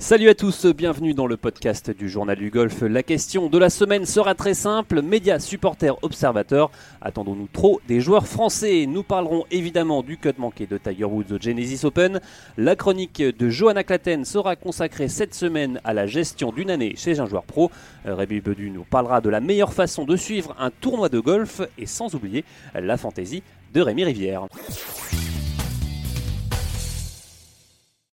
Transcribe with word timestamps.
Salut 0.00 0.28
à 0.28 0.34
tous, 0.36 0.64
bienvenue 0.64 1.12
dans 1.12 1.26
le 1.26 1.36
podcast 1.36 1.90
du 1.90 2.08
Journal 2.08 2.38
du 2.38 2.50
Golf. 2.50 2.82
La 2.82 3.02
question 3.02 3.48
de 3.48 3.58
la 3.58 3.68
semaine 3.68 4.06
sera 4.06 4.36
très 4.36 4.54
simple. 4.54 5.02
Médias, 5.02 5.40
supporters, 5.40 5.96
observateurs, 6.04 6.70
attendons-nous 7.00 7.48
trop 7.52 7.80
des 7.88 8.00
joueurs 8.00 8.28
français? 8.28 8.86
Nous 8.86 9.02
parlerons 9.02 9.44
évidemment 9.50 10.04
du 10.04 10.16
cut 10.16 10.34
manqué 10.38 10.68
de 10.68 10.78
Tiger 10.78 11.04
Woods 11.04 11.32
au 11.32 11.40
Genesis 11.40 11.84
Open. 11.84 12.20
La 12.56 12.76
chronique 12.76 13.20
de 13.20 13.50
Johanna 13.50 13.82
Claten 13.82 14.24
sera 14.24 14.54
consacrée 14.54 15.08
cette 15.08 15.34
semaine 15.34 15.80
à 15.82 15.92
la 15.92 16.06
gestion 16.06 16.52
d'une 16.52 16.70
année 16.70 16.94
chez 16.96 17.18
un 17.18 17.26
joueur 17.26 17.42
pro. 17.42 17.72
Rémi 18.04 18.40
Bedu 18.40 18.70
nous 18.70 18.84
parlera 18.84 19.20
de 19.20 19.30
la 19.30 19.40
meilleure 19.40 19.72
façon 19.72 20.04
de 20.04 20.14
suivre 20.14 20.54
un 20.60 20.70
tournoi 20.70 21.08
de 21.08 21.18
golf 21.18 21.60
et 21.76 21.86
sans 21.86 22.14
oublier 22.14 22.44
la 22.72 22.96
fantaisie 22.96 23.42
de 23.74 23.80
Rémi 23.80 24.04
Rivière. 24.04 24.46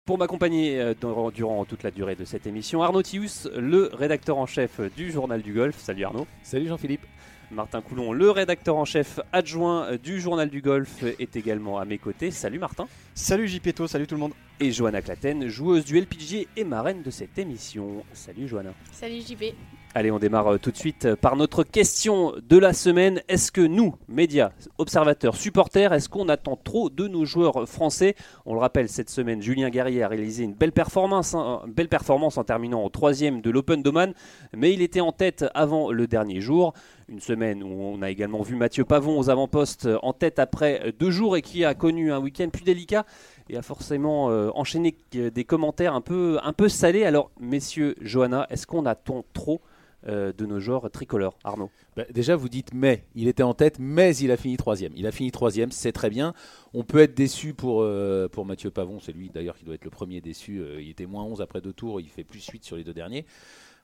Pour 0.05 0.19
m'accompagner 0.19 0.79
euh, 0.79 0.93
durant, 0.93 1.31
durant 1.31 1.65
toute 1.65 1.81
la 1.81 1.89
durée 1.89 2.15
de 2.15 2.25
cette 2.25 2.45
émission, 2.45 2.83
Arnaud 2.83 3.01
Thius, 3.01 3.49
le 3.57 3.89
rédacteur 3.91 4.37
en 4.37 4.45
chef 4.45 4.79
du 4.95 5.11
Journal 5.11 5.41
du 5.41 5.51
Golf. 5.51 5.79
Salut 5.79 6.03
Arnaud. 6.03 6.27
Salut 6.43 6.67
Jean-Philippe. 6.67 7.01
Martin 7.49 7.81
Coulon, 7.81 8.13
le 8.13 8.29
rédacteur 8.29 8.75
en 8.75 8.85
chef 8.85 9.19
adjoint 9.33 9.95
du 9.95 10.19
Journal 10.21 10.51
du 10.51 10.61
Golf, 10.61 11.01
est 11.01 11.35
également 11.35 11.79
à 11.79 11.85
mes 11.85 11.97
côtés. 11.97 12.29
Salut 12.29 12.59
Martin. 12.59 12.87
Salut 13.15 13.47
JPto, 13.47 13.87
salut 13.87 14.05
tout 14.05 14.13
le 14.13 14.21
monde. 14.21 14.33
Et 14.59 14.71
Johanna 14.71 15.01
Claten, 15.01 15.47
joueuse 15.47 15.85
du 15.85 15.99
LPG 15.99 16.49
et 16.55 16.63
marraine 16.63 17.01
de 17.01 17.09
cette 17.09 17.39
émission. 17.39 18.03
Salut 18.13 18.47
Johanna. 18.47 18.75
Salut 18.91 19.21
JP. 19.21 19.55
Allez, 19.97 20.11
on 20.11 20.19
démarre 20.19 20.55
euh, 20.55 20.57
tout 20.57 20.71
de 20.71 20.75
suite 20.75 21.05
euh, 21.05 21.15
par 21.15 21.37
notre 21.37 21.63
question 21.63 22.33
de 22.49 22.57
la 22.57 22.73
semaine. 22.73 23.21
Est-ce 23.29 23.49
que 23.49 23.61
nous, 23.61 23.95
médias, 24.09 24.51
observateurs, 24.77 25.37
supporters, 25.37 25.93
est-ce 25.93 26.09
qu'on 26.09 26.27
attend 26.27 26.59
trop 26.61 26.89
de 26.89 27.07
nos 27.07 27.23
joueurs 27.23 27.65
français? 27.65 28.15
On 28.45 28.55
le 28.55 28.59
rappelle, 28.59 28.89
cette 28.89 29.09
semaine, 29.09 29.41
Julien 29.41 29.69
Guerrier 29.69 30.03
a 30.03 30.09
réalisé 30.09 30.43
une 30.43 30.53
belle 30.53 30.73
performance, 30.73 31.33
hein, 31.33 31.61
belle 31.69 31.87
performance 31.87 32.37
en 32.37 32.43
terminant 32.43 32.83
au 32.83 32.89
troisième 32.89 33.39
de 33.39 33.49
l'Open 33.49 33.81
d'Oman, 33.81 34.13
mais 34.53 34.73
il 34.73 34.81
était 34.81 34.99
en 34.99 35.13
tête 35.13 35.45
avant 35.53 35.89
le 35.93 36.07
dernier 36.07 36.41
jour. 36.41 36.73
Une 37.07 37.21
semaine 37.21 37.63
où 37.63 37.81
on 37.81 38.01
a 38.01 38.09
également 38.09 38.41
vu 38.41 38.57
Mathieu 38.57 38.83
Pavon 38.83 39.17
aux 39.17 39.29
avant-postes 39.29 39.87
en 40.01 40.11
tête 40.11 40.39
après 40.39 40.93
deux 40.99 41.11
jours 41.11 41.37
et 41.37 41.41
qui 41.41 41.63
a 41.63 41.73
connu 41.73 42.11
un 42.11 42.19
week-end 42.19 42.49
plus 42.49 42.65
délicat 42.65 43.05
et 43.47 43.55
a 43.55 43.61
forcément 43.61 44.29
euh, 44.29 44.49
enchaîné 44.55 44.93
des 45.13 45.45
commentaires 45.45 45.93
un 45.93 46.01
peu, 46.01 46.37
un 46.43 46.51
peu 46.51 46.67
salés. 46.67 47.05
Alors, 47.05 47.31
messieurs, 47.39 47.95
Johanna, 48.01 48.45
est-ce 48.49 48.67
qu'on 48.67 48.85
attend 48.85 49.23
trop 49.33 49.61
euh, 50.07 50.31
de 50.33 50.45
nos 50.45 50.59
joueurs 50.59 50.89
tricolores. 50.91 51.37
Arnaud 51.43 51.71
bah, 51.95 52.03
Déjà, 52.11 52.35
vous 52.35 52.49
dites 52.49 52.73
mais. 52.73 53.05
Il 53.15 53.27
était 53.27 53.43
en 53.43 53.53
tête, 53.53 53.77
mais 53.79 54.15
il 54.17 54.31
a 54.31 54.37
fini 54.37 54.55
troisième. 54.57 54.93
Il 54.95 55.07
a 55.07 55.11
fini 55.11 55.31
troisième, 55.31 55.71
c'est 55.71 55.91
très 55.91 56.09
bien. 56.09 56.33
On 56.73 56.83
peut 56.83 56.99
être 56.99 57.15
déçu 57.15 57.53
pour, 57.53 57.81
euh, 57.81 58.27
Mathieu 58.45 58.69
Pavon. 58.69 58.99
C'est 58.99 59.13
lui 59.13 59.29
d'ailleurs 59.29 59.57
qui 59.57 59.65
doit 59.65 59.75
être 59.75 59.85
le 59.85 59.89
premier 59.89 60.21
déçu. 60.21 60.59
Euh, 60.59 60.81
il 60.81 60.89
était 60.89 61.07
moins 61.07 61.23
11 61.23 61.41
après 61.41 61.61
deux 61.61 61.73
tours. 61.73 62.01
Il 62.01 62.09
fait 62.09 62.23
plus 62.23 62.45
8 62.45 62.63
sur 62.63 62.75
les 62.75 62.83
deux 62.83 62.93
derniers. 62.93 63.25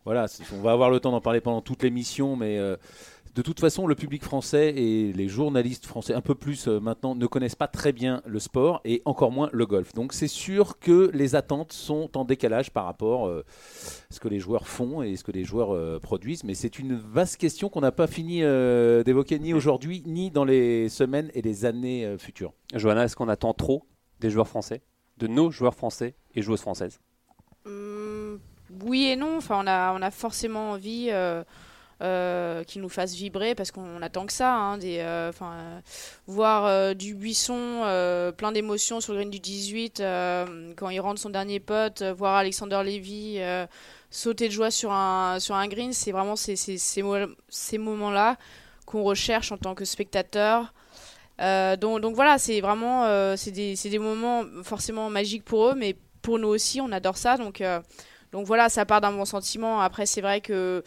Voilà, 0.05 0.25
on 0.53 0.61
va 0.61 0.71
avoir 0.71 0.89
le 0.89 0.99
temps 0.99 1.11
d'en 1.11 1.21
parler 1.21 1.41
pendant 1.41 1.61
toute 1.61 1.83
l'émission, 1.83 2.35
mais 2.35 2.59
de 3.33 3.41
toute 3.41 3.59
façon, 3.61 3.87
le 3.87 3.95
public 3.95 4.23
français 4.23 4.73
et 4.75 5.13
les 5.13 5.27
journalistes 5.29 5.85
français, 5.85 6.13
un 6.13 6.21
peu 6.21 6.35
plus 6.35 6.67
maintenant, 6.67 7.15
ne 7.15 7.25
connaissent 7.27 7.55
pas 7.55 7.67
très 7.67 7.93
bien 7.93 8.21
le 8.25 8.39
sport 8.39 8.81
et 8.83 9.01
encore 9.05 9.31
moins 9.31 9.49
le 9.53 9.65
golf. 9.65 9.93
Donc 9.93 10.11
c'est 10.11 10.27
sûr 10.27 10.79
que 10.79 11.09
les 11.13 11.35
attentes 11.35 11.71
sont 11.71 12.17
en 12.17 12.25
décalage 12.25 12.71
par 12.71 12.85
rapport 12.85 13.29
à 13.29 13.41
ce 14.09 14.19
que 14.19 14.27
les 14.27 14.39
joueurs 14.39 14.67
font 14.67 15.01
et 15.01 15.15
ce 15.15 15.23
que 15.23 15.31
les 15.31 15.45
joueurs 15.45 16.01
produisent. 16.01 16.43
Mais 16.43 16.55
c'est 16.55 16.77
une 16.77 16.95
vaste 16.95 17.37
question 17.37 17.69
qu'on 17.69 17.81
n'a 17.81 17.93
pas 17.93 18.07
fini 18.07 18.41
d'évoquer 18.41 19.39
ni 19.39 19.53
aujourd'hui, 19.53 20.03
ni 20.05 20.29
dans 20.29 20.45
les 20.45 20.89
semaines 20.89 21.31
et 21.33 21.41
les 21.41 21.63
années 21.63 22.15
futures. 22.17 22.53
Johanna, 22.73 23.05
est-ce 23.05 23.15
qu'on 23.15 23.29
attend 23.29 23.53
trop 23.53 23.85
des 24.19 24.29
joueurs 24.29 24.47
français, 24.47 24.81
de 25.17 25.27
nos 25.27 25.51
joueurs 25.51 25.75
français 25.75 26.15
et 26.35 26.41
joueuses 26.41 26.61
françaises? 26.61 26.99
Mmh, 27.65 28.35
Oui 28.83 29.05
et 29.05 29.15
non. 29.15 29.37
Enfin, 29.37 29.61
on 29.63 29.67
a, 29.67 29.93
on 29.93 30.01
a 30.01 30.11
forcément 30.11 30.71
envie. 30.71 31.09
Euh, 32.01 32.63
qui 32.63 32.79
nous 32.79 32.89
fasse 32.89 33.13
vibrer 33.13 33.53
parce 33.53 33.69
qu'on 33.69 34.01
attend 34.01 34.25
que 34.25 34.33
ça. 34.33 34.55
Hein, 34.55 34.79
des, 34.79 34.97
euh, 35.01 35.31
voir 36.25 36.65
euh, 36.65 36.95
du 36.95 37.13
buisson 37.13 37.81
plein 38.37 38.51
d'émotions 38.51 39.01
sur 39.01 39.13
le 39.13 39.19
green 39.19 39.29
du 39.29 39.39
18 39.39 40.01
quand 40.75 40.89
il 40.89 40.99
rentre 40.99 41.19
son 41.19 41.29
dernier 41.29 41.59
pote, 41.59 42.01
voir 42.01 42.37
Alexander 42.37 42.81
Levy 42.83 43.39
sauter 44.09 44.47
de 44.47 44.53
joie 44.53 44.71
sur 44.71 44.91
un, 44.91 45.37
green, 45.67 45.93
c'est 45.93 46.11
vraiment 46.11 46.35
ces, 46.35 47.77
moments-là 47.77 48.37
qu'on 48.87 49.03
recherche 49.03 49.51
en 49.51 49.57
tant 49.57 49.75
que 49.75 49.85
spectateur. 49.85 50.73
donc, 51.37 52.15
voilà, 52.15 52.39
c'est 52.39 52.61
vraiment 52.61 53.35
c'est 53.37 53.51
des, 53.51 53.99
moments 53.99 54.43
forcément 54.63 55.11
magiques 55.11 55.45
pour 55.45 55.67
eux, 55.67 55.75
mais 55.75 55.95
pour 56.23 56.39
nous 56.39 56.47
aussi, 56.47 56.81
on 56.81 56.91
adore 56.91 57.17
ça. 57.17 57.37
Donc, 57.37 57.61
voilà, 58.33 58.69
ça 58.69 58.85
part 58.85 59.01
d'un 59.01 59.11
bon 59.11 59.25
sentiment. 59.25 59.81
Après, 59.81 60.07
c'est 60.07 60.21
vrai 60.21 60.41
que 60.41 60.53
euh, 60.53 60.81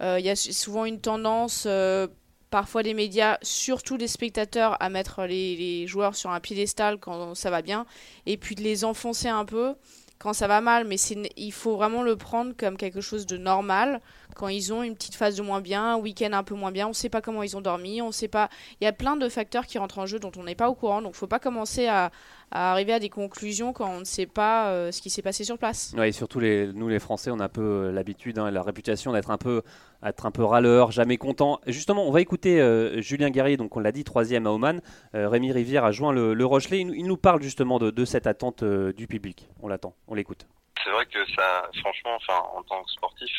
il 0.00 0.24
y 0.24 0.30
a 0.30 0.36
souvent 0.36 0.84
une 0.84 1.00
tendance 1.00 1.64
euh, 1.66 2.08
parfois 2.50 2.82
des 2.82 2.94
médias, 2.94 3.38
surtout 3.42 3.96
des 3.96 4.08
spectateurs, 4.08 4.76
à 4.80 4.88
mettre 4.88 5.24
les, 5.24 5.86
joueurs 5.86 6.14
sur 6.14 6.30
un 6.30 6.40
piédestal 6.40 6.98
quand 6.98 7.34
ça 7.34 7.50
va 7.50 7.62
bien, 7.62 7.86
et 8.26 8.36
puis 8.36 8.54
de 8.54 8.62
les 8.62 8.84
enfoncer 8.84 9.28
un 9.28 9.44
peu 9.44 9.74
quand 10.18 10.32
ça 10.32 10.46
va 10.48 10.60
mal. 10.60 10.86
Mais 10.86 10.96
il 11.36 11.52
faut 11.52 11.76
vraiment 11.76 12.02
le 12.02 12.16
prendre 12.16 12.54
comme 12.56 12.76
quelque 12.76 13.00
chose 13.00 13.26
de 13.26 13.36
normal. 13.36 14.00
Quand 14.34 14.48
ils 14.48 14.72
ont 14.72 14.82
une 14.82 14.94
petite 14.94 15.14
phase 15.14 15.36
de 15.36 15.42
moins 15.42 15.60
bien, 15.60 15.94
un 15.94 15.96
week-end 15.96 16.32
un 16.32 16.42
peu 16.42 16.54
moins 16.54 16.72
bien, 16.72 16.86
on 16.86 16.90
ne 16.90 16.94
sait 16.94 17.08
pas 17.08 17.20
comment 17.20 17.42
ils 17.42 17.56
ont 17.56 17.60
dormi, 17.60 18.02
on 18.02 18.12
sait 18.12 18.28
pas. 18.28 18.48
Il 18.80 18.84
y 18.84 18.86
a 18.86 18.92
plein 18.92 19.16
de 19.16 19.28
facteurs 19.28 19.66
qui 19.66 19.78
rentrent 19.78 19.98
en 19.98 20.06
jeu 20.06 20.18
dont 20.18 20.32
on 20.36 20.44
n'est 20.44 20.54
pas 20.54 20.68
au 20.68 20.74
courant, 20.74 21.02
donc 21.02 21.12
il 21.12 21.16
ne 21.16 21.18
faut 21.18 21.26
pas 21.26 21.38
commencer 21.38 21.86
à, 21.86 22.10
arriver 22.50 22.92
à 22.92 22.98
des 22.98 23.10
conclusions 23.10 23.72
quand 23.72 23.88
on 23.88 24.00
ne 24.00 24.04
sait 24.04 24.26
pas 24.26 24.68
euh, 24.70 24.90
ce 24.90 25.00
qui 25.00 25.10
s'est 25.10 25.22
passé 25.22 25.44
sur 25.44 25.58
place. 25.58 25.94
Oui, 25.96 26.08
et 26.08 26.12
surtout 26.12 26.40
les, 26.40 26.72
nous 26.72 26.88
les 26.88 26.98
Français, 26.98 27.30
on 27.30 27.38
a 27.38 27.44
un 27.44 27.48
peu 27.48 27.90
l'habitude 27.90 28.38
hein, 28.38 28.50
la 28.50 28.62
réputation 28.62 29.12
d'être 29.12 29.30
un 29.30 29.38
peu 29.38 29.62
être 30.02 30.26
un 30.26 30.30
peu 30.30 30.44
râleur, 30.44 30.90
jamais 30.90 31.18
content. 31.18 31.60
Justement, 31.66 32.06
on 32.06 32.10
va 32.10 32.20
écouter 32.20 32.60
euh, 32.60 33.00
Julien 33.00 33.30
Guerrier, 33.30 33.56
donc 33.56 33.76
on 33.76 33.80
l'a 33.80 33.92
dit, 33.92 34.04
troisième 34.04 34.46
à 34.46 34.50
Oman. 34.50 34.80
Euh, 35.14 35.28
Rémi 35.28 35.52
Rivière 35.52 35.84
a 35.84 35.92
joint 35.92 36.12
le, 36.12 36.44
Rochelet. 36.44 36.80
Il, 36.80 37.06
nous 37.06 37.16
parle 37.16 37.42
justement 37.42 37.78
de, 37.78 38.04
cette 38.04 38.26
attente 38.26 38.62
euh, 38.62 38.92
du 38.92 39.06
public. 39.06 39.48
On 39.62 39.68
l'attend, 39.68 39.94
on 40.08 40.14
l'écoute. 40.14 40.46
C'est 40.82 40.90
vrai 40.90 41.04
que 41.06 41.18
ça, 41.36 41.68
franchement, 41.80 42.16
enfin, 42.16 42.40
en 42.56 42.62
tant 42.62 42.82
que 42.82 42.90
sportif, 42.90 43.30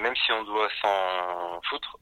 même 0.00 0.14
si 0.16 0.32
on 0.32 0.44
doit 0.44 0.68
s'en 0.82 1.60
foutre, 1.68 1.96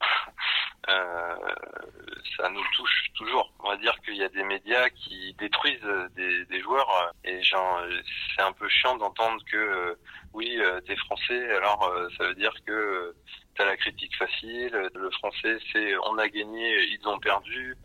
ça 0.87 2.49
nous 2.49 2.63
touche 2.75 3.11
toujours. 3.15 3.51
On 3.59 3.69
va 3.69 3.77
dire 3.77 3.95
qu'il 4.03 4.15
y 4.15 4.23
a 4.23 4.29
des 4.29 4.43
médias 4.43 4.89
qui 4.89 5.33
détruisent 5.37 5.79
des, 6.15 6.61
joueurs 6.61 7.13
et 7.23 7.41
c'est 7.43 8.41
un 8.41 8.51
peu 8.53 8.67
chiant 8.69 8.95
d'entendre 8.97 9.43
que 9.51 9.97
oui, 10.33 10.59
t'es 10.85 10.95
français, 10.95 11.55
alors 11.55 11.91
ça 12.17 12.25
veut 12.25 12.35
dire 12.35 12.53
que 12.65 13.15
t'as 13.55 13.65
la 13.65 13.77
critique 13.77 14.15
facile. 14.17 14.89
Le 14.93 15.11
français, 15.11 15.57
c'est 15.71 15.97
on 15.97 16.17
a 16.17 16.27
gagné, 16.27 16.83
ils 16.91 17.07
ont 17.07 17.19
perdu. 17.19 17.75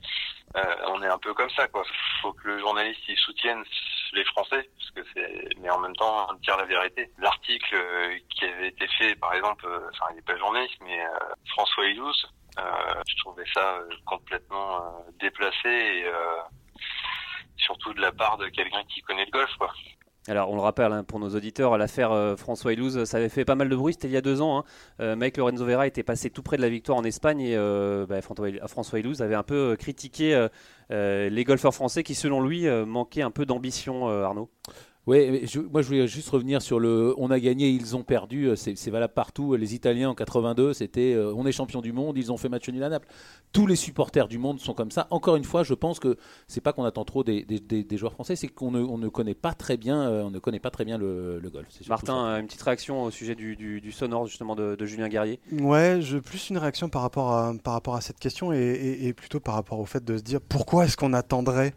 Euh, 0.56 0.76
on 0.88 1.02
est 1.02 1.08
un 1.08 1.18
peu 1.18 1.32
comme 1.34 1.50
ça, 1.50 1.66
quoi. 1.68 1.82
Faut 2.20 2.32
que 2.32 2.48
le 2.48 2.58
journaliste 2.58 3.00
il 3.08 3.16
soutienne 3.16 3.62
les 4.12 4.24
Français, 4.24 4.68
parce 4.76 4.90
que 4.90 5.00
c'est, 5.14 5.48
mais 5.58 5.70
en 5.70 5.78
même 5.78 5.96
temps, 5.96 6.26
on 6.30 6.34
dire 6.34 6.56
la 6.58 6.66
vérité. 6.66 7.10
L'article 7.18 7.74
euh, 7.74 8.18
qui 8.30 8.44
avait 8.44 8.68
été 8.68 8.86
fait, 8.98 9.14
par 9.16 9.32
exemple, 9.32 9.66
euh, 9.66 9.88
enfin, 9.90 10.06
il 10.10 10.16
n'est 10.16 10.22
pas 10.22 10.36
journaliste, 10.36 10.76
mais 10.82 11.00
François 11.48 11.86
Ilouz, 11.86 12.26
je 12.58 13.16
trouvais 13.22 13.44
ça 13.54 13.78
complètement 14.04 15.04
déplacé 15.18 15.68
et 15.68 16.06
surtout 17.56 17.94
de 17.94 18.00
la 18.00 18.12
part 18.12 18.36
de 18.36 18.48
quelqu'un 18.48 18.84
qui 18.84 19.00
connaît 19.00 19.24
le 19.24 19.30
golf, 19.30 19.50
quoi. 19.56 19.72
Alors, 20.28 20.50
on 20.50 20.54
le 20.54 20.60
rappelle 20.60 20.92
hein, 20.92 21.02
pour 21.02 21.18
nos 21.18 21.30
auditeurs, 21.30 21.76
l'affaire 21.76 22.12
euh, 22.12 22.36
François 22.36 22.72
Elouz, 22.72 23.04
ça 23.04 23.16
avait 23.16 23.28
fait 23.28 23.44
pas 23.44 23.56
mal 23.56 23.68
de 23.68 23.74
bruit, 23.74 23.94
c'était 23.94 24.06
il 24.06 24.12
y 24.12 24.16
a 24.16 24.20
deux 24.20 24.40
ans. 24.40 24.58
Hein. 24.58 24.64
Euh, 25.00 25.16
Mike 25.16 25.36
Lorenzo 25.36 25.64
Vera 25.64 25.88
était 25.88 26.04
passé 26.04 26.30
tout 26.30 26.42
près 26.42 26.56
de 26.56 26.62
la 26.62 26.68
victoire 26.68 26.96
en 26.96 27.02
Espagne 27.02 27.40
et 27.40 27.56
euh, 27.56 28.06
bah, 28.06 28.20
François 28.22 29.00
Elouz 29.00 29.20
avait 29.20 29.34
un 29.34 29.42
peu 29.42 29.76
critiqué 29.76 30.48
les 30.90 31.44
golfeurs 31.44 31.74
français 31.74 32.04
qui, 32.04 32.14
selon 32.14 32.40
lui, 32.40 32.68
manquaient 32.86 33.22
un 33.22 33.30
peu 33.30 33.46
d'ambition, 33.46 34.08
Arnaud. 34.08 34.50
Oui, 35.08 35.44
moi 35.72 35.82
je 35.82 35.88
voulais 35.88 36.06
juste 36.06 36.28
revenir 36.30 36.62
sur 36.62 36.78
le 36.78 37.12
on 37.18 37.32
a 37.32 37.40
gagné, 37.40 37.68
ils 37.68 37.96
ont 37.96 38.04
perdu, 38.04 38.46
euh, 38.46 38.54
c'est 38.54 38.90
valable 38.90 39.14
partout. 39.14 39.56
Les 39.56 39.74
Italiens 39.74 40.10
en 40.10 40.14
82, 40.14 40.74
c'était 40.74 41.12
euh, 41.14 41.34
on 41.34 41.44
est 41.44 41.50
champion 41.50 41.80
du 41.80 41.92
monde, 41.92 42.16
ils 42.16 42.30
ont 42.30 42.36
fait 42.36 42.48
match 42.48 42.68
nul 42.68 42.82
à 42.84 42.88
Naples. 42.88 43.08
Tous 43.52 43.66
les 43.66 43.74
supporters 43.74 44.28
du 44.28 44.38
monde 44.38 44.60
sont 44.60 44.74
comme 44.74 44.92
ça. 44.92 45.08
Encore 45.10 45.34
une 45.34 45.42
fois, 45.42 45.64
je 45.64 45.74
pense 45.74 45.98
que 45.98 46.16
c'est 46.46 46.60
pas 46.60 46.72
qu'on 46.72 46.84
attend 46.84 47.04
trop 47.04 47.24
des, 47.24 47.44
joueurs 47.96 48.12
français, 48.12 48.36
c'est 48.36 48.46
qu'on 48.46 48.70
ne, 48.70 49.08
connaît 49.08 49.34
pas 49.34 49.54
très 49.54 49.76
bien, 49.76 50.02
euh, 50.02 50.22
on 50.22 50.30
ne 50.30 50.38
connaît 50.38 50.60
pas 50.60 50.70
très 50.70 50.84
bien 50.84 50.98
le, 50.98 51.40
golf. 51.52 51.66
Martin, 51.88 52.38
une 52.38 52.46
petite 52.46 52.62
réaction 52.62 53.02
au 53.02 53.10
sujet 53.10 53.34
du, 53.34 53.90
sonore 53.90 54.28
justement 54.28 54.54
de, 54.54 54.86
Julien 54.86 55.08
Guerrier? 55.08 55.40
Ouais, 55.50 55.98
je, 56.00 56.18
plus 56.18 56.50
une 56.50 56.58
réaction 56.58 56.88
par 56.88 57.02
rapport 57.02 57.32
à, 57.32 57.52
par 57.62 57.74
rapport 57.74 57.96
à 57.96 58.00
cette 58.00 58.20
question 58.20 58.52
et, 58.52 58.98
et 59.02 59.12
plutôt 59.12 59.40
par 59.40 59.54
rapport 59.54 59.80
au 59.80 59.84
fait 59.84 60.04
de 60.04 60.16
se 60.16 60.22
dire 60.22 60.40
pourquoi 60.40 60.84
est-ce 60.84 60.96
qu'on 60.96 61.12
attendrait 61.12 61.74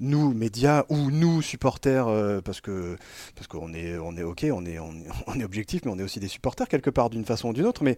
nous 0.00 0.32
médias 0.34 0.84
ou 0.88 1.10
nous 1.10 1.42
supporters, 1.42 2.08
euh, 2.08 2.40
parce 2.40 2.60
que 2.60 2.96
parce 3.34 3.46
qu'on 3.46 3.72
est 3.74 3.96
on 3.98 4.16
est 4.16 4.22
ok, 4.22 4.46
on 4.52 4.64
est 4.66 4.78
on, 5.26 5.34
est- 5.38 5.44
objectif, 5.44 5.82
mais 5.84 5.90
on 5.92 5.98
est 5.98 6.02
aussi 6.02 6.20
des 6.20 6.28
supporters 6.28 6.68
quelque 6.68 6.90
part 6.90 7.10
d'une 7.10 7.24
façon 7.24 7.48
ou 7.48 7.52
d'une 7.52 7.66
autre. 7.66 7.82
Mais 7.84 7.96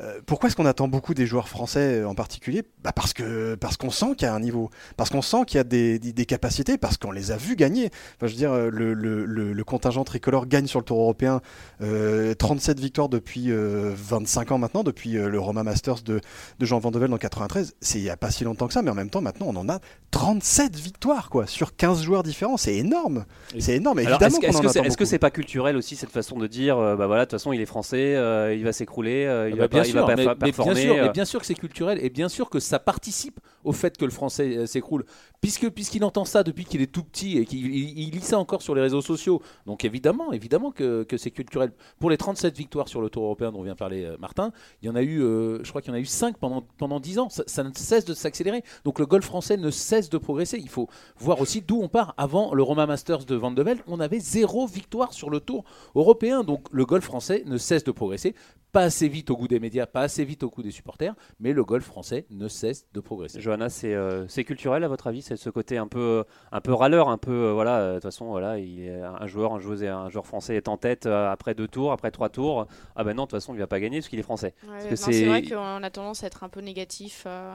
euh, 0.00 0.20
pourquoi 0.26 0.48
est-ce 0.48 0.56
qu'on 0.56 0.66
attend 0.66 0.88
beaucoup 0.88 1.14
des 1.14 1.26
joueurs 1.26 1.48
français 1.48 2.04
en 2.04 2.14
particulier? 2.14 2.62
Bah 2.84 2.92
parce 2.92 3.12
que 3.12 3.54
parce 3.56 3.76
qu'on 3.76 3.90
sent 3.90 4.14
qu'il 4.16 4.26
y 4.26 4.30
a 4.30 4.34
un 4.34 4.40
niveau, 4.40 4.70
parce 4.96 5.10
qu'on 5.10 5.22
sent 5.22 5.44
qu'il 5.46 5.56
y 5.58 5.60
a 5.60 5.64
des, 5.64 5.98
des- 5.98 6.26
capacités, 6.26 6.76
parce 6.78 6.96
qu'on 6.98 7.10
les 7.10 7.30
a 7.30 7.36
vus 7.36 7.56
gagner. 7.56 7.90
Je 8.20 8.26
veux 8.26 8.32
dire, 8.32 8.52
euh, 8.52 8.70
le, 8.70 8.92
le- 8.94 9.24
le- 9.24 9.64
contingent 9.64 10.04
tricolore 10.04 10.46
gagne 10.46 10.66
sur 10.66 10.78
le 10.78 10.84
Tour 10.84 11.00
européen 11.00 11.40
euh, 11.82 12.34
37 12.34 12.78
victoires 12.80 13.08
depuis 13.08 13.50
euh, 13.50 13.92
25 13.96 14.52
ans 14.52 14.58
maintenant, 14.58 14.82
depuis 14.82 15.16
euh, 15.16 15.28
le 15.28 15.38
Roma 15.40 15.62
Masters 15.62 16.02
de, 16.02 16.20
de 16.58 16.66
Jean 16.66 16.78
Van 16.78 16.90
de 16.90 16.98
Velde 16.98 17.12
en 17.14 17.18
93. 17.18 17.74
C'est 17.80 17.98
il 17.98 18.02
n'y 18.02 18.10
a 18.10 18.16
pas 18.16 18.30
si 18.30 18.44
longtemps 18.44 18.66
que 18.66 18.72
ça, 18.74 18.82
mais 18.82 18.90
en 18.90 18.94
même 18.94 19.10
temps, 19.10 19.20
maintenant, 19.20 19.46
on 19.48 19.56
en 19.56 19.68
a 19.68 19.80
37 20.10 20.76
victoires 20.76 21.28
quoi, 21.30 21.37
sur 21.46 21.76
15 21.76 22.02
joueurs 22.02 22.22
différents. 22.22 22.56
C'est 22.56 22.76
énorme. 22.76 23.24
C'est 23.58 23.76
énorme. 23.76 23.98
Alors, 23.98 24.10
Évidemment 24.20 24.26
est-ce, 24.26 24.40
qu'on 24.40 24.46
est-ce 24.48 24.58
en 24.58 24.82
que 24.96 25.04
c'est, 25.04 25.06
c'est 25.06 25.18
pas 25.18 25.30
culturel 25.30 25.76
aussi 25.76 25.96
cette 25.96 26.10
façon 26.10 26.38
de 26.38 26.46
dire, 26.46 26.78
euh, 26.78 26.96
bah 26.96 27.06
voilà, 27.06 27.24
de 27.24 27.30
toute 27.30 27.38
façon 27.38 27.52
il 27.52 27.60
est 27.60 27.66
français, 27.66 28.14
euh, 28.16 28.54
il 28.54 28.64
va 28.64 28.72
s'écrouler, 28.72 29.24
euh, 29.26 29.48
il, 29.48 29.54
Ah 29.54 29.56
va 29.56 29.62
bah, 29.62 29.68
bien 29.68 29.80
pas, 29.82 29.86
il 29.86 29.90
sûr, 29.90 30.00
va 30.00 30.06
pas 30.06 30.16
mais, 30.16 30.24
fa- 30.24 30.30
mais 30.30 30.34
bien 30.36 30.46
performer. 30.46 30.80
sûr, 30.82 30.94
euh. 30.94 31.02
mais 31.04 31.10
bien 31.10 31.24
sûr 31.24 31.40
que 31.40 31.46
c'est 31.46 31.54
culturel 31.54 31.98
et 32.02 32.10
bien 32.10 32.28
sûr 32.28 32.50
que 32.50 32.58
ça 32.60 32.78
participe 32.78 33.40
au 33.64 33.72
fait 33.72 33.96
que 33.96 34.04
le 34.04 34.10
français 34.10 34.56
euh, 34.56 34.66
s'écroule, 34.66 35.04
puisque 35.40 35.68
puisqu'il 35.70 36.04
entend 36.04 36.24
ça 36.24 36.42
depuis 36.42 36.64
qu'il 36.64 36.80
est 36.82 36.90
tout 36.92 37.02
petit 37.04 37.38
et 37.38 37.44
qu'il 37.44 37.64
il- 37.66 37.98
il 37.98 38.10
lit 38.10 38.20
ça 38.20 38.38
encore 38.38 38.62
sur 38.62 38.74
les 38.74 38.80
réseaux 38.82 39.02
sociaux. 39.02 39.42
Donc 39.66 39.84
évidemment, 39.84 40.32
évidemment 40.32 40.70
que, 40.70 41.02
que 41.04 41.16
c'est 41.16 41.30
culturel. 41.30 41.72
Pour 41.98 42.10
les 42.10 42.16
37 42.16 42.56
victoires 42.56 42.88
sur 42.88 43.00
le 43.00 43.10
Tour 43.10 43.24
européen 43.24 43.52
dont 43.52 43.62
vient 43.62 43.74
parler 43.76 44.04
euh, 44.04 44.16
Martin, 44.18 44.52
il 44.82 44.86
y 44.86 44.90
en 44.90 44.94
a 44.96 45.02
eu, 45.02 45.20
euh, 45.22 45.62
je 45.64 45.68
crois 45.70 45.82
qu'il 45.82 45.90
y 45.90 45.94
en 45.94 45.96
a 45.96 46.00
eu 46.00 46.06
5 46.06 46.36
pendant 46.38 46.62
pendant 46.78 47.00
10 47.00 47.18
ans. 47.18 47.28
Ça, 47.28 47.42
ça 47.46 47.62
ne 47.64 47.70
cesse 47.74 48.04
de 48.04 48.14
s'accélérer. 48.14 48.62
Donc 48.84 48.98
le 48.98 49.06
golf 49.06 49.24
français 49.24 49.56
ne 49.56 49.70
cesse 49.70 50.08
de 50.10 50.18
progresser. 50.18 50.58
Il 50.58 50.68
faut 50.68 50.88
voir 51.18 51.40
aussi 51.40 51.60
d'où 51.60 51.80
on 51.82 51.88
part. 51.88 52.14
Avant 52.16 52.54
le 52.54 52.62
Roma 52.62 52.86
Masters 52.86 53.24
de 53.24 53.34
Van 53.34 53.50
de 53.50 53.62
Velde, 53.62 53.80
on 53.86 54.00
avait 54.00 54.20
zéro 54.20 54.66
victoire 54.66 55.12
sur 55.12 55.30
le 55.30 55.40
Tour 55.40 55.64
européen. 55.94 56.44
Donc 56.44 56.66
le 56.72 56.84
golf 56.86 57.04
français 57.04 57.42
ne 57.46 57.58
cesse 57.58 57.84
de 57.84 57.90
progresser. 57.92 58.34
Pas 58.70 58.82
assez 58.82 59.08
vite 59.08 59.30
au 59.30 59.36
goût 59.38 59.48
des 59.48 59.60
médias, 59.60 59.86
pas 59.86 60.02
assez 60.02 60.26
vite 60.26 60.42
au 60.42 60.50
goût 60.50 60.62
des 60.62 60.70
supporters, 60.70 61.14
mais 61.40 61.54
le 61.54 61.64
golf 61.64 61.86
français 61.86 62.26
ne 62.28 62.48
cesse 62.48 62.86
de 62.92 63.00
progresser. 63.00 63.40
Johanna, 63.40 63.70
c'est, 63.70 63.94
euh, 63.94 64.26
culturel 64.26 64.84
à 64.84 64.88
votre 64.88 65.06
avis 65.06 65.22
C'est 65.22 65.36
ce 65.36 65.48
côté 65.48 65.78
un 65.78 65.86
peu, 65.88 66.24
un 66.52 66.60
peu 66.60 66.74
râleur, 66.74 67.08
un 67.08 67.16
peu, 67.16 67.30
euh, 67.32 67.52
voilà, 67.54 67.78
euh, 67.78 67.88
de 67.92 67.94
toute 67.94 68.02
façon, 68.02 68.26
voilà, 68.26 68.58
il 68.58 68.82
est 68.82 69.00
un 69.02 69.26
joueur, 69.26 69.54
un 69.54 69.58
joueur, 69.58 69.98
un 69.98 70.10
joueur 70.10 70.26
français 70.26 70.54
est 70.54 70.68
en 70.68 70.76
tête 70.76 71.06
euh, 71.06 71.30
après 71.32 71.54
deux 71.54 71.66
tours, 71.66 71.92
après 71.92 72.10
trois 72.10 72.28
tours. 72.28 72.66
Ah 72.94 73.04
ben 73.04 73.14
non, 73.14 73.22
de 73.22 73.28
toute 73.30 73.38
façon, 73.40 73.54
il 73.54 73.58
va 73.58 73.66
pas 73.66 73.80
gagner 73.80 74.00
parce 74.00 74.08
qu'il 74.10 74.18
est 74.18 74.22
français. 74.22 74.54
Ouais, 74.68 74.94
c'est- 74.96 74.96
c'est 75.12 75.24
vrai 75.24 75.42
qu'on 75.42 75.82
a 75.82 75.90
tendance 75.90 76.22
à 76.22 76.26
être 76.26 76.44
un 76.44 76.50
peu 76.50 76.60
négatif. 76.60 77.24
euh. 77.26 77.54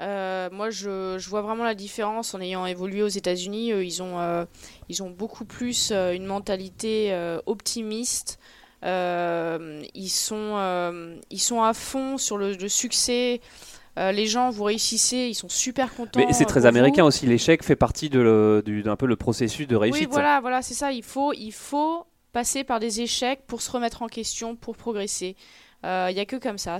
Euh, 0.00 0.50
moi, 0.52 0.68
je, 0.68 1.16
je 1.18 1.28
vois 1.30 1.40
vraiment 1.40 1.64
la 1.64 1.74
différence 1.74 2.34
en 2.34 2.40
ayant 2.40 2.66
évolué 2.66 3.02
aux 3.02 3.08
États-Unis. 3.08 3.68
Ils 3.70 4.02
ont, 4.02 4.18
euh, 4.18 4.44
ils 4.88 5.02
ont 5.02 5.10
beaucoup 5.10 5.44
plus 5.46 5.90
euh, 5.90 6.12
une 6.12 6.26
mentalité 6.26 7.12
euh, 7.12 7.38
optimiste. 7.46 8.38
Euh, 8.84 9.82
ils, 9.94 10.10
sont, 10.10 10.54
euh, 10.56 11.16
ils 11.30 11.40
sont 11.40 11.62
à 11.62 11.72
fond 11.72 12.18
sur 12.18 12.36
le, 12.36 12.52
le 12.52 12.68
succès. 12.68 13.40
Euh, 13.98 14.12
les 14.12 14.26
gens, 14.26 14.50
vous 14.50 14.64
réussissez, 14.64 15.28
ils 15.30 15.34
sont 15.34 15.48
super 15.48 15.94
contents. 15.94 16.20
Mais 16.20 16.30
c'est 16.34 16.44
euh, 16.44 16.46
très 16.46 16.66
américain 16.66 17.02
vous. 17.02 17.08
aussi. 17.08 17.26
L'échec 17.26 17.62
fait 17.64 17.76
partie 17.76 18.10
d'un 18.10 18.96
peu 18.96 19.06
le 19.06 19.16
processus 19.16 19.66
de 19.66 19.76
réussite. 19.76 20.02
Oui, 20.04 20.08
voilà, 20.12 20.40
voilà, 20.40 20.60
c'est 20.60 20.74
ça. 20.74 20.92
Il 20.92 21.02
faut, 21.02 21.32
il 21.32 21.52
faut 21.52 22.04
passer 22.32 22.64
par 22.64 22.80
des 22.80 23.00
échecs 23.00 23.40
pour 23.46 23.62
se 23.62 23.70
remettre 23.70 24.02
en 24.02 24.08
question, 24.08 24.56
pour 24.56 24.76
progresser. 24.76 25.36
Il 25.82 26.14
n'y 26.14 26.20
a 26.20 26.26
que 26.26 26.36
comme 26.36 26.58
ça. 26.58 26.78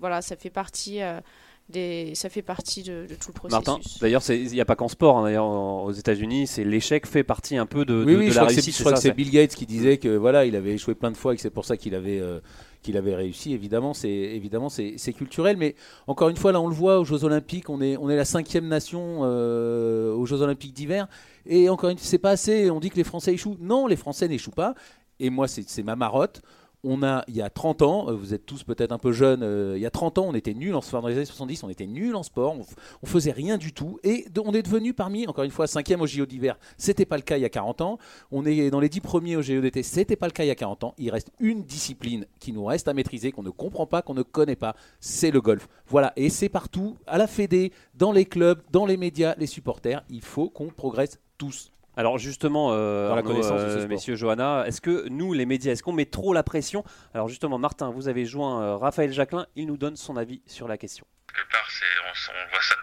Voilà, 0.00 0.22
ça 0.22 0.34
fait 0.34 0.50
partie 0.50 1.02
euh, 1.02 1.20
des, 1.68 2.12
ça 2.14 2.28
fait 2.28 2.42
partie 2.42 2.82
de, 2.84 3.06
de 3.08 3.14
tout 3.16 3.28
le 3.28 3.32
processus. 3.32 3.66
Martin, 3.66 3.80
d'ailleurs, 4.00 4.22
c'est- 4.22 4.38
il 4.40 4.50
n'y 4.52 4.60
a 4.60 4.64
pas 4.64 4.76
qu'en 4.76 4.88
sport. 4.88 5.18
hein, 5.18 5.24
d'ailleurs, 5.24 5.46
aux 5.48 5.90
États-Unis, 5.92 6.46
c'est 6.46 6.62
l'échec 6.64 7.06
fait 7.06 7.24
partie 7.24 7.56
un 7.56 7.66
peu 7.66 7.84
de, 7.84 8.04
oui, 8.04 8.12
de- 8.12 8.18
oui, 8.18 8.28
de 8.28 8.34
la 8.34 8.34
crois 8.34 8.46
que 8.46 8.52
c'est- 8.52 8.60
réussite. 8.60 8.74
je 8.76 8.80
crois 8.80 8.92
que 8.92 8.98
ça, 8.98 9.02
c'est 9.02 9.08
c'est- 9.08 9.14
Bill 9.14 9.30
Gates 9.30 9.54
qui 9.56 9.66
disait 9.66 9.98
que 9.98 10.16
voilà, 10.16 10.44
il 10.46 10.54
avait 10.54 10.72
échoué 10.74 10.94
plein 10.94 11.10
de 11.10 11.16
fois 11.16 11.32
et 11.32 11.36
que 11.36 11.42
c'est 11.42 11.50
pour 11.50 11.64
ça 11.64 11.76
qu'il 11.76 11.94
avait, 11.96 12.20
euh, 12.20 12.38
qu'il 12.82 12.96
avait 12.96 13.16
réussi. 13.16 13.52
Évidemment, 13.52 13.94
c'est 13.94 14.08
évidemment 14.08 14.68
c'est 14.68 14.94
c'est 14.96 15.12
culturel, 15.12 15.56
mais 15.56 15.74
encore 16.06 16.28
une 16.28 16.36
fois, 16.36 16.52
là, 16.52 16.60
on 16.60 16.68
le 16.68 16.74
voit 16.74 17.00
aux 17.00 17.04
Jeux 17.04 17.24
Olympiques, 17.24 17.68
on 17.68 17.80
est 17.80 17.96
on 17.96 18.08
est 18.08 18.16
la 18.16 18.24
cinquième 18.24 18.68
nation 18.68 19.22
euh, 19.24 20.14
aux 20.14 20.24
Jeux 20.26 20.42
Olympiques 20.42 20.72
d'hiver, 20.72 21.08
et 21.46 21.68
encore 21.68 21.90
une 21.90 21.98
fois, 21.98 22.06
c'est 22.06 22.18
pas 22.18 22.30
assez. 22.30 22.70
On 22.70 22.78
dit 22.78 22.90
que 22.90 22.96
les 22.96 23.02
Français 23.04 23.34
échouent. 23.34 23.56
Non, 23.60 23.88
les 23.88 23.96
Français 23.96 24.28
n'échouent 24.28 24.50
pas. 24.52 24.74
Et 25.18 25.30
moi, 25.30 25.48
c'est 25.48 25.68
c'est 25.68 25.82
ma 25.82 25.96
marotte. 25.96 26.42
On 26.88 27.02
a, 27.02 27.24
il 27.26 27.34
y 27.34 27.42
a 27.42 27.50
30 27.50 27.82
ans, 27.82 28.08
euh, 28.08 28.12
vous 28.12 28.32
êtes 28.32 28.46
tous 28.46 28.62
peut-être 28.62 28.92
un 28.92 28.98
peu 28.98 29.10
jeunes, 29.10 29.42
euh, 29.42 29.74
il 29.76 29.82
y 29.82 29.86
a 29.86 29.90
30 29.90 30.18
ans, 30.18 30.26
on 30.28 30.34
était 30.34 30.54
nuls 30.54 30.76
en 30.76 30.80
sport. 30.80 31.02
Dans 31.02 31.08
les 31.08 31.16
années 31.16 31.24
70, 31.24 31.64
on 31.64 31.68
était 31.68 31.88
nuls 31.88 32.14
en 32.14 32.22
sport, 32.22 32.54
on, 33.02 33.06
faisait 33.06 33.32
rien 33.32 33.58
du 33.58 33.72
tout. 33.72 33.98
Et 34.04 34.26
on 34.38 34.52
est 34.52 34.62
devenu 34.62 34.94
parmi, 34.94 35.26
encore 35.26 35.42
une 35.42 35.50
fois, 35.50 35.66
cinquième 35.66 36.00
au 36.00 36.06
JO 36.06 36.26
d'hiver. 36.26 36.56
C'était 36.78 37.04
pas 37.04 37.16
le 37.16 37.22
cas 37.22 37.38
il 37.38 37.40
y 37.40 37.44
a 37.44 37.48
40 37.48 37.80
ans. 37.80 37.98
On 38.30 38.46
est 38.46 38.70
dans 38.70 38.78
les 38.78 38.88
10 38.88 39.00
premiers 39.00 39.34
au 39.34 39.42
JO 39.42 39.60
d'été. 39.60 39.82
C'était 39.82 40.14
pas 40.14 40.26
le 40.26 40.32
cas 40.32 40.44
il 40.44 40.48
y 40.48 40.52
a 40.52 40.54
40 40.54 40.84
ans. 40.84 40.94
Il 40.96 41.10
reste 41.10 41.32
une 41.40 41.64
discipline 41.64 42.24
qui 42.38 42.52
nous 42.52 42.64
reste 42.64 42.86
à 42.86 42.94
maîtriser, 42.94 43.32
qu'on 43.32 43.42
ne 43.42 43.50
comprend 43.50 43.86
pas, 43.86 44.02
qu'on 44.02 44.14
ne 44.14 44.22
connaît 44.22 44.54
pas. 44.54 44.76
C'est 45.00 45.32
le 45.32 45.40
golf. 45.40 45.68
Voilà. 45.88 46.12
Et 46.14 46.30
c'est 46.30 46.48
partout, 46.48 46.96
à 47.08 47.18
la 47.18 47.26
Fédé, 47.26 47.72
dans 47.96 48.12
les 48.12 48.26
clubs, 48.26 48.62
dans 48.70 48.86
les 48.86 48.96
médias, 48.96 49.34
les 49.38 49.46
supporters. 49.46 50.04
Il 50.08 50.22
faut 50.22 50.50
qu'on 50.50 50.68
progresse 50.68 51.18
tous. 51.36 51.72
Alors 51.96 52.18
justement, 52.18 52.72
euh, 52.72 53.08
Dans 53.08 53.14
la 53.14 53.20
Arnaud, 53.20 53.30
connaissance 53.32 53.62
de 53.62 53.70
ce 53.80 53.84
euh, 53.84 53.88
messieurs 53.88 54.16
Johanna, 54.16 54.64
est-ce 54.66 54.80
que 54.80 55.08
nous, 55.08 55.32
les 55.32 55.46
médias, 55.46 55.72
est-ce 55.72 55.82
qu'on 55.82 55.92
met 55.96 56.04
trop 56.04 56.34
la 56.34 56.42
pression? 56.42 56.84
Alors 57.14 57.28
justement, 57.28 57.58
Martin, 57.58 57.90
vous 57.90 58.08
avez 58.08 58.26
joint 58.26 58.62
euh, 58.62 58.76
Raphaël 58.76 59.12
Jacquelin, 59.12 59.46
il 59.56 59.66
nous 59.66 59.78
donne 59.78 59.96
son 59.96 60.16
avis 60.16 60.42
sur 60.46 60.68
la 60.68 60.76
question. 60.76 61.06
quelque 61.34 61.50
part, 61.50 61.70
c'est, 61.70 61.84
on, 62.04 62.12
on 62.36 62.50
voit 62.50 62.62
ça 62.62 62.76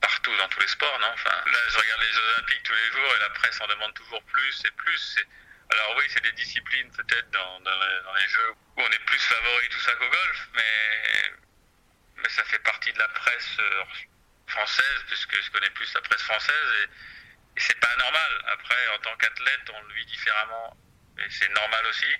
partout 0.00 0.30
dans 0.38 0.48
tous 0.48 0.60
les 0.60 0.68
sports, 0.68 0.98
non? 1.00 1.08
Enfin, 1.14 1.32
Là, 1.48 1.58
je 1.72 1.78
regarde 1.78 2.00
les 2.00 2.12
Jeux 2.12 2.26
Olympiques 2.36 2.62
tous 2.62 2.74
les 2.76 2.88
jours 2.92 3.10
et 3.16 3.20
la 3.20 3.30
presse 3.30 3.58
en 3.60 3.66
demande 3.72 3.94
toujours 3.94 4.22
plus 4.24 4.62
et 4.66 4.70
plus. 4.76 4.98
C'est- 5.16 5.28
Alors 5.72 5.96
oui, 5.96 6.04
c'est 6.12 6.22
des 6.22 6.32
disciplines 6.32 6.90
peut-être 6.92 7.30
dans, 7.32 7.60
dans, 7.64 7.72
les, 7.72 7.96
dans 8.04 8.14
les 8.20 8.28
Jeux 8.28 8.52
où 8.52 8.80
on 8.84 8.90
est 8.92 9.04
plus 9.06 9.20
favori 9.20 9.64
tout 9.72 9.80
ça 9.80 9.92
qu'au 9.96 10.08
golf, 10.12 10.38
mais, 10.54 11.40
mais 12.22 12.28
ça 12.28 12.44
fait 12.44 12.60
partie 12.60 12.92
de 12.92 12.98
la 12.98 13.08
presse 13.08 13.56
euh, 13.60 13.82
française, 14.46 15.00
puisque 15.08 15.40
je 15.40 15.50
connais 15.52 15.70
plus 15.70 15.88
la 15.94 16.00
presse 16.02 16.22
française 16.22 16.68
et, 16.84 16.88
c'est 17.58 17.78
pas 17.80 17.94
normal. 17.96 18.42
Après, 18.52 18.88
en 18.94 18.98
tant 19.00 19.16
qu'athlète, 19.16 19.70
on 19.74 19.82
le 19.82 19.94
vit 19.94 20.06
différemment 20.06 20.76
et 21.18 21.30
c'est 21.30 21.48
normal 21.50 21.86
aussi. 21.86 22.12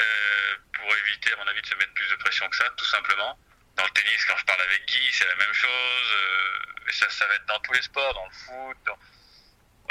euh, 0.00 0.56
pour 0.72 0.92
éviter, 0.96 1.32
à 1.32 1.36
mon 1.36 1.46
avis, 1.46 1.62
de 1.62 1.66
se 1.66 1.74
mettre 1.76 1.94
plus 1.94 2.08
de 2.10 2.16
pression 2.16 2.48
que 2.48 2.56
ça, 2.56 2.68
tout 2.76 2.84
simplement 2.86 3.38
dans 3.76 3.84
le 3.84 3.90
tennis, 3.90 4.24
quand 4.26 4.36
je 4.36 4.44
parle 4.44 4.60
avec 4.62 4.84
Guy, 4.86 5.12
c'est 5.12 5.26
la 5.26 5.34
même 5.36 5.52
chose. 5.52 6.10
euh, 6.12 6.88
et 6.88 6.92
ça, 6.92 7.08
ça 7.10 7.26
va 7.28 7.34
être 7.34 7.46
dans 7.46 7.58
tous 7.60 7.72
les 7.72 7.82
sports, 7.82 8.14
dans 8.14 8.24
le 8.26 8.32
foot. 8.32 8.76
dans- 8.86 8.98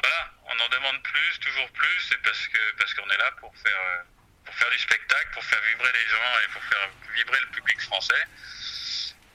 Voilà, 0.01 0.31
on 0.45 0.59
en 0.59 0.69
demande 0.69 1.01
plus, 1.03 1.39
toujours 1.39 1.69
plus, 1.71 1.99
c'est 2.09 2.21
parce 2.21 2.47
que 2.47 2.71
parce 2.77 2.93
qu'on 2.93 3.09
est 3.09 3.17
là 3.17 3.31
pour 3.39 3.55
faire 3.57 3.79
euh, 3.79 4.03
pour 4.45 4.55
faire 4.55 4.69
du 4.71 4.79
spectacle, 4.79 5.29
pour 5.33 5.43
faire 5.45 5.61
vibrer 5.61 5.91
les 5.93 6.07
gens 6.09 6.39
et 6.43 6.47
pour 6.51 6.63
faire 6.65 6.89
vibrer 7.13 7.39
le 7.39 7.47
public 7.51 7.79
français. 7.81 8.23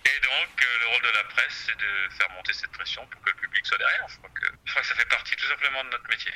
Et 0.06 0.18
donc, 0.22 0.50
euh, 0.62 0.64
le 0.82 0.86
rôle 0.94 1.02
de 1.02 1.14
la 1.16 1.24
presse, 1.28 1.66
c'est 1.66 1.76
de 1.76 2.12
faire 2.14 2.28
monter 2.36 2.52
cette 2.52 2.70
pression 2.70 3.02
pour 3.10 3.20
que 3.22 3.30
le 3.30 3.36
public 3.40 3.64
soit 3.66 3.78
derrière. 3.78 4.06
Je 4.08 4.16
crois 4.18 4.30
que, 4.34 4.46
je 4.64 4.70
crois 4.70 4.82
que 4.82 4.88
ça 4.88 4.94
fait 4.94 5.08
partie 5.08 5.34
tout 5.36 5.46
simplement 5.46 5.84
de 5.84 5.90
notre 5.90 6.08
métier. 6.08 6.32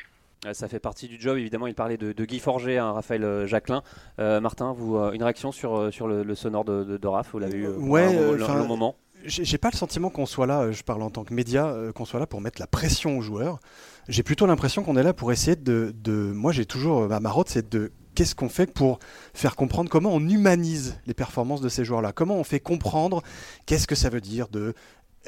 Euh, 0.47 0.54
Ça 0.54 0.69
fait 0.69 0.81
partie 0.81 1.09
du 1.09 1.21
job, 1.21 1.38
évidemment. 1.38 1.66
Il 1.69 1.75
parlait 1.75 1.97
de, 1.97 2.12
de 2.12 2.25
Guy 2.25 2.40
Forger, 2.40 2.78
hein, 2.78 2.92
Raphaël 2.92 3.25
euh, 3.25 3.47
Jacquelin. 3.47 3.83
Euh, 4.19 4.40
Martin, 4.40 4.73
vous, 4.73 4.97
euh, 4.97 5.12
une 5.12 5.23
réaction 5.23 5.52
sur, 5.52 5.92
sur 5.92 6.09
le, 6.09 6.23
le 6.25 6.35
sonore 6.35 6.64
de, 6.64 6.85
de, 6.85 6.97
de 6.97 7.07
Raph 7.09 7.28
Vous 7.33 7.38
l'avez 7.38 7.59
eu 7.59 7.66
euh, 7.66 7.76
Ouais, 7.76 8.02
euh, 8.16 8.37
le- 8.37 8.42
enfin, 8.45 8.59
le 8.59 8.64
moment 8.64 8.97
J'ai 9.25 9.59
pas 9.59 9.71
le 9.73 9.76
sentiment 9.76 10.11
qu'on 10.11 10.26
soit 10.26 10.47
là, 10.47 10.73
je 10.73 10.83
parle 10.83 11.02
en 11.02 11.11
tant 11.11 11.25
que 11.25 11.33
média, 11.33 11.73
qu'on 11.95 12.04
soit 12.04 12.19
là 12.21 12.26
pour 12.26 12.40
mettre 12.40 12.61
la 12.61 12.66
pression 12.66 13.16
aux 13.19 13.23
joueurs. 13.23 13.61
J'ai 14.09 14.25
plutôt 14.25 14.47
l'impression 14.47 14.83
qu'on 14.83 14.97
est 14.97 15.04
là 15.04 15.12
pour 15.14 15.31
essayer 15.31 15.54
de. 15.54 15.92
de 15.95 16.12
moi, 16.12 16.50
j'ai 16.50 16.66
toujours. 16.66 17.09
Ma 17.09 17.21
marotte, 17.21 17.49
c'est 17.49 17.69
de. 17.71 17.92
Qu'est-ce 18.16 18.35
qu'on 18.35 18.49
fait 18.50 18.66
pour 18.71 18.99
faire 19.35 19.57
comprendre 19.57 19.91
comment 19.91 20.15
on 20.15 20.21
humanise 20.29 20.99
les 21.07 21.15
performances 21.15 21.61
de 21.61 21.69
ces 21.69 21.85
joueurs-là. 21.85 22.12
Comment 22.12 22.37
on 22.37 22.45
fait 22.45 22.61
comprendre 22.61 23.23
qu'est-ce 23.67 23.87
que 23.87 23.95
ça 23.95 24.11
veut 24.11 24.21
dire 24.21 24.49
de 24.49 24.75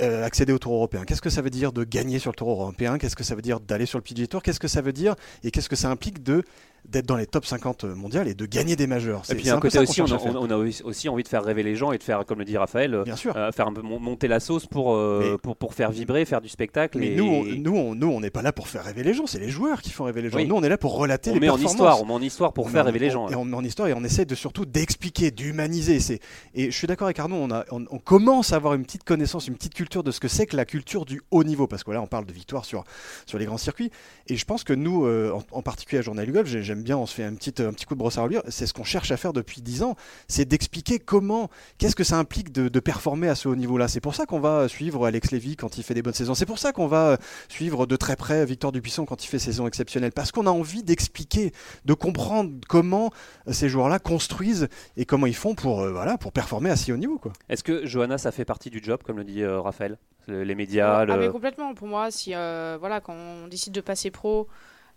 euh, 0.01 0.25
accéder 0.25 0.53
au 0.53 0.59
Tour 0.59 0.75
européen. 0.75 1.05
Qu'est-ce 1.05 1.23
que 1.23 1.31
ça 1.31 1.41
veut 1.41 1.51
dire 1.51 1.73
de 1.73 1.85
gagner 1.85 2.19
sur 2.19 2.33
le 2.33 2.35
Tour 2.35 2.51
européen? 2.51 2.99
Qu'est-ce 2.99 3.15
que 3.15 3.23
ça 3.23 3.37
veut 3.37 3.43
dire 3.43 3.61
d'aller 3.61 3.87
sur 3.87 3.97
le 3.97 4.03
PGA 4.03 4.27
Tour? 4.27 4.43
Qu'est-ce 4.43 4.59
que 4.59 4.67
ça 4.67 4.83
veut 4.83 4.93
dire 4.93 5.15
et 5.45 5.53
qu'est-ce 5.53 5.69
que 5.69 5.77
ça 5.77 5.89
implique 5.89 6.25
de 6.25 6.43
d'être 6.89 7.07
dans 7.07 7.17
les 7.17 7.27
top 7.27 7.47
50 7.47 7.85
mondiales 7.85 8.29
et 8.29 8.35
de 8.35 8.47
gagner 8.47 8.77
des 8.77 8.87
majeurs 8.87 9.23
Et 9.31 9.35
puis 9.35 9.45
c'est 9.45 9.51
un 9.51 9.57
un 9.57 9.61
peu 9.61 9.69
côté 9.69 9.79
aussi, 9.79 10.03
on 10.03 10.07
a, 10.07 10.19
on 10.19 10.89
aussi 10.89 11.09
envie 11.09 11.23
de 11.23 11.29
faire 11.29 11.43
rêver 11.43 11.63
les 11.63 11.77
gens 11.77 11.93
et 11.93 11.99
de 11.99 12.03
faire, 12.03 12.25
comme 12.27 12.39
le 12.39 12.45
dit 12.45 12.57
Raphaël, 12.59 12.95
euh, 12.95 13.05
Bien 13.05 13.17
sûr. 13.17 13.37
euh, 13.37 13.51
faire 13.53 13.67
un 13.67 13.73
peu 13.73 13.81
mon- 13.83 13.99
monter 13.99 14.29
la 14.29 14.39
sauce 14.41 14.67
pour, 14.67 14.95
euh, 14.95 15.33
Mais- 15.33 15.39
pour, 15.39 15.57
pour 15.57 15.75
faire 15.75 15.91
vibrer, 15.91 16.25
faire 16.25 16.41
du 16.41 16.49
spectacle. 16.49 16.99
Mais 16.99 17.13
et 17.13 17.17
nous, 17.17 17.25
on, 17.27 17.45
nous, 17.45 17.77
on, 17.77 17.95
nous, 17.95 18.09
on 18.09 18.21
n'est 18.21 18.31
pas 18.31 18.43
là 18.43 18.53
pour 18.53 18.69
faire 18.69 18.85
rêver 18.85 19.03
les 19.03 19.15
gens, 19.15 19.27
c'est 19.27 19.39
les 19.39 19.49
joueurs 19.49 19.81
qui 19.83 19.91
font 19.91 20.05
rêver 20.05 20.23
les 20.23 20.31
gens. 20.31 20.37
Oui. 20.37 20.47
Nous, 20.47 20.55
on 20.55 20.63
est 20.63 20.69
là 20.69 20.79
pour 20.79 20.97
relater 20.97 21.31
on 21.31 21.35
les 21.35 21.41
met 21.41 21.49
en 21.51 21.57
histoire, 21.59 22.01
on 22.03 22.07
met 22.07 22.13
en 22.13 22.21
histoire 22.23 22.53
pour 22.53 22.71
faire 22.71 22.85
rêver 22.85 22.99
les 22.99 23.11
gens. 23.11 23.29
Et 23.29 23.35
on 23.35 23.45
met 23.45 23.57
en 23.57 23.65
histoire 23.65 23.89
et 23.89 23.95
on 23.95 24.05
essaie 24.05 24.25
de 24.27 24.35
surtout 24.35 24.67
d'expliquer, 24.67 25.31
d'humaniser. 25.31 26.21
Et 26.55 26.71
je 26.71 26.77
suis 26.77 26.87
d'accord 26.87 27.07
avec 27.07 27.19
Arnaud, 27.19 27.37
on, 27.37 27.51
a, 27.51 27.65
on, 27.71 27.85
on 27.91 27.99
commence 27.99 28.53
à 28.53 28.57
avoir 28.57 28.75
une 28.75 28.85
petite 28.85 29.05
connaissance, 29.05 29.49
une 29.49 29.55
petite 29.55 29.75
culture 29.75 30.03
de 30.05 30.11
ce 30.11 30.21
que 30.21 30.29
c'est 30.29 30.47
que 30.47 30.57
la 30.57 30.65
culture 30.65 31.05
du 31.05 31.23
haut 31.31 31.45
niveau, 31.45 31.67
parce 31.67 31.83
que 31.85 31.91
là, 31.91 32.03
on 32.03 32.07
parle 32.07 32.27
de 32.27 32.33
victoire 32.33 32.65
sur 32.65 32.85
sur 33.27 33.39
les 33.39 33.47
grands 33.47 33.59
circuits. 33.59 33.91
Et 34.27 34.37
je 34.37 34.45
pense 34.45 34.65
que 34.65 34.73
nous, 34.73 35.07
euh, 35.07 35.33
en, 35.33 35.43
en 35.59 35.63
particulier 35.63 35.99
à 36.01 36.03
Journal 36.03 36.27
du 36.27 36.33
Golf, 36.33 36.49
j'ai- 36.49 36.74
j'aime 36.75 36.83
bien, 36.83 36.97
on 36.99 37.07
se 37.07 37.15
fait 37.15 37.23
un 37.25 37.35
petit, 37.35 37.55
un 37.63 37.73
petit 37.73 37.85
coup 37.85 37.95
de 37.95 37.99
brosse 38.01 38.19
à 38.19 38.23
reluire. 38.23 38.43
C'est 38.49 38.67
ce 38.67 38.75
qu'on 38.75 38.83
cherche 38.85 39.13
à 39.13 39.17
faire 39.17 39.33
depuis 39.33 39.63
10 39.63 39.83
ans, 39.85 39.95
c'est 40.27 40.45
d'expliquer 40.45 40.99
comment, 40.99 41.49
qu'est-ce 41.79 41.95
que 41.95 42.03
ça 42.05 42.17
implique 42.19 42.51
de, 42.53 42.69
de 42.69 42.81
performer 42.81 43.29
à 43.29 43.35
ce 43.37 43.49
haut 43.49 43.55
niveau-là. 43.55 43.87
C'est 43.87 44.01
pour 44.01 44.15
ça 44.17 44.27
qu'on 44.27 44.41
va 44.41 44.67
suivre 44.69 45.07
Alex 45.07 45.31
Lévy 45.31 45.55
quand 45.57 45.79
il 45.79 45.85
fait 45.85 45.95
des 45.95 46.03
bonnes 46.03 46.15
saisons. 46.15 46.35
C'est 46.35 46.47
pour 46.47 46.59
ça 46.59 46.73
qu'on 46.73 46.89
va 46.89 47.17
suivre 47.49 47.87
de 47.87 47.95
très 47.97 48.17
près 48.17 48.45
Victor 48.45 48.73
Dubuisson 48.73 49.05
quand 49.05 49.23
il 49.25 49.29
fait 49.29 49.39
saison 49.39 49.67
exceptionnelle. 49.69 50.11
Parce 50.13 50.33
qu'on 50.33 50.47
a 50.47 50.51
envie 50.51 50.83
d'expliquer, 50.83 51.53
de 51.85 51.95
comprendre 51.95 52.51
comment 52.69 53.11
ces 53.51 53.69
joueurs-là 53.69 53.99
construisent 54.01 54.69
et 54.97 55.05
comment 55.05 55.27
ils 55.27 55.37
font 55.37 55.55
pour, 55.55 55.81
euh, 55.83 55.93
voilà, 55.93 56.19
pour 56.19 56.33
performer 56.33 56.71
à 56.71 56.77
si 56.77 56.93
haut 56.93 56.97
niveau. 56.97 57.19
Quoi. 57.19 57.33
Est-ce 57.49 57.63
que 57.63 57.87
Johanna, 57.87 58.19
ça 58.19 58.33
fait 58.33 58.45
partie 58.45 58.71
du 58.71 58.83
job, 58.83 59.01
comme 59.05 59.19
le 59.19 59.25
dit 59.25 59.43
euh, 59.43 59.61
Raphaël? 59.61 59.97
Le- 60.27 60.43
Les 60.43 60.55
médias 60.55 60.99
Ah, 61.01 61.05
le- 61.05 61.17
mais 61.19 61.29
complètement. 61.29 61.75
Pour 61.75 61.87
moi, 61.87 62.11
si 62.11 62.35
euh, 62.35 62.77
voilà, 62.81 63.01
quand 63.01 63.15
on 63.15 63.47
décide 63.47 63.73
de 63.75 63.81
passer 63.81 64.11
pro, 64.11 64.49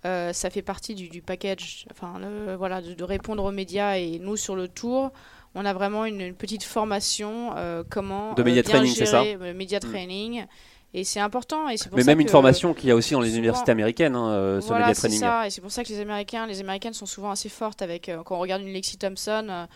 euh, 0.07 0.33
ça 0.33 0.49
fait 0.49 0.61
partie 0.63 0.95
du, 0.95 1.09
du 1.09 1.21
package. 1.21 1.85
Enfin, 1.91 2.17
le- 2.19 2.55
voilà, 2.55 2.81
de, 2.81 2.93
de 2.93 3.03
répondre 3.03 3.43
aux 3.43 3.51
médias 3.51 3.97
et 3.97 4.17
nous 4.19 4.37
sur 4.37 4.55
le 4.55 4.67
tour. 4.67 5.11
On 5.55 5.65
a 5.65 5.73
vraiment 5.73 6.05
une, 6.05 6.21
une 6.21 6.33
petite 6.35 6.63
formation 6.63 7.51
euh, 7.57 7.83
comment 7.89 8.33
De 8.33 8.41
euh, 8.41 8.45
média 8.45 8.61
bien 8.61 8.71
training, 8.71 8.93
c'est 8.95 9.05
ça 9.05 9.23
média 9.53 9.79
training 9.79 10.45
et 10.93 11.03
c'est 11.03 11.19
important 11.19 11.67
et 11.67 11.77
pour 11.89 11.97
Mais 11.97 12.03
ça 12.03 12.11
même 12.11 12.19
une 12.21 12.29
formation 12.29 12.73
qu'il 12.73 12.89
y 12.89 12.91
a 12.91 12.95
aussi 12.95 13.13
dans 13.13 13.19
les 13.21 13.27
souvent- 13.29 13.39
universités 13.39 13.71
américaines, 13.71 14.15
hein, 14.15 14.59
ce 14.61 14.67
voilà, 14.67 14.85
média 14.87 14.93
c'est 14.95 15.01
training. 15.07 15.19
ça, 15.19 15.45
et 15.47 15.49
c'est 15.49 15.61
pour 15.61 15.71
ça 15.71 15.83
que 15.83 15.89
les 15.89 15.99
Américains, 15.99 16.45
les 16.47 16.59
Américaines 16.61 16.93
sont 16.93 17.05
souvent 17.05 17.31
assez 17.31 17.49
fortes 17.49 17.81
avec. 17.81 18.09
quand 18.25 18.35
on 18.35 18.39
regarde 18.39 18.61
une 18.61 18.71
Lexi 18.73 18.97
Thompson, 18.97 19.67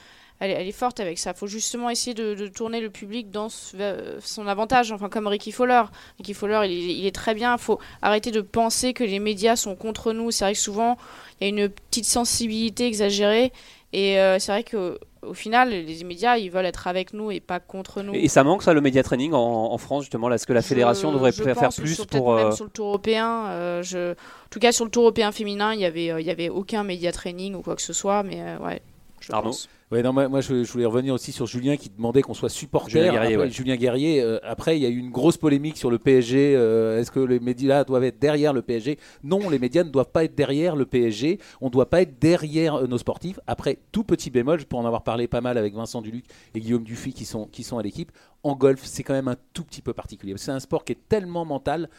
elle, 0.41 0.51
est- 0.51 0.55
elle 0.55 0.67
est 0.67 0.71
forte 0.74 1.00
avec 1.00 1.17
ça. 1.17 1.31
Il 1.31 1.38
faut 1.38 1.48
justement 1.48 1.89
essayer 1.89 2.13
de, 2.13 2.33
de 2.36 2.48
tourner 2.48 2.81
le 2.81 2.89
public 2.89 3.31
dans 3.31 3.48
ce- 3.48 3.77
vers 3.77 3.95
son 4.19 4.48
avantage, 4.48 4.91
enfin 4.91 5.07
comme 5.07 5.27
Ricky 5.27 5.51
Fowler. 5.53 5.83
Ricky 6.17 6.33
Fowler, 6.33 6.62
il 6.65 6.71
est, 6.71 6.93
il 6.95 7.05
est 7.05 7.15
très 7.15 7.33
bien. 7.33 7.53
Il 7.55 7.62
faut 7.62 7.79
arrêter 8.01 8.31
de 8.31 8.41
penser 8.41 8.93
que 8.93 9.03
les 9.05 9.19
médias 9.19 9.55
sont 9.55 9.75
contre 9.75 10.12
nous. 10.12 10.31
C'est 10.31 10.43
vrai 10.43 10.53
que 10.53 10.60
souvent, 10.60 10.98
il 11.39 11.43
y 11.43 11.45
a 11.45 11.50
une 11.63 11.69
petite 11.69 12.05
sensibilité 12.05 12.86
exagérée, 12.88 13.53
et 13.93 14.19
euh, 14.19 14.38
c'est 14.39 14.51
vrai 14.51 14.63
que 14.63 15.00
au 15.24 15.36
final, 15.36 15.69
les 15.69 16.03
médias, 16.03 16.38
ils 16.38 16.50
veulent 16.50 16.65
être 16.65 16.88
avec 16.88 17.13
nous 17.13 17.29
et 17.29 17.39
pas 17.39 17.60
contre 17.60 18.01
nous. 18.01 18.15
Et 18.15 18.27
ça 18.27 18.43
manque 18.43 18.63
ça 18.63 18.74
le 18.74 18.81
média 18.81 19.03
training 19.03 19.33
en, 19.33 19.71
en 19.71 19.77
France 19.77 20.05
justement? 20.05 20.31
Est-ce 20.31 20.48
que 20.48 20.53
la 20.53 20.62
Je- 20.62 20.65
fédération 20.65 21.12
devrait 21.12 21.31
je 21.31 21.43
faire 21.43 21.55
pense, 21.55 21.75
plus 21.79 21.93
sur- 21.93 22.07
pour 22.07 22.25
peut-être 22.33 22.39
euh, 22.39 22.43
même 22.48 22.55
sur 22.55 22.65
le 22.65 22.71
tour 22.71 22.88
européen 22.88 23.45
euh, 23.50 23.83
je... 23.83 24.13
en 24.13 24.50
tout 24.50 24.57
cas 24.57 24.71
sur 24.71 24.83
le 24.83 24.89
tour 24.89 25.03
européen 25.03 25.31
féminin 25.31 25.75
il 25.75 25.79
y 25.79 25.86
avait 25.86 26.10
euh, 26.12 26.19
il 26.19 26.25
y 26.25 26.31
avait 26.31 26.50
aucun 26.50 26.83
média 26.83 27.12
training 27.12 27.53
ou 27.53 27.62
quoi 27.62 27.75
que 27.75 27.83
ce 27.83 27.93
soit 27.93 28.24
mais 28.24 28.41
euh, 28.41 28.57
ouais 28.65 28.81
je 29.19 29.31
Arnaud 29.31 29.50
pense. 29.51 29.69
Ouais, 29.91 30.01
non, 30.01 30.13
moi, 30.13 30.29
moi, 30.29 30.39
je, 30.39 30.63
je 30.63 30.71
voulais 30.71 30.86
revenir 30.86 31.13
aussi 31.13 31.33
sur 31.33 31.45
Julien 31.48 31.75
qui 31.75 31.89
demandait 31.89 32.21
qu'on 32.21 32.33
soit 32.33 32.48
supporter. 32.48 32.91
Julien 32.91 33.12
Guerrier, 33.12 33.33
après, 33.33 33.45
ouais. 33.45 33.51
Julien 33.51 33.75
Guerrier, 33.75 34.21
euh, 34.21 34.39
après, 34.41 34.77
il 34.77 34.81
y 34.81 34.86
a 34.86 34.89
eu 34.89 34.95
une 34.98 35.10
grosse 35.12 35.36
polémique 35.36 35.75
sur 35.75 35.91
le 35.91 36.00
PSG. 36.00 36.55
euh, 36.55 36.98
Est-ce 37.01 37.12
que 37.12 37.19
les 37.19 37.41
médias 37.41 37.83
doivent 37.83 38.05
être 38.05 38.17
derrière 38.17 38.53
le 38.53 38.62
PSG 38.62 38.98
Non, 39.24 39.50
les 39.50 39.60
médias 39.60 39.83
ne 39.83 39.89
doivent 39.89 40.12
pas 40.12 40.24
être 40.24 40.33
derrière 40.33 40.77
le 40.77 40.86
PSG. 40.86 41.39
On 41.60 41.65
ne 41.65 41.71
doit 41.71 41.89
pas 41.89 42.01
être 42.03 42.19
derrière 42.19 42.75
euh, 42.75 42.88
nos 42.88 42.98
sportifs. 42.98 43.38
Après, 43.48 43.79
tout 43.91 44.05
petit 44.05 44.29
bémol, 44.29 44.63
pour 44.63 44.79
en 44.79 44.86
avoir 44.86 45.03
parlé 45.03 45.27
pas 45.27 45.41
mal 45.41 45.57
avec 45.57 45.74
Vincent 45.74 46.01
Duluc 46.01 46.24
et 46.55 46.62
Guillaume 46.62 46.83
Dufy 46.86 47.13
qui 47.13 47.25
sont, 47.25 47.48
qui 47.48 47.63
sont 47.63 47.77
à 47.77 47.83
l'équipe, 47.83 48.13
en 48.43 48.55
golf, 48.55 48.79
c'est 48.86 49.03
quand 49.03 49.13
même 49.13 49.27
un 49.27 49.36
tout 49.51 49.65
petit 49.65 49.81
peu 49.81 49.91
particulier. 49.93 50.33
C'est 50.38 50.51
un 50.51 50.62
sport 50.62 50.86
qui 50.86 50.93
est 50.93 51.10
tellement 51.10 51.43
mental 51.43 51.89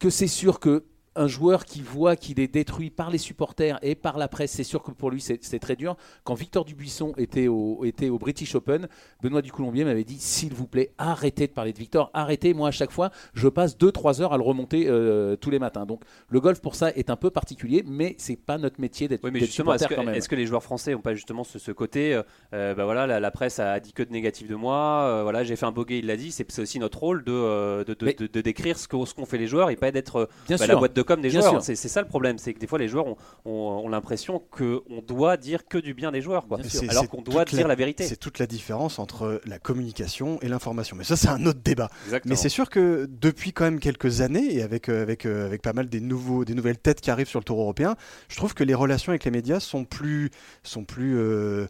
que 0.00 0.10
c'est 0.10 0.26
sûr 0.26 0.58
que 0.58 0.82
un 1.18 1.26
joueur 1.26 1.64
qui 1.64 1.82
voit 1.82 2.16
qu'il 2.16 2.40
est 2.40 2.48
détruit 2.52 2.90
par 2.90 3.10
les 3.10 3.18
supporters 3.18 3.78
et 3.82 3.94
par 3.94 4.16
la 4.18 4.28
presse, 4.28 4.52
c'est 4.52 4.64
sûr 4.64 4.82
que 4.82 4.90
pour 4.92 5.10
lui 5.10 5.20
c'est 5.20 5.58
très 5.58 5.76
dur. 5.76 5.96
Quand 6.24 6.34
Victor 6.34 6.64
Dubuisson 6.64 7.12
était 7.18 7.48
au, 7.48 7.84
était 7.84 8.08
au 8.08 8.18
British 8.18 8.54
Open, 8.54 8.88
Benoît 9.22 9.42
Ducoulombier 9.42 9.84
m'avait 9.84 10.04
dit 10.04 10.18
s'il 10.18 10.54
vous 10.54 10.66
plaît, 10.66 10.92
arrêtez 10.98 11.46
de 11.46 11.52
parler 11.52 11.72
de 11.72 11.78
Victor, 11.78 12.10
arrêtez. 12.14 12.54
Moi 12.54 12.68
à 12.68 12.72
chaque 12.72 12.92
fois, 12.92 13.10
je 13.34 13.48
passe 13.48 13.76
2-3 13.76 14.22
heures 14.22 14.32
à 14.32 14.36
le 14.36 14.42
remonter 14.42 14.86
euh, 14.88 15.36
tous 15.36 15.50
les 15.50 15.58
matins. 15.58 15.84
Donc 15.86 16.02
le 16.28 16.40
golf 16.40 16.60
pour 16.60 16.74
ça 16.74 16.90
est 16.92 17.10
un 17.10 17.16
peu 17.16 17.30
particulier, 17.30 17.84
mais 17.86 18.14
c'est 18.18 18.36
pas 18.36 18.58
notre 18.58 18.80
métier 18.80 19.08
d'être 19.08 19.24
Oui, 19.28 19.46
supporter 19.46 19.88
que, 19.88 19.94
quand 19.94 20.04
même. 20.04 20.14
est-ce 20.14 20.28
que 20.28 20.36
les 20.36 20.46
joueurs 20.46 20.62
français 20.62 20.92
n'ont 20.92 21.00
pas 21.00 21.14
justement 21.14 21.44
ce, 21.44 21.58
ce 21.58 21.72
côté 21.72 22.14
euh, 22.14 22.22
euh, 22.54 22.74
bah 22.74 22.84
voilà, 22.84 23.06
la, 23.06 23.20
la 23.20 23.30
presse 23.30 23.58
a 23.58 23.80
dit 23.80 23.92
que 23.92 24.02
de 24.02 24.12
négatif 24.12 24.48
de 24.48 24.54
moi, 24.54 25.02
euh, 25.08 25.22
voilà, 25.22 25.42
j'ai 25.44 25.56
fait 25.56 25.66
un 25.66 25.72
bogey, 25.72 25.98
il 25.98 26.06
l'a 26.06 26.16
dit, 26.16 26.30
c'est 26.30 26.46
aussi 26.58 26.78
notre 26.78 26.98
rôle 26.98 27.24
de, 27.24 27.84
de, 27.84 27.94
de, 27.94 28.04
Mais- 28.06 28.14
de- 28.14 28.26
de 28.26 28.40
décrire 28.40 28.78
ce 28.78 28.86
qu'ont 28.88 29.04
fait 29.26 29.38
les 29.38 29.46
joueurs 29.46 29.70
et 29.70 29.76
pas 29.76 29.90
d'être 29.90 30.28
bah, 30.48 30.56
la 30.66 30.76
boîte 30.76 30.94
de 30.94 31.02
com 31.08 31.20
des 31.20 31.30
Bien 31.30 31.40
joueurs. 31.40 31.62
sûr. 31.64 31.76
C'est 31.76 31.88
ça 31.88 32.00
le 32.02 32.06
problème, 32.08 32.38
c'est 32.38 32.54
que 32.54 32.58
des 32.60 32.66
fois 32.66 32.78
les 32.78 32.86
joueurs 32.88 33.06
ont, 33.06 33.16
ont- 33.44 33.82
ont 33.84 33.88
l'impression 33.88 34.40
qu'on 34.50 35.02
doit 35.06 35.36
dire 35.36 35.66
que 35.66 35.78
du 35.78 35.94
bien 35.94 36.12
des 36.12 36.20
joueurs, 36.20 36.46
quoi. 36.46 36.58
Alors 36.58 36.70
c'est 36.70 37.08
qu'on 37.08 37.22
doit 37.22 37.44
dire 37.44 37.66
la 37.66 37.74
vérité. 37.74 38.04
C'est 38.06 38.16
toute 38.16 38.38
la 38.38 38.46
différence 38.46 38.98
entre 38.98 39.40
la 39.46 39.58
communication 39.58 40.38
et 40.42 40.48
l'information. 40.48 40.96
Mais 40.96 41.04
ça, 41.04 41.16
c'est 41.16 41.28
un 41.28 41.44
autre 41.46 41.60
débat. 41.64 41.88
Exactement. 42.04 42.30
Mais 42.30 42.36
c'est 42.36 42.48
sûr 42.48 42.70
que 42.70 43.08
depuis 43.10 43.52
quand 43.52 43.64
même 43.64 43.80
quelques 43.80 44.20
années, 44.20 44.54
et 44.54 44.62
avec, 44.62 44.88
euh, 44.88 45.02
avec, 45.02 45.26
euh, 45.26 45.46
avec 45.46 45.62
pas 45.62 45.72
mal 45.72 45.88
des, 45.88 46.00
nouveaux, 46.00 46.44
des 46.44 46.54
nouvelles 46.54 46.78
têtes 46.78 47.00
qui 47.00 47.10
arrivent 47.10 47.28
sur 47.28 47.40
le 47.40 47.44
tour 47.44 47.60
européen, 47.60 47.96
je 48.28 48.36
trouve 48.36 48.54
que 48.54 48.62
les 48.64 48.74
relations 48.74 49.10
avec 49.10 49.24
les 49.24 49.30
médias 49.30 49.60
sont 49.60 49.84
plus. 49.84 50.30
Sont 50.62 50.84
plus 50.84 51.16
euh, 51.18 51.66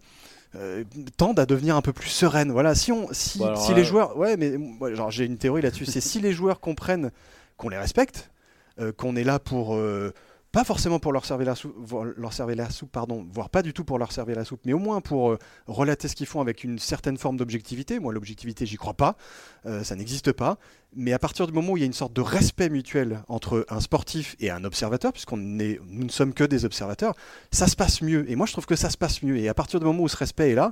euh, 0.57 0.83
tendent 1.16 1.38
à 1.38 1.47
devenir 1.47 1.76
un 1.76 1.83
peu 1.83 1.92
plus 1.92 2.09
sereines. 2.09 2.50
Voilà, 2.50 2.75
si, 2.75 2.90
on, 2.90 3.07
si, 3.12 3.38
Bon, 3.38 3.47
alors 3.47 3.61
si 3.62 3.71
là- 3.73 3.76
les 3.78 3.85
joueurs. 3.85 4.16
Ouais, 4.16 4.37
mais 4.37 4.57
moi, 4.57 4.92
genre, 4.95 5.11
j'ai 5.11 5.25
une 5.26 5.37
théorie 5.38 5.62
là-dessus. 5.62 5.85
c'est 5.87 6.00
si 6.00 6.21
les 6.21 6.33
joueurs 6.38 6.59
comprennent 6.61 7.11
qu'on 7.57 7.68
les 7.68 7.76
respecte, 7.78 8.30
qu'on 8.97 9.17
est 9.17 9.25
là 9.25 9.39
pour. 9.39 9.75
euh, 9.75 10.13
pas 10.51 10.65
forcément 10.65 10.99
pour 10.99 11.13
leur 11.13 11.27
servir 11.27 11.47
la 11.47 11.55
soupe, 11.55 11.75
leur 12.17 12.33
servir 12.33 12.57
la 12.57 12.71
soupe, 12.71 12.91
pardon, 12.91 13.27
voire 13.31 13.51
pas 13.51 13.61
du 13.61 13.75
tout 13.75 13.85
pour 13.85 13.99
leur 13.99 14.13
servir 14.13 14.35
la 14.35 14.47
soupe, 14.47 14.61
mais 14.65 14.73
au 14.73 14.79
moins 14.79 15.03
pour 15.03 15.33
euh, 15.33 15.39
relater 15.67 16.09
ce 16.09 16.17
qu'ils 16.17 16.27
font 16.27 16.41
avec 16.41 16.65
une 16.65 16.79
certaine 16.79 17.19
forme 17.19 17.37
d'objectivité. 17.37 17.99
Moi, 18.01 18.15
l'objectivité, 18.15 18.65
j'y 18.65 18.77
crois 18.77 18.95
pas, 18.95 19.17
euh, 19.67 19.85
ça 19.85 19.95
n'existe 19.95 20.33
pas. 20.33 20.57
Mais 20.97 21.13
à 21.13 21.19
partir 21.19 21.47
du 21.47 21.53
moment 21.53 21.73
où 21.73 21.77
il 21.77 21.81
y 21.81 21.83
a 21.83 21.87
une 21.87 21.93
sorte 21.93 22.15
de 22.15 22.23
respect 22.23 22.71
mutuel 22.71 23.23
entre 23.29 23.67
un 23.69 23.81
sportif 23.81 24.37
et 24.41 24.51
un 24.51 24.65
observateur, 24.65 25.13
puisqu'on 25.13 25.59
est, 25.59 25.81
nous 25.87 26.05
ne 26.05 26.11
sommes 26.11 26.33
que 26.33 26.45
des 26.45 26.65
observateurs, 26.65 27.15
ça 27.53 27.67
se 27.67 27.77
passe 27.77 28.01
mieux. 28.01 28.25
Et 28.31 28.35
moi, 28.35 28.47
je 28.47 28.53
trouve 28.53 28.67
que 28.67 28.77
ça 28.77 28.89
se 28.89 28.97
passe 28.97 29.23
mieux. 29.23 29.37
Et 29.37 29.51
à 29.51 29.55
partir 29.55 29.81
du 29.81 29.87
moment 29.87 30.03
où 30.03 30.09
ce 30.09 30.17
respect 30.17 30.53
est 30.53 30.55
là, 30.55 30.71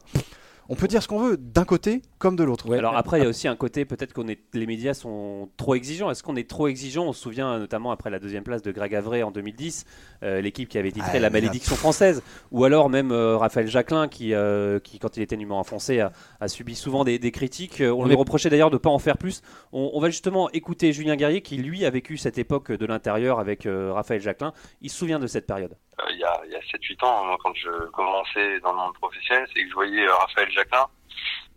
on 0.68 0.74
peut 0.74 0.88
dire 0.88 1.02
ce 1.02 1.08
qu'on 1.08 1.18
veut, 1.18 1.36
d'un 1.36 1.64
côté 1.64 2.02
comme 2.18 2.36
de 2.36 2.44
l'autre. 2.44 2.68
Ouais. 2.68 2.78
Alors 2.78 2.96
après, 2.96 3.18
il 3.18 3.22
y 3.22 3.26
a 3.26 3.28
aussi 3.28 3.48
un 3.48 3.56
côté, 3.56 3.84
peut-être 3.84 4.12
qu'on 4.12 4.28
est, 4.28 4.40
les 4.54 4.66
médias 4.66 4.94
sont 4.94 5.48
trop 5.56 5.74
exigeants. 5.74 6.10
Est-ce 6.10 6.22
qu'on 6.22 6.36
est 6.36 6.48
trop 6.48 6.68
exigeant? 6.68 7.04
On 7.06 7.12
se 7.12 7.20
souvient 7.20 7.58
notamment 7.58 7.90
après 7.90 8.10
la 8.10 8.18
deuxième 8.18 8.44
place 8.44 8.62
de 8.62 8.72
Greg 8.72 8.94
Avray 8.94 9.22
en 9.22 9.30
2010, 9.30 9.84
euh, 10.22 10.40
l'équipe 10.40 10.68
qui 10.68 10.78
avait 10.78 10.92
titré 10.92 11.18
Ah, 11.18 11.20
La 11.20 11.30
malédiction 11.30 11.76
française, 11.76 12.22
ou 12.50 12.64
alors 12.64 12.88
même 12.90 13.12
euh, 13.12 13.36
Raphaël 13.36 13.68
Jacquelin 13.68 14.08
qui, 14.08 14.34
euh, 14.34 14.78
qui, 14.78 14.98
quand 14.98 15.16
il 15.16 15.22
était 15.22 15.36
numéro 15.36 15.58
un 15.58 15.64
français, 15.64 16.00
a, 16.00 16.12
a 16.40 16.48
subi 16.48 16.74
souvent 16.74 17.04
des, 17.04 17.18
des 17.18 17.30
critiques. 17.30 17.80
Euh, 17.80 17.90
On 17.92 18.06
lui 18.06 18.14
reprochait 18.14 18.50
d'ailleurs 18.50 18.70
de 18.70 18.76
ne 18.76 18.78
pas 18.80 18.90
en 18.90 18.98
faire 18.98 19.18
plus. 19.18 19.42
On, 19.72 19.90
on 19.94 20.00
va 20.00 20.10
justement 20.10 20.50
écouter 20.50 20.92
Julien 20.92 21.16
Guerrier 21.16 21.42
qui, 21.42 21.56
lui, 21.56 21.84
a 21.84 21.90
vécu 21.90 22.16
cette 22.16 22.38
époque 22.38 22.72
de 22.72 22.86
l'intérieur 22.86 23.38
avec 23.40 23.66
euh, 23.66 23.92
Raphaël 23.92 24.20
Jacquelin. 24.20 24.52
Il 24.80 24.90
se 24.90 24.96
souvient 24.96 25.18
de 25.18 25.26
cette 25.26 25.46
période. 25.46 25.76
Euh, 26.00 26.04
il 26.10 26.18
y 26.18 26.24
a, 26.24 26.40
il 26.44 26.52
y 26.52 26.56
a 26.56 26.60
7-8 26.60 27.04
ans, 27.04 27.24
moi, 27.24 27.38
quand 27.42 27.54
je 27.54 27.70
commençais 27.90 28.60
dans 28.60 28.72
le 28.72 28.78
monde 28.78 28.94
professionnel, 28.94 29.46
c'est 29.54 29.62
que 29.62 29.68
je 29.68 29.74
voyais 29.74 30.06
euh, 30.06 30.14
Raphaël 30.14 30.50
Jacquin, 30.50 30.86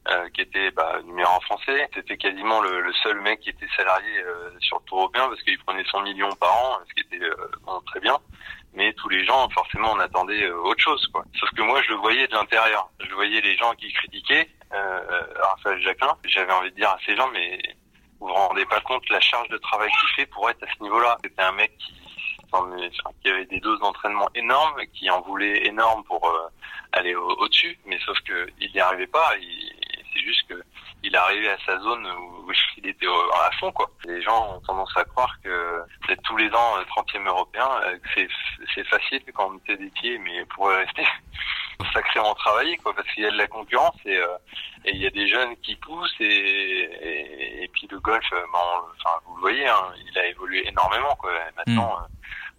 euh, 0.07 0.29
qui 0.29 0.41
était 0.41 0.71
bah, 0.71 0.99
numéro 1.03 1.29
un 1.29 1.39
français. 1.41 1.89
C'était 1.93 2.17
quasiment 2.17 2.61
le, 2.61 2.81
le 2.81 2.93
seul 3.03 3.19
mec 3.21 3.41
qui 3.41 3.49
était 3.49 3.67
salarié 3.75 4.19
euh, 4.19 4.49
sur 4.59 4.79
le 4.79 4.85
tour 4.85 4.99
européen 4.99 5.27
parce 5.27 5.41
qu'il 5.43 5.57
prenait 5.59 5.83
100 5.83 6.01
millions 6.01 6.31
par 6.35 6.51
an, 6.51 6.79
ce 6.87 6.93
qui 6.93 7.01
était 7.01 7.23
euh, 7.23 7.35
bon, 7.65 7.79
très 7.81 7.99
bien. 7.99 8.17
Mais 8.73 8.93
tous 8.93 9.09
les 9.09 9.25
gens, 9.25 9.49
forcément, 9.49 9.91
on 9.93 9.99
attendait 9.99 10.43
euh, 10.43 10.61
autre 10.61 10.81
chose. 10.81 11.05
Quoi. 11.13 11.25
Sauf 11.39 11.49
que 11.51 11.61
moi, 11.61 11.81
je 11.83 11.89
le 11.89 11.97
voyais 11.97 12.27
de 12.27 12.33
l'intérieur. 12.33 12.89
Je 13.01 13.13
voyais 13.13 13.41
les 13.41 13.57
gens 13.57 13.73
qui 13.75 13.91
critiquaient 13.93 14.49
Raphaël 14.71 15.81
Jacquin. 15.81 16.15
J'avais 16.25 16.53
envie 16.53 16.71
de 16.71 16.75
dire 16.75 16.89
à 16.89 16.97
ces 17.05 17.15
gens, 17.15 17.29
mais 17.33 17.59
vous 18.19 18.27
vous 18.27 18.33
rendez 18.33 18.65
pas 18.65 18.79
compte 18.81 19.07
la 19.09 19.19
charge 19.19 19.49
de 19.49 19.57
travail 19.57 19.89
qu'il 19.89 20.09
fait 20.15 20.25
pour 20.27 20.49
être 20.49 20.63
à 20.63 20.67
ce 20.71 20.83
niveau-là. 20.83 21.17
C'était 21.23 21.41
un 21.41 21.51
mec 21.53 21.75
qui, 21.77 21.93
qui 23.21 23.29
avait 23.29 23.45
des 23.45 23.59
doses 23.59 23.79
d'entraînement 23.79 24.27
énormes, 24.35 24.79
qui 24.93 25.09
en 25.09 25.21
voulait 25.21 25.65
énorme 25.67 26.03
pour 26.03 26.25
euh, 26.27 26.47
aller 26.93 27.15
au- 27.15 27.35
au-dessus, 27.39 27.77
mais 27.85 27.99
sauf 28.05 28.17
que 28.21 28.47
il 28.59 28.71
n'y 28.73 28.79
arrivait 28.79 29.07
pas. 29.07 29.31
C'est 30.13 30.21
juste 30.21 30.47
que 30.47 30.61
il 31.03 31.15
arrivait 31.15 31.49
à 31.51 31.57
sa 31.65 31.79
zone 31.79 32.05
où 32.07 32.51
il 32.77 32.87
était 32.87 33.07
au- 33.07 33.31
à 33.33 33.51
fond 33.59 33.71
quoi. 33.71 33.89
Les 34.05 34.21
gens 34.21 34.55
ont 34.55 34.59
tendance 34.61 34.91
à 34.97 35.03
croire 35.05 35.33
que 35.43 35.81
d'être 36.07 36.21
tous 36.23 36.35
les 36.37 36.49
ans 36.53 36.77
euh, 36.77 36.83
30e 36.85 37.25
européen, 37.27 37.69
euh, 37.85 37.97
que 38.15 38.27
c'est 38.75 38.83
facile 38.87 39.21
quand 39.33 39.47
on 39.47 39.51
mettait 39.51 39.77
des 39.77 39.89
pieds, 39.91 40.17
mais 40.17 40.43
pour 40.45 40.67
rester, 40.69 41.03
sacrément 41.93 42.33
travailler 42.35 42.75
quoi, 42.77 42.93
parce 42.93 43.07
qu'il 43.13 43.23
y 43.23 43.27
a 43.27 43.31
de 43.31 43.37
la 43.37 43.47
concurrence 43.47 43.95
et 44.05 44.17
euh, 44.17 44.27
et 44.85 44.91
il 44.91 44.97
y 45.01 45.07
a 45.07 45.09
des 45.09 45.27
jeunes 45.27 45.55
qui 45.57 45.75
poussent 45.75 46.15
et 46.19 46.25
et, 46.25 47.63
et 47.63 47.67
puis 47.69 47.87
le 47.89 47.99
golf, 47.99 48.25
euh, 48.33 48.41
ben, 48.51 48.59
on- 48.59 48.91
enfin 48.97 49.15
vous 49.25 49.35
le 49.35 49.41
voyez, 49.41 49.67
hein, 49.67 49.93
il 50.11 50.17
a 50.19 50.25
évolué 50.27 50.67
énormément 50.67 51.15
quoi. 51.15 51.31
Maintenant, 51.55 51.97
euh, 51.99 52.07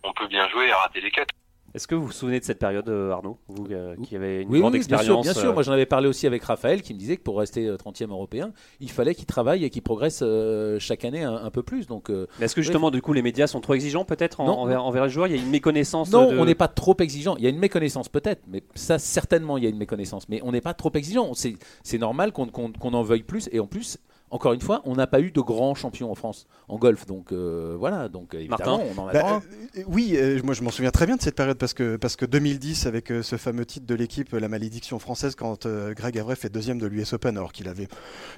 on 0.04 0.12
peut 0.12 0.28
bien 0.28 0.48
jouer 0.48 0.66
et 0.68 0.72
rater 0.72 1.00
les 1.00 1.10
quatre. 1.10 1.34
Est-ce 1.72 1.86
que 1.86 1.94
vous 1.94 2.06
vous 2.06 2.10
souvenez 2.12 2.40
de 2.40 2.44
cette 2.44 2.58
période, 2.58 2.88
euh, 2.88 3.12
Arnaud 3.12 3.38
Vous 3.46 3.64
euh, 3.70 3.94
qui 4.02 4.16
avez 4.16 4.42
une 4.42 4.48
Oui, 4.50 4.58
grande 4.58 4.72
oui, 4.72 4.80
bien 4.80 4.88
sûr, 4.88 4.96
expérience. 4.96 5.24
bien 5.24 5.34
sûr. 5.34 5.50
euh, 5.50 5.52
Moi, 5.52 5.62
j'en 5.62 5.70
avais 5.70 5.86
parlé 5.86 6.08
aussi 6.08 6.26
avec 6.26 6.42
Raphaël 6.42 6.82
qui 6.82 6.94
me 6.94 6.98
disait 6.98 7.16
que 7.16 7.22
pour 7.22 7.38
rester 7.38 7.64
euh, 7.68 7.76
30e 7.76 8.10
européen, 8.10 8.52
il 8.80 8.90
fallait 8.90 9.14
qu'il 9.14 9.26
travaille 9.26 9.64
et 9.64 9.70
qu'il 9.70 9.82
progresse 9.82 10.18
euh, 10.24 10.80
chaque 10.80 11.04
année 11.04 11.22
un, 11.22 11.32
un 11.36 11.50
peu 11.52 11.62
plus. 11.62 11.86
Donc, 11.86 12.10
euh, 12.10 12.26
Mais 12.40 12.46
est-ce 12.46 12.56
que 12.56 12.62
justement, 12.62 12.90
du 12.90 13.00
coup, 13.00 13.12
les 13.12 13.22
médias 13.22 13.46
sont 13.46 13.60
trop 13.60 13.74
exigeants 13.74 14.04
peut-être 14.04 14.40
en- 14.40 14.46
Non, 14.46 14.58
envers, 14.58 14.84
envers 14.84 15.04
les 15.04 15.10
joueurs? 15.10 15.28
Il 15.28 15.36
y 15.36 15.38
a 15.38 15.40
une 15.40 15.48
méconnaissance 15.50 16.10
non, 16.10 16.32
de... 16.32 16.38
on 16.38 16.44
n'est 16.44 16.56
pas 16.56 16.66
trop 16.66 16.96
exigeant. 16.98 17.36
Il 17.36 17.44
y 17.44 17.46
a 17.46 17.50
une 17.50 17.58
méconnaissance 17.60 18.08
peut-être, 18.08 18.42
mais 18.48 18.64
ça 18.74 18.98
certainement 18.98 19.56
il 19.56 19.62
y 19.62 19.68
a 19.68 19.70
une 19.70 19.78
méconnaissance. 19.78 20.28
Mais 20.28 20.40
on 20.42 20.50
n'est 20.50 20.60
pas 20.60 20.74
trop 20.74 20.90
exigeant. 20.94 21.34
C'est 21.34 21.98
normal 21.98 22.32
qu'on 22.32 22.50
en 22.94 23.02
veuille 23.04 23.22
plus. 23.22 23.48
Et 23.52 23.60
en 23.60 23.68
plus, 23.68 23.98
encore 24.30 24.52
une 24.52 24.60
fois, 24.60 24.80
on 24.84 24.94
n'a 24.94 25.06
pas 25.06 25.20
eu 25.20 25.30
de 25.32 25.40
grands 25.40 25.74
champions 25.74 26.10
en 26.10 26.14
France 26.14 26.46
en 26.68 26.76
golf. 26.78 27.06
Donc 27.06 27.32
euh, 27.32 27.74
voilà, 27.78 28.08
donc 28.08 28.34
évidemment, 28.34 28.78
Martin 28.78 28.84
on 28.96 29.00
en 29.00 29.04
Bah, 29.06 29.10
attend 29.14 29.28
un. 29.34 29.42
euh, 29.78 29.82
oui, 29.88 30.14
euh, 30.16 30.40
moi 30.44 30.54
je 30.54 30.62
m'en 30.62 30.70
souviens 30.70 30.90
très 30.90 31.06
bien 31.06 31.16
de 31.16 31.20
cette 31.22 31.34
période 31.34 31.58
parce 31.58 31.74
que, 31.74 31.96
parce 31.96 32.16
que 32.16 32.24
2010, 32.26 32.86
avec 32.86 33.10
euh, 33.10 33.22
ce 33.22 33.36
fameux 33.36 33.66
titre 33.66 33.86
de 33.86 33.94
l'équipe, 33.94 34.32
euh, 34.34 34.40
la 34.40 34.48
malédiction 34.48 34.98
française, 34.98 35.34
quand 35.34 35.66
euh, 35.66 35.92
Greg 35.94 36.18
Avray 36.18 36.36
fait 36.36 36.48
deuxième 36.48 36.78
de 36.78 36.86
l'US 36.86 37.12
Open, 37.12 37.36
alors 37.36 37.52
qu'il 37.52 37.68
avait 37.68 37.88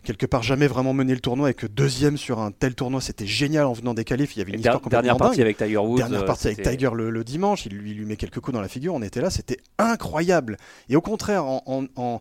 quelque 0.02 0.26
part 0.26 0.42
jamais 0.42 0.66
vraiment 0.66 0.92
mené 0.94 1.14
le 1.14 1.20
tournoi 1.20 1.50
et 1.50 1.54
que 1.54 1.66
deuxième 1.66 2.16
sur 2.16 2.40
un 2.40 2.50
tel 2.52 2.74
tournoi, 2.74 3.00
c'était 3.00 3.26
génial 3.26 3.66
en 3.66 3.72
venant 3.72 3.94
des 3.94 4.04
qualifs. 4.04 4.34
Il 4.36 4.38
y 4.38 4.42
avait 4.42 4.52
une 4.52 4.58
histoire 4.60 4.80
complètement 4.80 5.02
dernière 5.02 5.16
partie 5.18 5.42
avec 5.42 5.56
Tiger 5.58 5.76
Woods. 5.76 5.98
Dernière 5.98 6.22
euh, 6.22 6.26
partie 6.26 6.46
avec 6.48 6.62
Tiger 6.62 6.90
le, 6.94 7.10
le 7.10 7.24
dimanche, 7.24 7.66
il 7.66 7.74
lui, 7.76 7.92
lui 7.94 8.06
met 8.06 8.16
quelques 8.16 8.40
coups 8.40 8.54
dans 8.54 8.62
la 8.62 8.68
figure, 8.68 8.94
on 8.94 9.02
était 9.02 9.20
là, 9.20 9.30
c'était 9.30 9.58
incroyable. 9.78 10.56
Et 10.88 10.96
au 10.96 11.00
contraire, 11.00 11.44
en, 11.44 11.62
en, 11.66 11.84
en- 11.96 12.20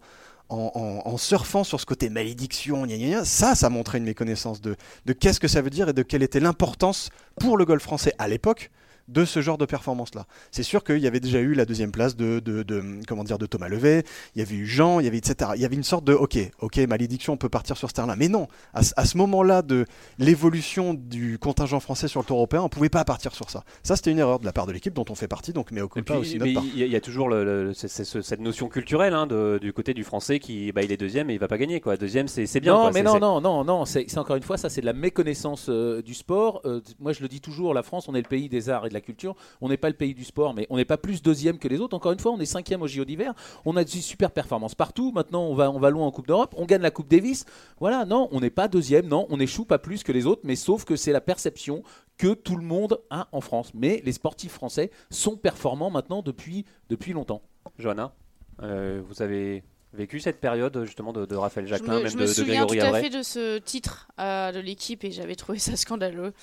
en- 0.55 1.17
surfant 1.17 1.63
sur 1.63 1.79
ce 1.79 1.85
côté 1.85 2.09
malédiction, 2.09 2.85
ça, 3.23 3.55
ça 3.55 3.69
montrait 3.69 3.97
une 3.99 4.03
méconnaissance 4.05 4.61
de, 4.61 4.75
de 5.05 5.13
qu'est-ce 5.13 5.39
que 5.39 5.47
ça 5.47 5.61
veut 5.61 5.69
dire 5.69 5.89
et 5.89 5.93
de 5.93 6.01
quelle 6.03 6.23
était 6.23 6.39
l'importance 6.39 7.09
pour 7.39 7.57
le 7.57 7.65
golf 7.65 7.83
français 7.83 8.13
à 8.19 8.27
l'époque 8.27 8.69
de 9.11 9.25
ce 9.25 9.41
genre 9.41 9.57
de 9.57 9.65
performance-là. 9.65 10.25
C'est 10.51 10.63
sûr 10.63 10.83
qu'il 10.83 10.99
y 10.99 11.07
avait 11.07 11.19
déjà 11.19 11.39
eu 11.39 11.53
la 11.53 11.65
deuxième 11.65 11.91
place 11.91 12.15
de, 12.15 12.39
de, 12.39 12.63
de- 12.63 12.83
comment 13.07 13.23
dire, 13.23 13.37
de 13.37 13.45
Thomas 13.45 13.67
Levet, 13.69 14.03
il 14.35 14.39
y 14.39 14.41
avait 14.41 14.55
eu 14.55 14.65
Jean, 14.65 14.99
il 14.99 15.05
y 15.05 15.07
avait 15.07 15.17
etc. 15.17 15.51
Il 15.55 15.61
y 15.61 15.65
avait 15.65 15.75
une 15.75 15.83
sorte 15.83 16.03
de 16.05 16.13
ok, 16.13 16.37
ok, 16.61 16.77
malédiction, 16.87 17.33
on 17.33 17.37
peut 17.37 17.49
partir 17.49 17.77
sur 17.77 17.89
ce 17.89 17.93
terrain-là. 17.93 18.15
Mais 18.17 18.27
non, 18.29 18.47
à, 18.73 18.83
ce- 18.83 18.93
à 18.95 19.05
ce 19.05 19.17
moment-là 19.17 19.61
de 19.61 19.85
l'évolution 20.17 20.93
du 20.93 21.37
contingent 21.39 21.79
français 21.79 22.07
sur 22.07 22.19
le 22.21 22.25
tour 22.25 22.37
européen, 22.37 22.61
on 22.61 22.69
pouvait 22.69 22.89
pas 22.89 23.03
partir 23.03 23.33
sur 23.35 23.49
ça. 23.49 23.63
Ça, 23.83 23.95
c'était 23.95 24.11
une 24.11 24.19
erreur 24.19 24.39
de 24.39 24.45
la 24.45 24.53
part 24.53 24.65
de 24.67 24.71
l'équipe 24.71 24.93
dont 24.93 25.05
on 25.09 25.15
fait 25.15 25.27
partie, 25.27 25.51
donc 25.51 25.71
mais 25.71 25.81
au 25.81 25.89
aussi 26.19 26.37
part. 26.37 26.63
il 26.73 26.79
y, 26.79 26.83
a- 26.83 26.85
il 26.85 26.91
y 26.91 26.95
a 26.95 27.01
toujours 27.01 27.27
le- 27.29 27.43
le- 27.43 27.73
cette 27.73 28.39
notion 28.39 28.67
culturelle 28.69 29.13
hein, 29.13 29.27
de- 29.27 29.59
du 29.61 29.73
côté 29.73 29.93
du 29.93 30.03
français 30.03 30.39
qui 30.39 30.71
bah, 30.71 30.83
il 30.83 30.91
est 30.91 30.97
deuxième 30.97 31.29
et 31.29 31.33
il 31.33 31.39
va 31.39 31.47
pas 31.47 31.57
gagner 31.57 31.81
quoi. 31.81 31.97
Deuxième 31.97 32.27
c'est 32.27 32.59
bien. 32.59 32.73
non, 32.73 32.81
quoi. 32.83 32.91
mais 32.91 33.03
non, 33.03 33.19
non, 33.19 33.41
non, 33.41 33.63
non, 33.63 33.85
c'est 33.85 34.05
c'est 34.07 34.17
encore 34.19 34.35
une 34.35 34.43
fois, 34.43 34.57
ça 34.57 34.69
c'est 34.69 34.81
de 34.81 34.85
la 34.85 34.93
méconnaissance 34.93 35.67
euh, 35.69 36.01
du 36.01 36.13
sport. 36.13 36.61
Euh, 36.65 36.81
moi 36.99 37.13
je 37.13 37.21
le 37.21 37.27
dis 37.27 37.41
toujours, 37.41 37.73
la 37.73 37.83
France, 37.83 38.07
on 38.07 38.15
est 38.15 38.21
le 38.21 38.27
pays 38.27 38.49
des 38.49 38.69
arts 38.69 38.85
et 38.85 38.89
de 38.89 38.93
la 38.93 39.00
culture. 39.01 39.35
On 39.59 39.69
n'est 39.69 39.77
pas 39.77 39.89
le 39.89 39.95
pays 39.95 40.13
du 40.13 40.23
sport, 40.23 40.53
mais 40.53 40.67
on 40.69 40.77
n'est 40.77 40.85
pas 40.85 40.97
plus 40.97 41.21
deuxième 41.21 41.57
que 41.57 41.67
les 41.67 41.79
autres. 41.79 41.95
Encore 41.95 42.11
une 42.11 42.19
fois, 42.19 42.31
on 42.31 42.39
est 42.39 42.45
cinquième 42.45 42.81
au 42.81 42.87
JO 42.87 43.05
d'hiver. 43.05 43.33
On 43.65 43.75
a 43.75 43.83
des 43.83 43.89
super 43.89 44.31
performances 44.31 44.75
partout. 44.75 45.11
Maintenant, 45.11 45.43
on 45.43 45.53
va, 45.53 45.69
on 45.71 45.79
va 45.79 45.89
loin 45.89 46.07
en 46.07 46.11
Coupe 46.11 46.27
d'Europe. 46.27 46.53
On 46.57 46.65
gagne 46.65 46.81
la 46.81 46.91
Coupe 46.91 47.07
Davis. 47.07 47.45
Voilà, 47.79 48.05
non, 48.05 48.29
on 48.31 48.39
n'est 48.39 48.49
pas 48.49 48.67
deuxième. 48.67 49.07
Non, 49.07 49.27
on 49.29 49.39
échoue 49.39 49.65
pas 49.65 49.79
plus 49.79 50.03
que 50.03 50.11
les 50.11 50.25
autres, 50.25 50.41
mais 50.43 50.55
sauf 50.55 50.85
que 50.85 50.95
c'est 50.95 51.11
la 51.11 51.21
perception 51.21 51.83
que 52.17 52.33
tout 52.33 52.55
le 52.55 52.63
monde 52.63 53.01
a 53.09 53.27
en 53.31 53.41
France. 53.41 53.71
Mais 53.73 54.01
les 54.05 54.13
sportifs 54.13 54.53
français 54.53 54.91
sont 55.09 55.37
performants 55.37 55.89
maintenant 55.89 56.21
depuis, 56.21 56.65
depuis 56.89 57.13
longtemps. 57.13 57.41
Johanna, 57.77 58.13
euh, 58.61 59.01
vous 59.07 59.21
avez 59.21 59.63
vécu 59.93 60.19
cette 60.19 60.39
période 60.39 60.83
justement 60.85 61.11
de, 61.11 61.25
de 61.25 61.35
Raphaël 61.35 61.65
Je 61.67 61.71
Jacquelin, 61.71 61.95
me, 61.95 62.03
même 62.03 62.07
je 62.07 62.15
de, 62.15 62.21
me 62.21 62.27
de 62.27 62.31
souviens 62.31 62.65
Grégory 62.65 62.89
tout 62.89 62.95
à 62.95 63.01
fait 63.01 63.09
de 63.09 63.23
ce 63.23 63.57
titre 63.57 64.07
euh, 64.19 64.51
de 64.51 64.59
l'équipe 64.59 65.03
et 65.03 65.11
j'avais 65.11 65.35
trouvé 65.35 65.59
ça 65.59 65.75
scandaleux. 65.75 66.33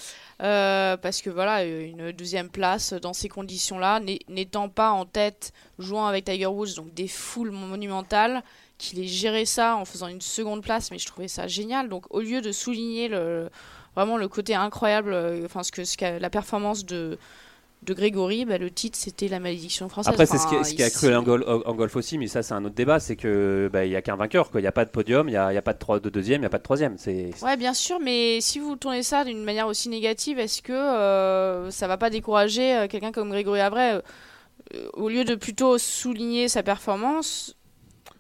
Euh, 0.42 0.96
parce 0.96 1.22
que 1.22 1.30
voilà, 1.30 1.64
une 1.64 2.12
deuxième 2.12 2.50
place 2.50 2.92
dans 2.92 3.12
ces 3.12 3.28
conditions-là, 3.28 4.00
n'étant 4.28 4.68
pas 4.68 4.90
en 4.90 5.04
tête, 5.04 5.52
jouant 5.78 6.06
avec 6.06 6.26
Tiger 6.26 6.46
Woods, 6.46 6.74
donc 6.76 6.92
des 6.94 7.08
foules 7.08 7.50
monumentales, 7.50 8.42
qu'il 8.76 9.00
ait 9.00 9.08
géré 9.08 9.44
ça 9.44 9.76
en 9.76 9.84
faisant 9.84 10.08
une 10.08 10.20
seconde 10.20 10.62
place, 10.62 10.90
mais 10.90 10.98
je 10.98 11.06
trouvais 11.06 11.28
ça 11.28 11.46
génial. 11.46 11.88
Donc 11.88 12.04
au 12.10 12.20
lieu 12.20 12.40
de 12.40 12.52
souligner 12.52 13.08
le, 13.08 13.50
vraiment 13.94 14.16
le 14.16 14.28
côté 14.28 14.54
incroyable, 14.54 15.12
euh, 15.12 15.44
enfin 15.44 15.62
ce 15.62 15.72
que, 15.72 15.84
ce 15.84 16.18
la 16.18 16.30
performance 16.30 16.84
de, 16.84 17.18
de 17.82 17.94
Grégory, 17.94 18.44
bah, 18.44 18.58
le 18.58 18.70
titre 18.70 18.98
c'était 19.00 19.28
la 19.28 19.40
malédiction 19.40 19.88
française. 19.88 20.12
Après, 20.12 20.26
c'est 20.26 20.36
ce 20.38 20.46
qui, 20.48 20.54
Enfin, 20.56 20.64
ce 20.64 20.74
qui 20.74 20.82
a 20.82 20.90
cru 20.90 21.14
en, 21.14 21.22
gol- 21.22 21.44
en 21.46 21.74
golf 21.74 21.94
aussi, 21.96 22.18
mais 22.18 22.26
ça, 22.26 22.42
c'est 22.42 22.52
un 22.54 22.64
autre 22.64 22.74
débat. 22.74 22.98
C'est 23.00 23.16
que 23.16 23.70
bah, 23.72 23.84
il 23.84 23.92
y 23.92 23.96
a 23.96 24.02
qu'un 24.02 24.16
vainqueur. 24.16 24.50
Il 24.54 24.60
n'y 24.60 24.66
a 24.66 24.72
pas 24.72 24.84
de 24.84 24.90
podium, 24.90 25.28
il 25.28 25.32
n'y 25.32 25.36
a, 25.36 25.62
pas 25.62 25.72
de 25.74 26.08
deuxième, 26.10 26.38
il 26.38 26.40
n'y 26.42 26.46
a 26.46 26.50
pas 26.50 26.58
de 26.58 26.62
troisième. 26.62 26.96
C'est 26.98 27.30
Ouais, 27.42 27.56
bien 27.56 27.74
sûr, 27.74 27.98
mais 28.00 28.40
si 28.40 28.58
vous 28.58 28.76
tournez 28.76 29.02
ça 29.02 29.24
d'une 29.24 29.44
manière 29.44 29.68
aussi 29.68 29.88
négative, 29.88 30.38
est-ce 30.38 30.60
que 30.62 30.72
euh, 30.72 31.70
ça 31.70 31.86
va 31.86 31.96
pas 31.96 32.10
décourager 32.10 32.74
euh, 32.76 32.86
quelqu'un 32.88 33.12
comme 33.12 33.30
Grégory 33.30 33.60
Avray 33.60 33.94
euh, 33.94 34.00
euh, 34.74 34.88
au 34.94 35.08
lieu 35.08 35.24
de 35.24 35.34
plutôt 35.34 35.78
souligner 35.78 36.48
sa 36.48 36.62
performance 36.62 37.54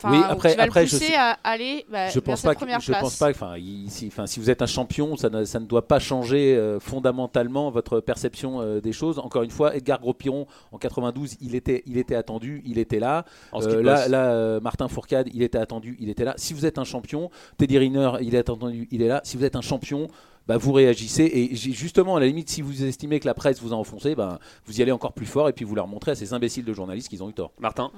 enfin, 0.02 0.10
Oui, 0.16 0.24
après- 0.28 0.56
après, 0.58 0.80
le 0.82 0.86
je 0.86 0.96
sais- 0.96 1.14
à 1.14 1.38
aller 1.44 1.84
bah, 1.90 2.08
je 2.08 2.14
vers 2.14 2.22
pense 2.22 2.42
pas 2.42 2.54
que, 2.54 2.60
première 2.60 2.80
je 2.80 2.86
place. 2.86 3.00
pense 3.02 3.16
pas 3.16 3.30
enfin 3.30 3.54
si, 3.88 4.06
enfin 4.06 4.26
si 4.26 4.40
vous 4.40 4.50
êtes 4.50 4.62
un 4.62 4.66
champion 4.66 5.16
ça 5.16 5.28
ne, 5.30 5.44
ça 5.44 5.60
ne 5.60 5.66
doit 5.66 5.86
pas 5.86 5.98
changer 5.98 6.54
euh, 6.56 6.78
fondamentalement 6.80 7.70
votre 7.70 8.00
perception 8.00 8.60
euh, 8.60 8.80
des 8.80 8.92
choses 8.92 9.18
encore 9.18 9.42
une 9.42 9.50
fois 9.50 9.74
Edgar 9.76 10.00
Gros-Piron 10.00 10.46
en 10.72 10.78
92 10.78 11.36
il 11.40 11.54
était 11.54 11.82
il 11.86 11.96
était 11.98 12.14
attendu 12.14 12.62
il 12.64 12.78
était 12.78 12.98
là 13.00 13.24
Euh, 13.54 13.82
là, 13.82 14.30
euh, 14.30 14.60
Martin 14.60 14.88
Fourcade, 14.88 15.28
il 15.34 15.42
était 15.42 15.58
attendu, 15.58 15.96
il 16.00 16.08
était 16.08 16.24
là. 16.24 16.34
Si 16.36 16.54
vous 16.54 16.64
êtes 16.66 16.78
un 16.78 16.84
champion, 16.84 17.30
Teddy 17.56 17.78
Riner, 17.78 18.12
il 18.20 18.34
est 18.34 18.38
attendu, 18.38 18.88
il 18.90 19.02
est 19.02 19.08
là. 19.08 19.20
Si 19.24 19.36
vous 19.36 19.44
êtes 19.44 19.56
un 19.56 19.60
champion, 19.60 20.06
bah, 20.46 20.56
vous 20.56 20.72
réagissez. 20.72 21.24
Et 21.24 21.54
justement, 21.56 22.16
à 22.16 22.20
la 22.20 22.26
limite, 22.26 22.48
si 22.50 22.62
vous 22.62 22.84
estimez 22.84 23.20
que 23.20 23.26
la 23.26 23.34
presse 23.34 23.60
vous 23.60 23.72
a 23.72 23.76
enfoncé, 23.76 24.14
bah, 24.14 24.38
vous 24.66 24.78
y 24.78 24.82
allez 24.82 24.92
encore 24.92 25.12
plus 25.12 25.26
fort 25.26 25.48
et 25.48 25.52
puis 25.52 25.64
vous 25.64 25.74
leur 25.74 25.86
montrez 25.88 26.12
à 26.12 26.14
ces 26.14 26.32
imbéciles 26.32 26.64
de 26.64 26.72
journalistes 26.72 27.08
qu'ils 27.08 27.22
ont 27.22 27.28
eu 27.28 27.34
tort. 27.34 27.52
Martin, 27.58 27.90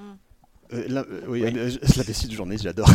Euh, 0.72 0.85
là, 0.88 1.04
euh, 1.11 1.20
oui, 1.28 1.42
Oui. 1.44 1.52
euh, 1.56 1.70
je- 1.70 1.98
la 1.98 2.04
vessie 2.04 2.28
du 2.28 2.37
journaliste, 2.37 2.64
j'adore. 2.64 2.88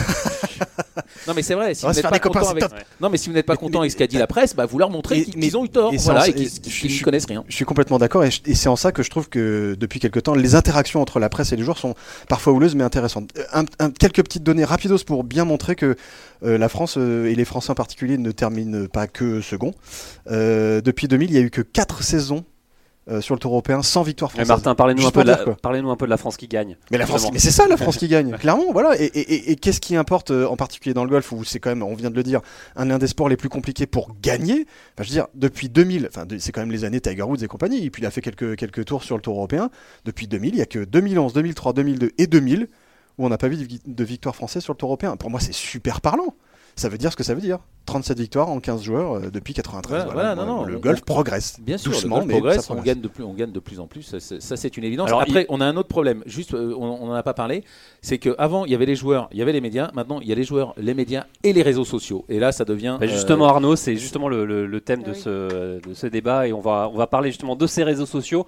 Non, 1.27 1.33
mais 1.35 1.41
c'est 1.41 1.55
vrai. 1.55 1.73
Si 1.73 1.85
vous 1.85 1.91
n'êtes 1.91 2.03
pas 2.07 2.19
content 2.19 2.49
avec, 2.49 2.63
non, 3.01 3.09
mais 3.09 3.17
si 3.17 3.27
vous 3.29 3.35
n'êtes 3.35 3.45
pas 3.45 3.57
content 3.57 3.79
mais- 3.79 3.85
avec 3.85 3.91
ce 3.91 3.97
qu'a 3.97 4.07
dit 4.07 4.17
la 4.17 4.27
presse, 4.27 4.55
bah, 4.55 4.65
vous 4.65 4.77
leur 4.77 4.89
montrez 4.89 5.23
qu'ils 5.23 5.57
ont 5.57 5.65
eu 5.65 5.69
tort. 5.69 5.93
et 5.93 5.97
Voilà, 5.97 6.27
et 6.27 6.33
qu'ils 6.33 7.01
connaissent 7.01 7.25
rien. 7.25 7.43
Je 7.49 7.55
suis 7.55 7.65
complètement 7.65 7.97
d'accord 7.97 8.23
et, 8.23 8.29
c'est 8.31 8.69
en 8.69 8.75
ça 8.75 8.91
que 8.91 9.03
je 9.03 9.09
trouve 9.09 9.27
que 9.29 9.75
depuis 9.79 9.99
quelque 9.99 10.19
temps, 10.19 10.35
les 10.35 10.55
interactions 10.55 11.01
entre 11.01 11.19
la 11.19 11.29
presse 11.29 11.51
et 11.51 11.55
les 11.55 11.63
joueurs 11.63 11.77
sont 11.77 11.95
parfois 12.29 12.53
houleuses 12.53 12.75
mais 12.75 12.83
intéressantes. 12.83 13.31
Euh, 13.37 13.43
Un, 13.53 13.65
un- 13.79 13.91
quelques 13.91 14.23
petites 14.23 14.43
données 14.43 14.65
rapidos 14.65 14.99
pour 15.05 15.23
bien 15.23 15.45
montrer 15.45 15.75
que 15.75 15.95
la 16.41 16.69
France 16.69 16.97
et 16.97 17.33
les 17.35 17.45
Français 17.45 17.71
en 17.71 17.75
particulier 17.75 18.17
ne 18.17 18.31
terminent 18.31 18.85
pas 18.87 19.07
que 19.07 19.41
second. 19.41 19.73
Depuis 20.29 21.07
2000, 21.07 21.29
il 21.29 21.33
n'y 21.33 21.39
a 21.39 21.41
eu 21.41 21.49
que 21.49 21.61
4 21.61 22.03
saisons 22.03 22.45
euh, 23.09 23.21
sur 23.21 23.35
le 23.35 23.39
Tour 23.39 23.51
européen 23.51 23.83
sans 23.83 24.01
victoire 24.03 24.31
Mais 24.31 24.45
française. 24.45 24.49
Martin, 24.49 24.75
parlez-nous 24.75 25.05
un, 25.05 25.11
peu 25.11 25.21
de 25.23 25.27
la- 25.27 25.35
dire, 25.35 25.43
quoi. 25.45 25.55
parlez-nous 25.61 25.91
un 25.91 25.95
peu 25.95 26.05
de 26.05 26.09
la 26.09 26.17
France 26.17 26.37
qui 26.37 26.47
gagne. 26.47 26.75
Mais 26.91 26.97
la 26.97 27.05
France, 27.05 27.31
mais 27.31 27.39
c'est 27.39 27.51
ça 27.51 27.67
la 27.67 27.77
France 27.77 27.97
qui 27.97 28.07
gagne, 28.09 28.31
clairement, 28.37 28.71
voilà. 28.71 28.99
Et, 28.99 29.05
et- 29.05 29.19
et- 29.33 29.51
et 29.51 29.55
qu'est-ce 29.55 29.79
qui 29.79 29.95
importe 29.95 30.31
euh, 30.31 30.47
en 30.47 30.55
particulier 30.55 30.93
dans 30.93 31.03
le 31.03 31.09
golf 31.09 31.31
où 31.31 31.43
c'est 31.43 31.59
quand 31.59 31.69
même, 31.69 31.83
on 31.83 31.93
vient 31.95 32.09
de 32.09 32.15
le 32.15 32.23
dire, 32.23 32.41
un, 32.75 32.89
un 32.89 32.97
des 32.97 33.07
sports 33.07 33.29
les 33.29 33.37
plus 33.37 33.49
compliqués 33.49 33.85
pour 33.85 34.15
gagner? 34.21 34.65
Enfin, 34.95 35.03
je 35.03 35.09
veux 35.09 35.13
dire, 35.13 35.27
depuis 35.35 35.69
2000, 35.69 36.07
enfin, 36.09 36.25
de- 36.25 36.37
c'est 36.39 36.51
quand 36.51 36.61
même 36.61 36.71
les 36.71 36.83
années 36.83 36.99
Tiger 37.01 37.21
Woods 37.23 37.43
et 37.43 37.47
compagnie. 37.47 37.85
Et 37.85 37.89
puis 37.91 38.01
il 38.01 38.05
a 38.05 38.11
fait 38.11 38.21
quelques 38.21 38.55
quelques 38.55 38.85
tours 38.85 39.03
sur 39.03 39.15
le 39.15 39.21
Tour 39.21 39.35
européen. 39.37 39.69
Depuis 40.05 40.27
2000, 40.27 40.55
il 40.55 40.57
y 40.57 40.61
a 40.61 40.65
que 40.65 40.83
2011, 40.83 41.33
2003, 41.33 41.73
2002 41.73 42.11
et 42.17 42.27
2000 42.27 42.67
où 43.17 43.25
on 43.25 43.29
n'a 43.29 43.37
pas 43.37 43.47
vu 43.47 43.65
de 43.85 44.03
victoire 44.03 44.35
française 44.35 44.63
sur 44.63 44.73
le 44.73 44.77
Tour 44.77 44.89
européen. 44.89 45.15
Pour 45.15 45.29
moi, 45.29 45.39
c'est 45.39 45.53
super 45.53 46.01
parlant. 46.01 46.33
Ça 46.75 46.89
veut 46.89 46.97
dire 46.97 47.11
ce 47.11 47.15
que 47.15 47.23
ça 47.23 47.33
veut 47.33 47.39
dire. 47.41 47.59
37 47.85 48.19
victoires 48.19 48.49
en 48.49 48.59
15 48.59 48.81
joueurs 48.83 49.13
euh, 49.13 49.29
depuis 49.31 49.53
93. 49.53 50.05
Voilà, 50.05 50.13
voilà, 50.13 50.35
non, 50.35 50.45
non, 50.45 50.63
le 50.65 50.77
on- 50.77 50.79
golf 50.79 50.99
on- 51.01 51.05
progresse. 51.05 51.57
Bien 51.61 51.77
sûr, 51.77 51.91
doucement, 51.91 52.15
le 52.15 52.21
golf 52.21 52.27
mais 52.27 52.39
progresse, 52.39 52.55
ça 52.65 52.73
on 52.73 52.75
progresse. 52.75 52.93
gagne 52.95 53.01
de 53.01 53.07
plus, 53.07 53.23
on 53.23 53.33
gagne 53.33 53.51
de 53.51 53.59
plus 53.59 53.79
en 53.79 53.87
plus. 53.87 54.01
Ça, 54.03 54.19
c'est- 54.19 54.41
ça, 54.41 54.57
c'est 54.57 54.75
une 54.77 54.83
évidence. 54.83 55.07
Alors, 55.07 55.21
Après, 55.21 55.45
on 55.49 55.61
a 55.61 55.65
un 55.65 55.75
autre 55.77 55.87
problème. 55.89 56.23
Juste, 56.25 56.53
euh, 56.53 56.73
on 56.77 57.05
n'en 57.07 57.13
a 57.13 57.23
pas 57.23 57.33
parlé. 57.33 57.63
C'est 58.01 58.17
qu'avant, 58.17 58.65
il 58.65 58.71
y 58.71 58.75
avait 58.75 58.85
les 58.85 58.95
joueurs, 58.95 59.27
il 59.31 59.37
y 59.37 59.41
avait 59.41 59.53
les 59.53 59.61
médias. 59.61 59.91
Maintenant, 59.93 60.19
il 60.19 60.27
y 60.27 60.31
a 60.31 60.35
les 60.35 60.43
joueurs, 60.43 60.73
les 60.77 60.93
médias 60.93 61.25
et 61.43 61.53
les 61.53 61.61
réseaux 61.61 61.85
sociaux. 61.85 62.25
Et 62.29 62.39
là, 62.39 62.51
ça 62.51 62.65
devient 62.65 62.97
Bah, 62.99 63.05
euh, 63.05 63.09
justement, 63.09 63.45
Arnaud, 63.45 63.75
c'est 63.75 63.95
justement 63.95 64.29
le, 64.29 64.45
le- 64.45 64.65
le 64.65 64.81
thème 64.81 65.01
Ah 65.03 65.09
de, 65.09 65.13
oui. 65.13 65.19
ce, 65.19 65.87
de 65.87 65.93
ce 65.93 66.07
débat 66.07 66.47
et 66.47 66.53
on 66.53 66.61
va, 66.61 66.89
on 66.91 66.97
va 66.97 67.07
parler 67.07 67.29
justement 67.29 67.55
de 67.55 67.67
ces 67.67 67.83
réseaux 67.83 68.05
sociaux. 68.05 68.45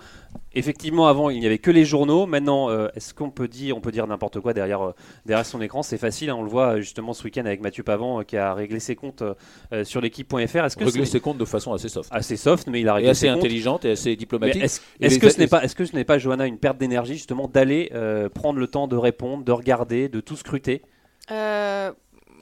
Effectivement, 0.53 1.07
avant, 1.07 1.29
il 1.29 1.39
n'y 1.39 1.45
avait 1.45 1.57
que 1.59 1.69
les 1.71 1.85
journaux. 1.85 2.25
Maintenant, 2.25 2.69
euh, 2.69 2.87
est-ce 2.95 3.13
qu'on 3.13 3.29
peut 3.29 3.47
dire, 3.47 3.77
on 3.77 3.81
peut 3.81 3.91
dire 3.91 4.07
n'importe 4.07 4.39
quoi 4.39 4.53
derrière, 4.53 4.81
euh, 4.81 4.91
derrière 5.25 5.45
son 5.45 5.61
écran? 5.61 5.83
C'est 5.83 5.97
facile, 5.97 6.29
hein, 6.29 6.35
on 6.37 6.43
le 6.43 6.49
voit 6.49 6.77
justement 6.79 7.13
ce 7.13 7.23
week-end 7.23 7.45
avec 7.45 7.61
Mathieu 7.61 7.83
Pavant 7.83 8.19
euh, 8.19 8.23
qui 8.23 8.37
a 8.37 8.53
réglé 8.53 8.79
ses 8.79 8.95
comptes 8.95 9.23
euh, 9.27 9.33
euh, 9.73 9.83
sur 9.83 10.01
l'équipe.fr. 10.01 10.35
Est-ce 10.37 10.75
que 10.77 10.83
régler 10.83 11.05
ses 11.05 11.19
comptes 11.19 11.37
de 11.37 11.45
façon 11.45 11.73
assez 11.73 11.89
soft. 11.89 12.09
assez 12.11 12.37
soft, 12.37 12.67
mais 12.67 12.81
il 12.81 12.89
a 12.89 12.99
Et 13.01 13.09
assez 13.09 13.21
ses 13.21 13.27
comptes 13.27 13.37
intelligente 13.39 13.85
et 13.85 13.91
assez 13.91 14.15
diplomatique. 14.15 14.63
Est-ce 14.63 14.81
les- 14.99 15.19
que 15.19 15.29
ce 15.29 15.37
n'est 15.37 15.43
les- 15.45 15.49
pas, 15.49 15.63
est-ce 15.63 15.75
que 15.75 15.85
ce 15.85 15.95
n'est 15.95 16.03
pas, 16.05 16.17
Johanna, 16.17 16.45
une 16.47 16.57
perte 16.57 16.77
d'énergie 16.77 17.13
justement 17.13 17.47
d'aller 17.47 17.91
euh, 17.93 18.29
prendre 18.29 18.59
le 18.59 18.67
temps 18.67 18.87
de 18.87 18.95
répondre, 18.95 19.43
de 19.43 19.51
regarder, 19.51 20.09
de 20.09 20.19
tout 20.19 20.35
scruter? 20.35 20.81
Euh, 21.31 21.91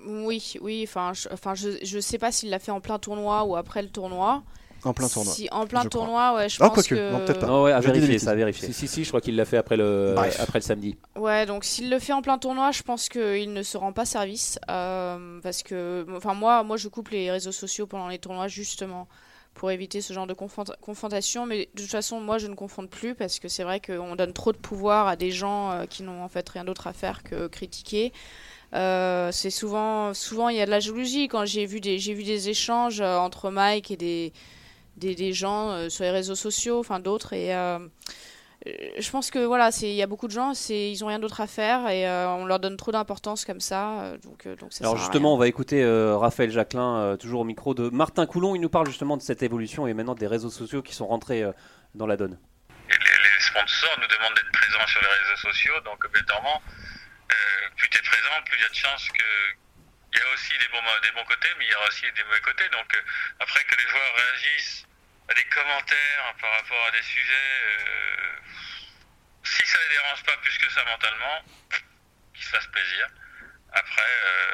oui, 0.07 0.53
oui, 0.61 0.81
enfin, 0.87 1.11
je, 1.13 1.27
enfin, 1.31 1.55
je, 1.55 1.69
je 1.83 1.99
sais 1.99 2.17
pas 2.19 2.31
s'il 2.31 2.49
l'a 2.49 2.59
fait 2.59 2.71
en 2.71 2.79
plein 2.81 2.99
tournoi 2.99 3.43
ou 3.45 3.55
après 3.55 3.81
le 3.81 3.89
tournoi. 3.89 4.43
En 4.85 4.93
plein 4.93 5.09
tournoi. 5.09 5.33
Si, 5.33 5.49
en 5.51 5.65
plein 5.67 5.81
je 5.83 5.89
crois. 5.89 6.01
tournoi, 6.01 6.35
ouais, 6.35 6.47
je 6.49 6.57
Ah, 6.61 6.69
pense 6.69 6.75
quoique, 6.87 6.95
que. 6.95 7.11
non, 7.11 7.19
peut-être 7.25 7.39
pas. 7.39 7.47
Non, 7.47 7.63
ouais, 7.63 7.71
à 7.73 7.79
vérifier, 7.79 8.19
ça 8.19 8.31
à 8.31 8.35
vérifier. 8.35 8.67
Si, 8.67 8.73
si, 8.73 8.87
si, 8.87 9.03
je 9.03 9.09
crois 9.09 9.19
qu'il 9.21 9.35
l'a 9.35 9.45
fait 9.45 9.57
après 9.57 9.75
le, 9.77 10.13
Bref. 10.15 10.39
après 10.39 10.59
le 10.59 10.63
samedi. 10.63 10.97
Ouais, 11.17 11.45
donc 11.45 11.65
s'il 11.65 11.89
le 11.89 11.99
fait 11.99 12.13
en 12.13 12.21
plein 12.21 12.37
tournoi, 12.37 12.71
je 12.71 12.83
pense 12.83 13.09
qu'il 13.09 13.51
ne 13.51 13.63
se 13.63 13.77
rend 13.77 13.91
pas 13.91 14.05
service. 14.05 14.59
euh, 14.69 15.39
parce 15.41 15.63
que, 15.63 16.05
enfin, 16.15 16.33
moi, 16.33 16.63
moi, 16.63 16.77
je 16.77 16.87
coupe 16.87 17.09
les 17.09 17.31
réseaux 17.31 17.51
sociaux 17.51 17.87
pendant 17.87 18.07
les 18.07 18.19
tournois 18.19 18.47
justement 18.47 19.07
pour 19.55 19.71
éviter 19.71 20.01
ce 20.01 20.11
genre 20.11 20.27
de 20.27 20.33
confront- 20.33 20.65
confrontation. 20.81 21.45
Mais 21.45 21.69
de 21.73 21.81
toute 21.81 21.91
façon, 21.91 22.19
moi, 22.19 22.37
je 22.37 22.47
ne 22.47 22.55
confonde 22.55 22.89
plus 22.89 23.15
parce 23.15 23.39
que 23.39 23.47
c'est 23.47 23.63
vrai 23.63 23.79
qu'on 23.79 24.15
donne 24.17 24.33
trop 24.33 24.51
de 24.51 24.57
pouvoir 24.57 25.07
à 25.07 25.15
des 25.15 25.31
gens 25.31 25.71
euh, 25.71 25.85
qui 25.85 26.03
n'ont 26.03 26.23
en 26.23 26.27
fait 26.27 26.47
rien 26.49 26.65
d'autre 26.65 26.87
à 26.87 26.93
faire 26.93 27.23
que 27.23 27.47
critiquer. 27.47 28.11
Euh, 28.73 29.29
c'est 29.31 29.51
souvent, 29.51 30.13
souvent 30.13 30.49
il 30.49 30.57
y 30.57 30.61
a 30.61 30.65
de 30.65 30.71
la 30.71 30.81
jalousie. 30.81 31.29
Quand 31.29 31.45
j'ai 31.45 31.65
vu 31.65 31.79
des, 31.79 31.99
j'ai 31.99 32.13
vu 32.13 32.23
des 32.23 32.49
échanges 32.49 32.99
entre 32.99 33.49
Mike 33.49 33.91
et 33.91 33.95
des, 33.95 34.33
des, 34.97 35.15
des 35.15 35.33
gens 35.33 35.71
euh, 35.71 35.89
sur 35.89 36.03
les 36.03 36.11
réseaux 36.11 36.35
sociaux, 36.35 36.79
enfin 36.79 36.99
d'autres, 36.99 37.33
et 37.33 37.53
euh, 37.55 37.79
je 38.97 39.09
pense 39.11 39.31
que 39.31 39.39
voilà, 39.39 39.69
il 39.81 39.89
y 39.89 40.01
a 40.01 40.07
beaucoup 40.07 40.27
de 40.27 40.31
gens, 40.31 40.53
ils 40.69 41.03
ont 41.03 41.07
rien 41.07 41.19
d'autre 41.19 41.41
à 41.41 41.45
faire 41.45 41.87
et 41.87 42.09
on 42.09 42.45
leur 42.45 42.59
donne 42.59 42.77
trop 42.77 42.91
d'importance 42.91 43.45
comme 43.45 43.59
ça. 43.59 44.13
donc, 44.23 44.47
donc 44.47 44.73
ça 44.73 44.85
Alors 44.85 44.97
justement, 44.97 45.35
on 45.35 45.37
va 45.37 45.47
écouter 45.47 45.85
Raphaël 45.85 46.49
Jacquelin, 46.49 47.15
toujours 47.19 47.41
au 47.41 47.43
micro 47.43 47.75
de 47.75 47.89
Martin 47.89 48.25
Coulon. 48.25 48.55
Il 48.55 48.61
nous 48.61 48.69
parle 48.69 48.87
justement 48.87 49.17
de 49.17 49.21
cette 49.21 49.43
évolution 49.43 49.85
et 49.85 49.93
maintenant 49.93 50.15
des 50.15 50.25
réseaux 50.25 50.49
sociaux 50.49 50.81
qui 50.81 50.95
sont 50.95 51.05
rentrés 51.05 51.43
dans 51.93 52.07
la 52.07 52.17
donne. 52.17 52.39
Les, 52.89 52.95
sponsors 53.39 53.99
nous 54.01 54.07
demandent 54.07 54.33
d'être 54.33 54.51
présents 54.51 54.87
sur 54.87 55.01
les 55.01 55.09
réseaux 55.09 55.51
sociaux, 55.51 55.73
donc 55.85 56.03
obligatoirement, 56.03 56.59
plus 57.75 57.89
tu 57.89 57.99
es 57.99 58.01
présent, 58.01 58.41
plus 58.45 58.57
il 58.57 58.63
y 58.63 58.65
a 58.65 58.69
de 58.69 58.73
chances 58.73 59.09
que 59.09 59.64
il 60.15 60.19
y 60.19 60.23
a 60.23 60.33
aussi 60.33 60.57
des 60.57 60.67
bons, 60.69 61.25
côtés, 61.25 61.49
mais 61.57 61.65
il 61.65 61.71
y 61.71 61.75
aura 61.75 61.87
aussi 61.87 62.09
des 62.11 62.23
mauvais 62.23 62.41
côtés. 62.41 62.69
Donc 62.69 62.95
euh, 62.95 63.01
après 63.39 63.63
que 63.65 63.75
les 63.75 63.87
joueurs 63.89 64.15
réagissent 64.15 64.85
à 65.27 65.33
des 65.33 65.43
commentaires 65.45 66.35
par 66.39 66.51
rapport 66.51 66.85
à 66.87 66.91
des 66.91 67.01
sujets, 67.01 67.33
euh, 67.33 68.37
si 69.43 69.65
ça 69.65 69.77
les 69.81 69.89
dérange 69.89 70.23
pas 70.23 70.37
plus 70.37 70.57
que 70.57 70.69
ça 70.69 70.83
mentalement, 70.85 71.43
qu'ils 72.33 72.43
se 72.43 72.49
fassent 72.49 72.67
plaisir. 72.67 73.07
Après, 73.73 74.01
euh, 74.25 74.53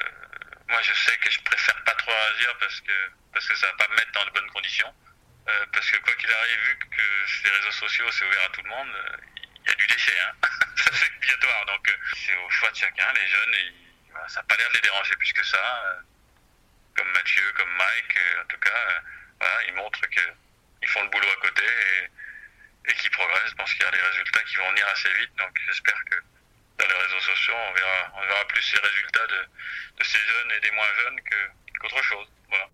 moi 0.69 0.81
je 0.81 0.93
sais 0.93 1.17
que 1.17 1.29
je 1.29 1.39
préfère 1.41 1.83
pas 1.83 1.93
trop 1.93 2.11
réagir 2.11 2.57
parce 2.59 2.81
que 2.81 3.11
parce 3.33 3.47
que 3.47 3.55
ça 3.55 3.67
va 3.67 3.73
pas 3.73 3.87
me 3.89 3.95
mettre 3.95 4.11
dans 4.11 4.25
de 4.25 4.31
bonnes 4.31 4.49
conditions. 4.51 4.93
parce 5.73 5.89
que 5.91 5.97
quoi 5.97 6.15
qu'il 6.15 6.31
arrive, 6.31 6.59
vu 6.67 6.77
que 6.79 7.01
les 7.43 7.49
réseaux 7.51 7.71
sociaux 7.71 8.11
c'est 8.11 8.25
ouvert 8.25 8.45
à 8.45 8.49
tout 8.49 8.61
le 8.63 8.69
monde, 8.69 8.89
il 9.63 9.69
y 9.69 9.71
a 9.71 9.75
du 9.75 9.87
déchet, 9.87 10.19
hein. 10.21 10.33
ça 10.75 10.91
c'est 10.93 11.11
obligatoire. 11.15 11.65
Donc 11.67 11.99
c'est 12.15 12.35
au 12.35 12.49
choix 12.49 12.71
de 12.71 12.77
chacun. 12.77 13.13
Les 13.13 13.27
jeunes, 13.27 13.53
ils, 13.53 13.90
ça 14.27 14.41
n'a 14.41 14.47
pas 14.47 14.55
l'air 14.57 14.69
de 14.69 14.75
les 14.75 14.81
déranger 14.81 15.15
plus 15.15 15.33
que 15.33 15.43
ça. 15.43 15.83
Euh, 15.85 16.01
comme 16.95 17.11
Mathieu, 17.11 17.43
comme 17.57 17.71
Mike, 17.77 18.17
euh, 18.17 18.41
en 18.41 18.45
tout 18.45 18.57
cas, 18.57 19.01
euh, 19.43 19.63
ils 19.67 19.73
montrent 19.73 20.07
qu'ils 20.07 20.87
font 20.89 21.03
le 21.03 21.09
boulot 21.09 21.29
à 21.29 21.41
côté 21.41 21.63
et, 22.85 22.93
qu'ils 22.93 23.11
progressent. 23.11 23.49
Je 23.49 23.55
pense 23.55 23.71
qu'il 23.73 23.83
y 23.83 23.85
a 23.85 23.91
des 23.91 24.01
résultats 24.01 24.43
qui 24.43 24.57
vont 24.57 24.69
venir 24.71 24.87
assez 24.87 25.13
vite. 25.13 25.31
Donc 25.37 25.57
j'espère 25.65 26.03
que 26.09 26.15
dans 26.77 26.87
les 26.87 27.03
réseaux 27.03 27.21
sociaux, 27.21 27.55
on 27.55 27.73
verra, 27.73 28.11
on 28.15 28.21
verra 28.27 28.45
plus 28.47 28.73
les 28.73 28.79
résultats 28.79 29.27
de, 29.27 29.47
de 29.97 30.03
ces 30.03 30.19
jeunes 30.19 30.51
et 30.51 30.59
des 30.59 30.71
moins 30.71 30.93
jeunes 31.03 31.19
qu'autre 31.79 32.03
chose. 32.03 32.27
Voilà 32.49 32.67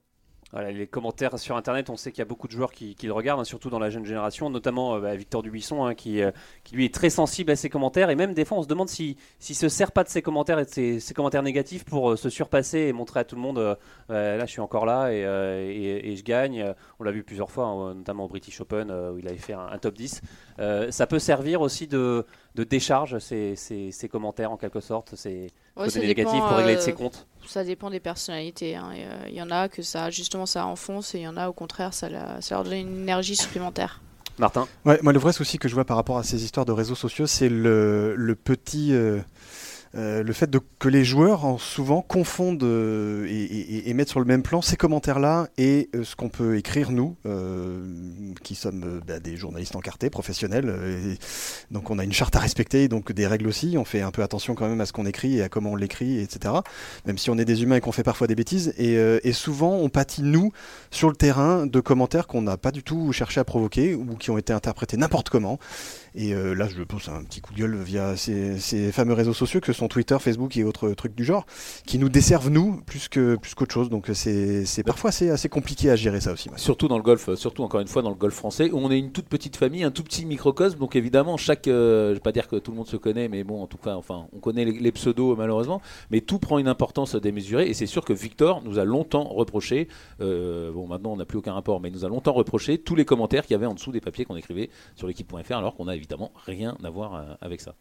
les 0.53 0.87
commentaires 0.87 1.37
sur 1.37 1.57
Internet, 1.57 1.89
on 1.89 1.97
sait 1.97 2.11
qu'il 2.11 2.19
y 2.19 2.21
a 2.21 2.25
beaucoup 2.25 2.47
de 2.47 2.53
joueurs 2.53 2.71
qui, 2.71 2.95
le 3.03 3.11
regardent, 3.11 3.41
hein, 3.41 3.45
surtout 3.45 3.69
dans 3.69 3.79
la 3.79 3.89
jeune 3.89 4.05
génération, 4.05 4.49
notamment 4.49 4.95
euh, 4.95 4.99
bah, 5.01 5.15
Victor 5.15 5.43
Dubuisson, 5.43 5.85
hein, 5.85 5.93
qui, 5.93 6.21
euh, 6.21 6.31
qui, 6.63 6.75
lui 6.75 6.85
est 6.85 6.93
très 6.93 7.09
sensible 7.09 7.51
à 7.51 7.55
ces 7.55 7.69
commentaires. 7.69 8.09
Et 8.09 8.15
même 8.15 8.33
des 8.33 8.45
fois, 8.45 8.57
on 8.57 8.63
se 8.63 8.67
demande 8.67 8.87
s'il 8.87 9.17
si, 9.39 9.53
se 9.53 9.67
sert 9.67 9.91
pas 9.91 10.03
de 10.03 10.09
ces 10.09 10.21
commentaires 10.21 10.59
et 10.59 10.65
de 10.65 10.99
ces, 10.99 11.13
commentaires 11.13 11.43
négatifs 11.43 11.83
pour 11.83 12.11
euh, 12.11 12.15
se 12.15 12.29
surpasser 12.29 12.79
et 12.79 12.93
montrer 12.93 13.19
à 13.19 13.23
tout 13.25 13.35
le 13.35 13.41
monde 13.41 13.77
là, 14.09 14.45
je 14.45 14.51
suis 14.51 14.61
encore 14.61 14.85
là 14.85 15.11
et, 15.11 15.21
et, 16.11 16.15
je 16.15 16.23
gagne. 16.23 16.73
On 16.99 17.03
l'a 17.03 17.11
vu 17.11 17.23
plusieurs 17.23 17.51
fois, 17.51 17.65
hein, 17.65 17.95
notamment 17.95 18.25
au 18.25 18.27
British 18.27 18.59
Open, 18.61 18.91
où 18.91 19.17
il 19.17 19.27
avait 19.27 19.37
fait 19.37 19.53
un, 19.53 19.77
top 19.77 19.95
10. 19.95 20.21
ça 20.89 21.07
peut 21.07 21.19
servir 21.19 21.61
aussi 21.61 21.87
de, 21.87 22.25
de 22.55 22.63
décharge, 22.63 23.19
ces, 23.19 23.55
ces, 23.55 23.91
ces, 23.91 24.09
commentaires 24.09 24.51
en 24.51 24.57
quelque 24.57 24.79
sorte. 24.79 25.13
C'est 25.15 25.47
ouais, 25.75 25.87
négatif 25.99 26.39
pour 26.39 26.57
régler 26.57 26.75
de 26.75 26.81
ses 26.81 26.93
comptes 26.93 27.27
Ça 27.45 27.63
dépend 27.63 27.89
des 27.89 27.99
personnalités. 27.99 28.75
Hein. 28.75 28.91
Il 29.27 29.35
y 29.35 29.41
en 29.41 29.51
a 29.51 29.69
que 29.69 29.81
ça, 29.81 30.09
justement, 30.09 30.45
ça 30.45 30.65
enfonce 30.65 31.15
et 31.15 31.19
il 31.19 31.23
y 31.23 31.27
en 31.27 31.37
a 31.37 31.49
au 31.49 31.53
contraire, 31.53 31.93
ça, 31.93 32.09
ça 32.41 32.55
leur 32.55 32.63
donne 32.63 32.73
une 32.73 33.01
énergie 33.01 33.35
supplémentaire. 33.35 34.01
Martin? 34.39 34.67
Ouais, 34.85 34.99
Moi, 35.01 35.13
le 35.13 35.19
vrai 35.19 35.33
souci 35.33 35.57
que 35.57 35.67
je 35.67 35.73
vois 35.73 35.85
par 35.85 35.97
rapport 35.97 36.17
à 36.17 36.23
ces 36.23 36.43
histoires 36.43 36.65
de 36.65 36.71
réseaux 36.71 36.95
sociaux, 36.95 37.27
c'est 37.27 37.49
le, 37.49 38.15
le, 38.15 38.35
petit. 38.35 38.93
Euh, 38.93 39.19
euh, 39.97 40.21
le 40.21 40.33
fait 40.33 40.49
de, 40.49 40.59
que 40.77 40.89
les 40.89 41.03
joueurs 41.03 41.45
en 41.45 41.57
souvent 41.57 42.01
confondent 42.01 42.61
euh, 42.63 43.25
et, 43.27 43.93
mettent 43.95 44.09
sur 44.09 44.19
le 44.19 44.25
même 44.25 44.43
plan 44.43 44.61
ces 44.61 44.77
commentaires-là 44.77 45.47
et 45.57 45.89
euh, 45.95 46.03
ce 46.03 46.15
qu'on 46.15 46.29
peut 46.29 46.57
écrire 46.57 46.91
nous, 46.91 47.15
qui 48.43 48.53
sommes 48.55 49.01
bah, 49.07 49.19
des 49.19 49.37
journalistes 49.37 49.75
encartés, 49.75 50.09
professionnels. 50.09 51.17
donc 51.71 51.89
on 51.89 51.97
a 51.97 52.03
une 52.03 52.13
charte 52.13 52.35
à 52.35 52.39
respecter, 52.39 52.87
donc 52.87 53.11
des 53.11 53.25
règles 53.25 53.47
aussi. 53.47 53.75
On 53.77 53.85
fait 53.85 54.01
un 54.01 54.11
peu 54.11 54.21
attention 54.21 54.53
quand 54.53 54.67
même 54.67 54.81
à 54.81 54.85
ce 54.85 54.93
qu'on 54.93 55.05
écrit 55.05 55.37
et 55.37 55.41
à 55.41 55.49
comment 55.49 55.71
on 55.71 55.75
l'écrit, 55.75 56.19
etc. 56.19 56.53
Même 57.05 57.17
si 57.17 57.29
on 57.29 57.37
est 57.37 57.45
des 57.45 57.63
humains 57.63 57.77
et 57.77 57.81
qu'on 57.81 57.91
fait 57.91 58.03
parfois 58.03 58.27
des 58.27 58.35
bêtises. 58.35 58.73
Et, 58.77 58.93
et, 58.93 59.33
souvent 59.33 59.75
on 59.77 59.89
pâtit 59.89 60.21
nous 60.21 60.51
sur 60.91 61.09
le 61.09 61.15
terrain 61.15 61.65
de 61.65 61.79
commentaires 61.79 62.27
qu'on 62.27 62.41
n'a 62.41 62.57
pas 62.57 62.71
du 62.71 62.83
tout 62.83 63.11
cherché 63.11 63.39
à 63.39 63.43
provoquer 63.43 63.95
ou 63.95 64.15
qui 64.15 64.29
ont 64.29 64.37
été 64.37 64.53
interprétés 64.53 64.97
n'importe 64.97 65.29
comment. 65.29 65.59
Et 66.19 66.33
euh, 66.33 66.55
là, 66.55 66.67
je 66.67 66.81
pose 66.81 67.09
un 67.09 67.23
petit 67.23 67.41
coup 67.41 67.53
de 67.53 67.59
gueule 67.59 67.75
via 67.75 68.17
ces, 68.17 68.91
fameux 68.91 69.13
réseaux 69.13 69.35
sociaux 69.35 69.59
que 69.59 69.71
sont 69.71 69.87
Twitter, 69.87 70.17
Facebook 70.19 70.57
et 70.57 70.63
autres 70.63 70.89
trucs 70.89 71.13
du 71.13 71.23
genre, 71.23 71.45
qui 71.85 71.99
nous 71.99 72.09
desservent 72.09 72.49
nous 72.49 72.81
plus 72.87 73.07
que 73.07 73.35
plus 73.35 73.53
qu'autre 73.53 73.71
chose. 73.71 73.89
Donc 73.89 74.09
c'est 74.13 74.83
parfois 74.83 75.09
assez, 75.09 75.29
assez 75.29 75.47
compliqué 75.47 75.91
à 75.91 75.95
gérer 75.95 76.19
ça 76.19 76.33
aussi. 76.33 76.49
Surtout 76.55 76.87
dans 76.87 76.97
le 76.97 77.03
golf, 77.03 77.35
surtout 77.35 77.63
encore 77.63 77.81
une 77.81 77.87
fois 77.87 78.01
dans 78.01 78.09
le 78.09 78.15
golf 78.15 78.33
français, 78.33 78.71
où 78.71 78.79
on 78.79 78.89
est 78.89 78.97
une 78.97 79.11
toute 79.11 79.27
petite 79.27 79.57
famille, 79.57 79.83
un 79.83 79.91
tout 79.91 80.03
petit 80.03 80.25
microcosme. 80.25 80.79
Donc 80.79 80.95
évidemment, 80.95 81.37
chaque, 81.37 81.67
euh, 81.67 82.09
je 82.09 82.13
vais 82.15 82.19
pas 82.19 82.31
dire 82.31 82.47
que 82.47 82.55
tout 82.55 82.71
le 82.71 82.77
monde 82.77 82.87
se 82.87 82.97
connaît, 82.97 83.27
mais 83.27 83.43
bon, 83.43 83.61
en 83.61 83.67
tout 83.67 83.77
cas, 83.77 83.93
enfin, 83.95 84.27
on 84.33 84.39
connaît 84.39 84.65
les, 84.65 84.91
pseudos 84.91 85.35
malheureusement, 85.37 85.81
mais 86.09 86.21
tout 86.21 86.39
prend 86.39 86.57
une 86.57 86.67
importance 86.67 87.15
démesurée. 87.15 87.69
Et 87.69 87.75
c'est 87.75 87.85
sûr 87.85 88.03
que 88.03 88.13
Victor 88.13 88.63
nous 88.63 88.79
a 88.79 88.85
longtemps 88.85 89.25
reproché, 89.25 89.87
euh, 90.21 90.71
bon 90.71 90.87
maintenant 90.87 91.11
on 91.11 91.17
n'a 91.17 91.25
plus 91.25 91.37
aucun 91.37 91.53
rapport, 91.53 91.79
mais 91.79 91.89
il 91.89 91.93
nous 91.93 92.05
a 92.05 92.09
longtemps 92.09 92.33
reproché 92.33 92.79
tous 92.79 92.95
les 92.95 93.05
commentaires 93.05 93.45
qu'il 93.45 93.53
y 93.53 93.55
avait 93.55 93.67
en 93.67 93.75
dessous 93.75 93.91
des 93.91 94.01
papiers 94.01 94.25
qu'on 94.25 94.35
écrivait 94.35 94.71
sur 94.95 95.05
l'équipe.fr, 95.05 95.55
alors 95.55 95.75
qu'on 95.75 95.87
a 95.87 95.95
évidemment 95.95 96.06
évidemment 96.07 96.31
rien 96.45 96.77
à 96.83 96.89
voir 96.89 97.15
euh, 97.15 97.33
avec 97.41 97.59
ça. 97.59 97.75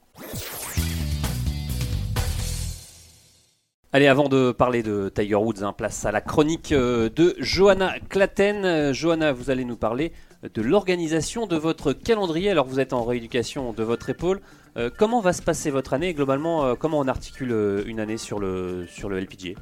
Allez, 3.93 4.09
avant 4.09 4.29
de 4.29 4.51
parler 4.51 4.83
de 4.83 5.11
Tiger 5.15 5.37
Woods, 5.37 5.63
hein, 5.63 5.73
place 5.73 6.05
à 6.05 6.11
la 6.11 6.21
chronique 6.21 6.73
euh, 6.73 7.09
de 7.09 7.37
Johanna 7.39 7.95
Claten. 8.09 8.65
Euh, 8.65 8.93
Johanna, 8.93 9.33
vous 9.33 9.51
allez 9.51 9.65
nous 9.65 9.77
parler 9.77 10.13
de 10.43 10.61
l'organisation 10.61 11.47
de 11.47 11.57
votre 11.57 11.93
calendrier. 11.93 12.51
Alors, 12.51 12.67
vous 12.67 12.81
êtes 12.81 12.93
en 12.93 13.05
rééducation 13.05 13.73
de 13.73 13.83
votre 13.83 14.11
épaule. 14.11 14.41
comment 14.99 15.21
va 15.21 15.33
se 15.33 15.41
passer 15.41 15.71
votre 15.71 15.95
année? 15.95 16.13
Globalement, 16.13 16.77
comment 16.77 16.99
on 16.99 17.09
articule 17.09 17.85
une 17.87 17.99
année 17.99 18.19
sur 18.19 18.39
le, 18.39 18.87
sur 18.87 19.09
le 19.09 19.19
LPGA 19.19 19.55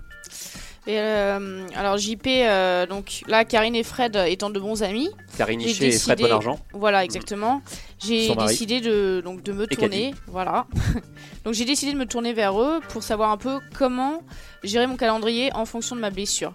et 0.87 0.99
euh, 0.99 1.67
alors 1.75 1.97
JP, 1.97 2.27
euh, 2.27 2.87
donc 2.87 3.23
là, 3.27 3.47
Karine 3.47 3.75
et 3.75 3.83
Fred 3.83 4.17
étant 4.27 4.51
de 4.51 4.61
bons 4.61 4.83
amis. 4.83 5.09
Karine 5.39 5.63
Hichet 5.63 5.89
et 5.89 5.99
Fred 5.99 6.21
Bonargent. 6.21 6.59
Voilà, 6.75 7.05
exactement. 7.05 7.63
J'ai 8.05 8.35
décidé 8.35 8.83
de, 8.83 9.23
donc, 9.25 9.43
de 9.43 9.53
me 9.53 9.67
tourner. 9.67 10.15
Voilà. 10.27 10.67
donc 11.45 11.55
j'ai 11.55 11.65
décidé 11.65 11.93
de 11.93 11.99
me 11.99 12.05
tourner 12.05 12.35
vers 12.35 12.61
eux 12.61 12.81
pour 12.91 13.03
savoir 13.03 13.31
un 13.31 13.39
peu 13.39 13.61
comment 13.79 14.21
gérer 14.63 14.87
mon 14.87 14.97
calendrier 14.97 15.51
en 15.55 15.65
fonction 15.65 15.97
de 15.97 16.03
ma 16.03 16.11
blessure. 16.11 16.53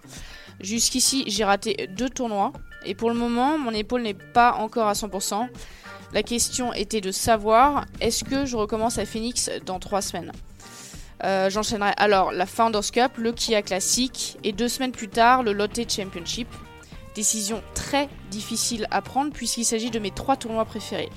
Jusqu'ici, 0.60 1.24
j'ai 1.26 1.44
raté 1.44 1.88
deux 1.90 2.08
tournois. 2.08 2.52
Et 2.84 2.94
pour 2.94 3.10
le 3.10 3.16
moment, 3.16 3.58
mon 3.58 3.72
épaule 3.72 4.02
n'est 4.02 4.14
pas 4.14 4.52
encore 4.54 4.86
à 4.86 4.92
100%. 4.92 5.48
La 6.12 6.22
question 6.22 6.72
était 6.72 7.00
de 7.00 7.10
savoir 7.10 7.84
est-ce 8.00 8.24
que 8.24 8.44
je 8.46 8.56
recommence 8.56 8.98
à 8.98 9.06
Phoenix 9.06 9.50
dans 9.66 9.80
trois 9.80 10.02
semaines? 10.02 10.32
Euh, 11.24 11.50
j'enchaînerai 11.50 11.92
alors 11.96 12.32
la 12.32 12.46
Founders 12.46 12.90
Cup, 12.92 13.12
le 13.18 13.32
Kia 13.32 13.62
Classic 13.62 14.38
et 14.44 14.52
deux 14.52 14.68
semaines 14.68 14.92
plus 14.92 15.08
tard 15.08 15.42
le 15.42 15.52
Lotte 15.52 15.90
Championship. 15.90 16.48
Décision 17.14 17.62
très 17.74 18.08
difficile 18.30 18.86
à 18.90 19.02
prendre 19.02 19.32
puisqu'il 19.32 19.64
s'agit 19.64 19.90
de 19.90 19.98
mes 19.98 20.10
trois 20.10 20.36
tournois 20.36 20.64
préférés. 20.64 21.08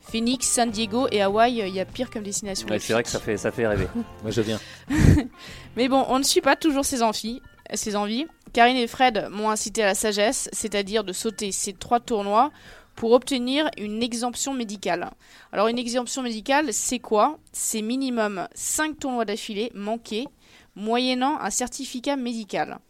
Phoenix, 0.00 0.46
San 0.46 0.70
Diego 0.70 1.06
et 1.10 1.20
Hawaï, 1.20 1.58
il 1.58 1.74
y 1.74 1.80
a 1.80 1.84
pire 1.84 2.10
comme 2.10 2.22
destination. 2.22 2.66
c'est 2.78 2.92
vrai 2.92 3.02
que 3.02 3.08
ça 3.10 3.20
fait, 3.20 3.36
ça 3.36 3.50
fait 3.50 3.66
rêver. 3.66 3.88
Moi 4.22 4.30
je 4.30 4.40
viens. 4.40 4.60
Mais 5.76 5.88
bon, 5.88 6.04
on 6.08 6.18
ne 6.18 6.24
suit 6.24 6.40
pas 6.40 6.56
toujours 6.56 6.84
ses 6.84 7.02
envies. 7.02 7.42
Ses 7.74 7.96
envies. 7.96 8.26
Karine 8.54 8.76
et 8.76 8.86
Fred 8.86 9.28
m'ont 9.30 9.50
incité 9.50 9.82
à 9.82 9.86
la 9.86 9.94
sagesse, 9.94 10.48
c'est-à-dire 10.52 11.04
de 11.04 11.12
sauter 11.12 11.52
ces 11.52 11.74
trois 11.74 12.00
tournois 12.00 12.50
pour 12.98 13.12
obtenir 13.12 13.70
une 13.78 14.02
exemption 14.02 14.52
médicale. 14.52 15.10
Alors 15.52 15.68
une 15.68 15.78
exemption 15.78 16.20
médicale, 16.20 16.72
c'est 16.72 16.98
quoi? 16.98 17.38
C'est 17.52 17.80
minimum 17.80 18.48
5 18.54 18.98
tournois 18.98 19.24
d'affilée 19.24 19.70
manqués, 19.72 20.26
moyennant 20.74 21.38
un 21.38 21.50
certificat 21.50 22.16
médical. 22.16 22.80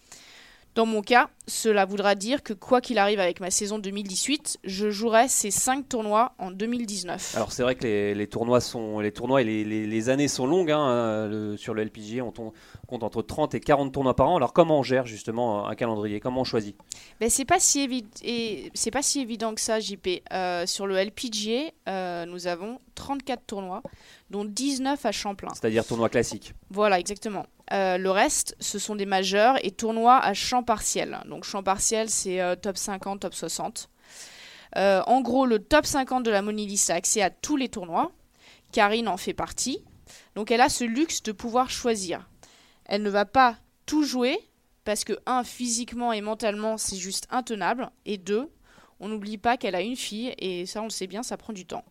Dans 0.78 0.86
mon 0.86 1.02
cas, 1.02 1.28
cela 1.48 1.84
voudra 1.84 2.14
dire 2.14 2.44
que 2.44 2.52
quoi 2.52 2.80
qu'il 2.80 2.98
arrive 2.98 3.18
avec 3.18 3.40
ma 3.40 3.50
saison 3.50 3.80
2018, 3.80 4.58
je 4.62 4.90
jouerai 4.90 5.26
ces 5.26 5.50
5 5.50 5.88
tournois 5.88 6.34
en 6.38 6.52
2019. 6.52 7.34
Alors 7.34 7.50
c'est 7.50 7.64
vrai 7.64 7.74
que 7.74 7.82
les, 7.82 8.26
tournois 8.28 8.60
sont 8.60 9.00
les 9.00 9.10
tournois 9.10 9.42
et 9.42 9.64
les, 9.64 10.08
années 10.08 10.28
sont 10.28 10.46
longues 10.46 10.70
hein, 10.70 11.56
sur 11.56 11.74
le 11.74 11.82
LPG, 11.82 12.22
on, 12.22 12.30
compte 12.86 13.02
entre 13.02 13.22
30 13.22 13.56
et 13.56 13.60
40 13.60 13.92
tournois 13.92 14.14
par 14.14 14.28
an. 14.28 14.36
Alors 14.36 14.52
comment 14.52 14.78
on 14.78 14.82
gère 14.84 15.04
justement 15.04 15.66
un 15.66 15.74
calendrier? 15.74 16.20
Comment 16.20 16.42
on 16.42 16.44
choisit? 16.44 16.76
Ben, 17.18 17.28
c'est 17.28 17.44
pas 17.44 17.58
si 17.58 18.06
et 18.22 18.70
c'est 18.72 18.92
pas 18.92 19.02
si 19.02 19.18
évident 19.18 19.56
que 19.56 19.60
ça, 19.60 19.80
JP. 19.80 20.22
Euh, 20.32 20.64
sur 20.64 20.86
le 20.86 20.94
LPGA, 20.94 21.72
euh, 21.88 22.24
nous 22.24 22.46
avons 22.46 22.78
34 22.94 23.42
tournois, 23.48 23.82
dont 24.30 24.44
19 24.44 25.04
à 25.04 25.10
Champlain. 25.10 25.48
C'est-à-dire 25.54 25.84
tournois 25.84 26.08
classiques. 26.08 26.54
Voilà, 26.70 27.00
exactement. 27.00 27.46
Euh, 27.72 27.98
le 27.98 28.10
reste, 28.10 28.56
ce 28.60 28.78
sont 28.78 28.96
des 28.96 29.06
majeurs 29.06 29.56
et 29.64 29.70
tournois 29.70 30.18
à 30.18 30.34
champ 30.34 30.62
partiel. 30.62 31.20
Donc 31.26 31.44
champ 31.44 31.62
partiel, 31.62 32.08
c'est 32.08 32.40
euh, 32.40 32.56
top 32.56 32.76
50, 32.76 33.20
top 33.20 33.34
60. 33.34 33.90
Euh, 34.76 35.02
en 35.06 35.20
gros, 35.20 35.46
le 35.46 35.58
top 35.58 35.86
50 35.86 36.24
de 36.24 36.30
la 36.30 36.42
Monilist 36.42 36.90
a 36.90 36.94
accès 36.94 37.22
à 37.22 37.30
tous 37.30 37.56
les 37.56 37.68
tournois. 37.68 38.12
Karine 38.72 39.08
en 39.08 39.16
fait 39.16 39.34
partie. 39.34 39.82
Donc 40.34 40.50
elle 40.50 40.60
a 40.60 40.68
ce 40.68 40.84
luxe 40.84 41.22
de 41.22 41.32
pouvoir 41.32 41.70
choisir. 41.70 42.28
Elle 42.84 43.02
ne 43.02 43.10
va 43.10 43.24
pas 43.24 43.56
tout 43.86 44.02
jouer 44.02 44.38
parce 44.84 45.04
que, 45.04 45.18
un, 45.26 45.44
physiquement 45.44 46.12
et 46.12 46.22
mentalement, 46.22 46.78
c'est 46.78 46.96
juste 46.96 47.26
intenable. 47.30 47.90
Et 48.06 48.16
deux, 48.16 48.50
on 49.00 49.08
n'oublie 49.08 49.36
pas 49.36 49.58
qu'elle 49.58 49.74
a 49.74 49.82
une 49.82 49.96
fille 49.96 50.34
et 50.38 50.64
ça, 50.64 50.80
on 50.80 50.84
le 50.84 50.90
sait 50.90 51.06
bien, 51.06 51.22
ça 51.22 51.36
prend 51.36 51.52
du 51.52 51.66
temps. 51.66 51.84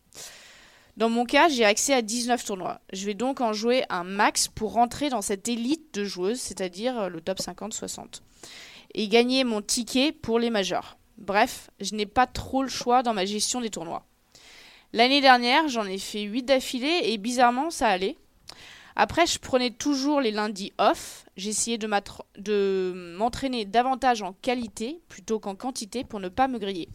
Dans 0.98 1.10
mon 1.10 1.26
cas, 1.26 1.48
j'ai 1.48 1.64
accès 1.64 1.94
à 1.94 2.02
19 2.02 2.44
tournois. 2.44 2.82
Je 2.92 3.06
vais 3.06 3.14
donc 3.14 3.40
en 3.40 3.54
jouer 3.54 3.84
un 3.90 4.04
max 4.04 4.48
pour 4.48 4.74
rentrer 4.74 5.10
dans 5.10 5.22
cette 5.22 5.48
élite 5.48 5.94
de 5.94 6.04
joueuses, 6.04 6.40
c'est-à-dire 6.40 7.00
euh, 7.00 7.10
le 7.10 7.22
top 7.22 7.38
50-60. 7.38 8.22
Et 8.96 9.08
gagner 9.08 9.44
mon 9.44 9.62
ticket 9.62 10.12
pour 10.12 10.40
les 10.40 10.50
majors. 10.50 10.98
Bref, 11.20 11.70
je 11.80 11.94
n'ai 11.94 12.08
pas 12.08 12.26
trop 12.26 12.64
le 12.64 12.70
choix 12.70 13.04
dans 13.04 13.14
ma 13.14 13.26
gestion 13.26 13.62
des 13.62 13.70
tournois. 13.70 14.08
L'année 14.92 15.22
dernière, 15.22 15.68
j'en 15.68 15.86
ai 15.86 16.00
fait 16.00 16.24
8 16.24 16.44
d'affilée 16.44 17.02
et 17.04 17.20
bizarrement, 17.20 17.70
ça 17.70 17.90
allait. 17.90 18.18
Après, 18.96 19.28
je 19.28 19.38
prenais 19.38 19.70
toujours 19.70 20.20
les 20.20 20.32
lundis 20.32 20.74
off. 20.80 21.26
J'essayais 21.36 21.78
de 21.78 23.16
m'entraîner 23.16 23.66
davantage 23.66 24.24
en 24.24 24.34
qualité 24.34 25.00
plutôt 25.10 25.38
qu'en 25.38 25.54
quantité 25.54 26.04
pour 26.04 26.20
ne 26.20 26.30
pas 26.30 26.48
me 26.48 26.58
griller. 26.58 26.90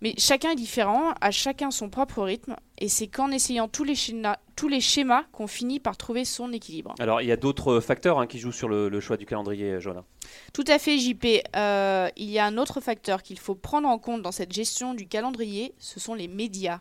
Mais 0.00 0.14
chacun 0.18 0.50
est 0.50 0.56
différent, 0.56 1.14
à 1.20 1.30
chacun 1.30 1.70
son 1.70 1.88
propre 1.88 2.22
rythme, 2.22 2.56
et 2.78 2.88
c'est 2.88 3.06
qu'en 3.06 3.30
essayant 3.30 3.68
tous 3.68 3.84
les, 3.84 3.94
schémas, 3.94 4.38
tous 4.56 4.68
les 4.68 4.80
schémas 4.80 5.24
qu'on 5.32 5.46
finit 5.46 5.78
par 5.78 5.96
trouver 5.96 6.24
son 6.24 6.52
équilibre. 6.52 6.94
Alors, 6.98 7.20
il 7.20 7.28
y 7.28 7.32
a 7.32 7.36
d'autres 7.36 7.80
facteurs 7.80 8.18
hein, 8.18 8.26
qui 8.26 8.38
jouent 8.38 8.52
sur 8.52 8.68
le, 8.68 8.88
le 8.88 9.00
choix 9.00 9.16
du 9.16 9.26
calendrier, 9.26 9.80
Johanna. 9.80 10.04
Tout 10.52 10.64
à 10.66 10.78
fait, 10.78 10.98
JP. 10.98 11.26
Euh, 11.54 12.08
il 12.16 12.30
y 12.30 12.38
a 12.38 12.46
un 12.46 12.58
autre 12.58 12.80
facteur 12.80 13.22
qu'il 13.22 13.38
faut 13.38 13.54
prendre 13.54 13.88
en 13.88 13.98
compte 13.98 14.22
dans 14.22 14.32
cette 14.32 14.52
gestion 14.52 14.94
du 14.94 15.06
calendrier, 15.06 15.74
ce 15.78 16.00
sont 16.00 16.14
les 16.14 16.28
médias. 16.28 16.80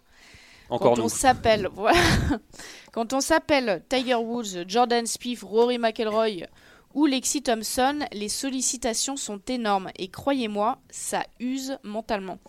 Encore 0.70 0.92
Quand 0.92 0.98
nous. 1.00 1.06
on 1.06 1.10
s'appelle, 1.10 1.68
voilà. 1.74 2.00
Quand 2.92 3.14
on 3.14 3.22
s'appelle 3.22 3.84
Tiger 3.90 4.16
Woods, 4.16 4.68
Jordan 4.68 5.06
Spieth, 5.06 5.42
Rory 5.42 5.78
McIlroy 5.78 6.48
ou 6.94 7.06
Lexi 7.06 7.42
Thompson, 7.42 8.00
les 8.12 8.30
sollicitations 8.30 9.18
sont 9.18 9.42
énormes 9.48 9.90
et 9.98 10.08
croyez-moi, 10.08 10.78
ça 10.90 11.24
use 11.40 11.78
mentalement. 11.84 12.40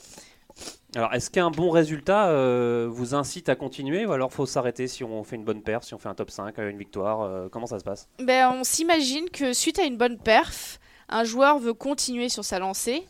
Alors, 0.95 1.15
est-ce 1.15 1.31
qu'un 1.31 1.51
bon 1.51 1.71
résultat 1.71 2.29
euh, 2.29 2.87
vous 2.91 3.15
incite 3.15 3.49
à 3.49 3.57
continuer 3.57 4.05
ou 4.05 4.13
alors 4.13 4.31
faut 4.31 4.45
s'arrêter 4.45 4.89
si 4.89 5.03
on 5.03 5.25
fait 5.25 5.37
une 5.37 5.45
bonne 5.45 5.63
paire, 5.63 5.85
si 5.85 5.95
on 5.95 5.99
fait 5.99 6.11
un 6.11 6.15
top 6.15 6.31
5, 6.31 6.59
euh, 6.59 6.69
une 6.69 6.77
victoire 6.77 7.23
euh, 7.23 7.49
Comment 7.51 7.67
ça 7.67 7.79
se 7.79 7.85
passe? 7.85 8.09
Ben, 8.19 8.51
on 8.51 8.63
s'imagine 8.63 9.31
que 9.31 9.55
suite 9.55 9.79
à 9.79 9.85
une 9.85 9.97
bonne 9.97 10.19
perf, 10.19 10.79
un 11.09 11.25
joueur 11.25 11.59
veut 11.59 11.73
continuer 11.73 12.29
sur 12.29 12.45
sa 12.45 12.59
lancée. 12.59 13.07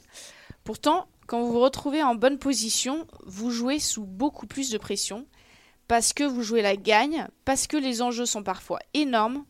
Pourtant, 0.62 1.08
quand 1.26 1.40
vous 1.40 1.50
vous 1.50 1.60
retrouvez 1.60 2.04
en 2.04 2.14
bonne 2.14 2.38
position, 2.38 3.08
vous 3.26 3.50
jouez 3.50 3.80
sous 3.80 4.04
beaucoup 4.04 4.46
plus 4.46 4.70
de 4.70 4.78
pression 4.78 5.26
parce 5.88 6.12
que 6.12 6.22
vous 6.22 6.42
jouez 6.42 6.62
la 6.62 6.76
gagne, 6.76 7.26
parce 7.44 7.66
que 7.66 7.76
les 7.76 8.00
enjeux 8.00 8.26
sont 8.26 8.44
parfois 8.44 8.78
énormes, 8.94 9.44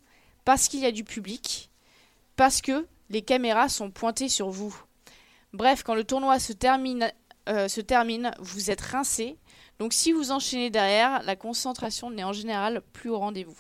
parce 0.47 0.69
qu'il 0.69 0.81
y 0.81 0.87
a 0.87 0.91
du 0.91 1.05
public, 1.05 1.71
parce 2.37 2.63
que 2.63 2.87
les 3.11 3.21
caméras 3.21 3.69
sont 3.69 3.91
pointées 3.91 4.31
sur 4.31 4.49
vous. 4.49 4.75
Bref, 5.53 5.83
quand 5.83 5.95
le 5.95 6.05
tournoi 6.05 6.39
se 6.39 6.55
termine, 6.55 7.13
euh, 7.49 7.69
se 7.69 7.81
termine 7.81 8.33
vous 8.39 8.71
êtes 8.71 8.81
rincé. 8.81 9.39
Donc 9.79 9.93
si 9.93 10.13
vous 10.13 10.31
enchaînez 10.31 10.71
derrière, 10.71 11.23
la 11.25 11.37
concentration 11.37 12.11
n'est 12.11 12.25
en 12.25 12.33
général 12.33 12.83
plus 12.93 13.11
au 13.11 13.19
rendez-vous. 13.19 13.59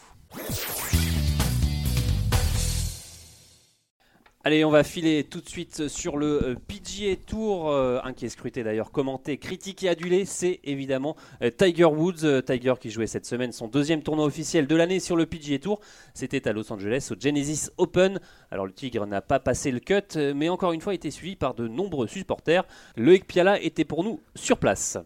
Allez, 4.44 4.64
on 4.64 4.70
va 4.70 4.82
filer 4.82 5.22
tout 5.22 5.40
de 5.40 5.48
suite 5.48 5.86
sur 5.86 6.16
le 6.16 6.44
euh, 6.44 6.54
PGA 6.66 7.14
Tour, 7.14 7.70
euh, 7.70 8.00
un 8.02 8.12
qui 8.12 8.26
est 8.26 8.28
scruté 8.28 8.64
d'ailleurs, 8.64 8.90
commenté, 8.90 9.38
critiqué, 9.38 9.88
adulé, 9.88 10.24
c'est 10.24 10.58
évidemment 10.64 11.14
euh, 11.44 11.50
Tiger 11.50 11.84
Woods. 11.84 12.42
Tiger 12.44 12.74
qui 12.80 12.90
jouait 12.90 13.06
cette 13.06 13.24
semaine 13.24 13.52
son 13.52 13.68
deuxième 13.68 14.02
tournoi 14.02 14.24
officiel 14.24 14.66
de 14.66 14.74
l'année 14.74 14.98
sur 14.98 15.14
le 15.14 15.26
PGA 15.26 15.60
Tour. 15.60 15.78
C'était 16.12 16.48
à 16.48 16.52
Los 16.52 16.72
Angeles 16.72 17.08
au 17.12 17.14
Genesis 17.20 17.70
Open. 17.78 18.18
Alors 18.50 18.66
le 18.66 18.72
Tigre 18.72 19.06
n'a 19.06 19.22
pas 19.22 19.38
passé 19.38 19.70
le 19.70 19.78
cut, 19.78 20.18
mais 20.34 20.48
encore 20.48 20.72
une 20.72 20.80
fois 20.80 20.94
été 20.94 21.12
suivi 21.12 21.36
par 21.36 21.54
de 21.54 21.68
nombreux 21.68 22.08
supporters. 22.08 22.64
Loïc 22.96 23.28
Piala 23.28 23.60
était 23.60 23.84
pour 23.84 24.02
nous 24.02 24.18
sur 24.34 24.58
place. 24.58 24.98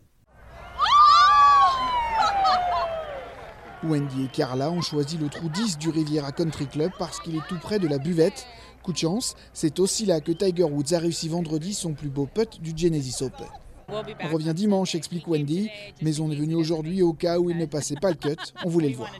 Wendy 3.84 4.24
et 4.24 4.28
Carla 4.28 4.70
ont 4.70 4.80
choisi 4.80 5.18
le 5.18 5.28
trou 5.28 5.48
10 5.48 5.78
du 5.78 5.90
Riviera 5.90 6.32
Country 6.32 6.66
Club 6.66 6.90
parce 6.98 7.20
qu'il 7.20 7.36
est 7.36 7.46
tout 7.48 7.58
près 7.58 7.78
de 7.78 7.86
la 7.86 7.98
buvette. 7.98 8.46
Coup 8.86 8.92
de 8.92 8.98
chance, 8.98 9.34
c'est 9.52 9.80
aussi 9.80 10.06
là 10.06 10.20
que 10.20 10.30
Tiger 10.30 10.62
Woods 10.62 10.94
a 10.94 11.00
réussi 11.00 11.28
vendredi 11.28 11.74
son 11.74 11.94
plus 11.94 12.08
beau 12.08 12.28
putt 12.32 12.60
du 12.62 12.72
Genesis 12.76 13.20
Open. 13.20 13.48
On 13.88 14.32
revient 14.32 14.54
dimanche, 14.54 14.94
explique 14.94 15.28
Wendy, 15.28 15.70
mais 16.02 16.20
on 16.20 16.30
est 16.30 16.36
venu 16.36 16.54
aujourd'hui 16.54 17.02
au 17.02 17.12
cas 17.12 17.38
où 17.38 17.50
il 17.50 17.56
ne 17.56 17.66
passait 17.66 17.94
pas 17.94 18.10
le 18.10 18.16
cut, 18.16 18.36
on 18.64 18.68
voulait 18.68 18.88
le 18.88 18.96
voir. 18.96 19.12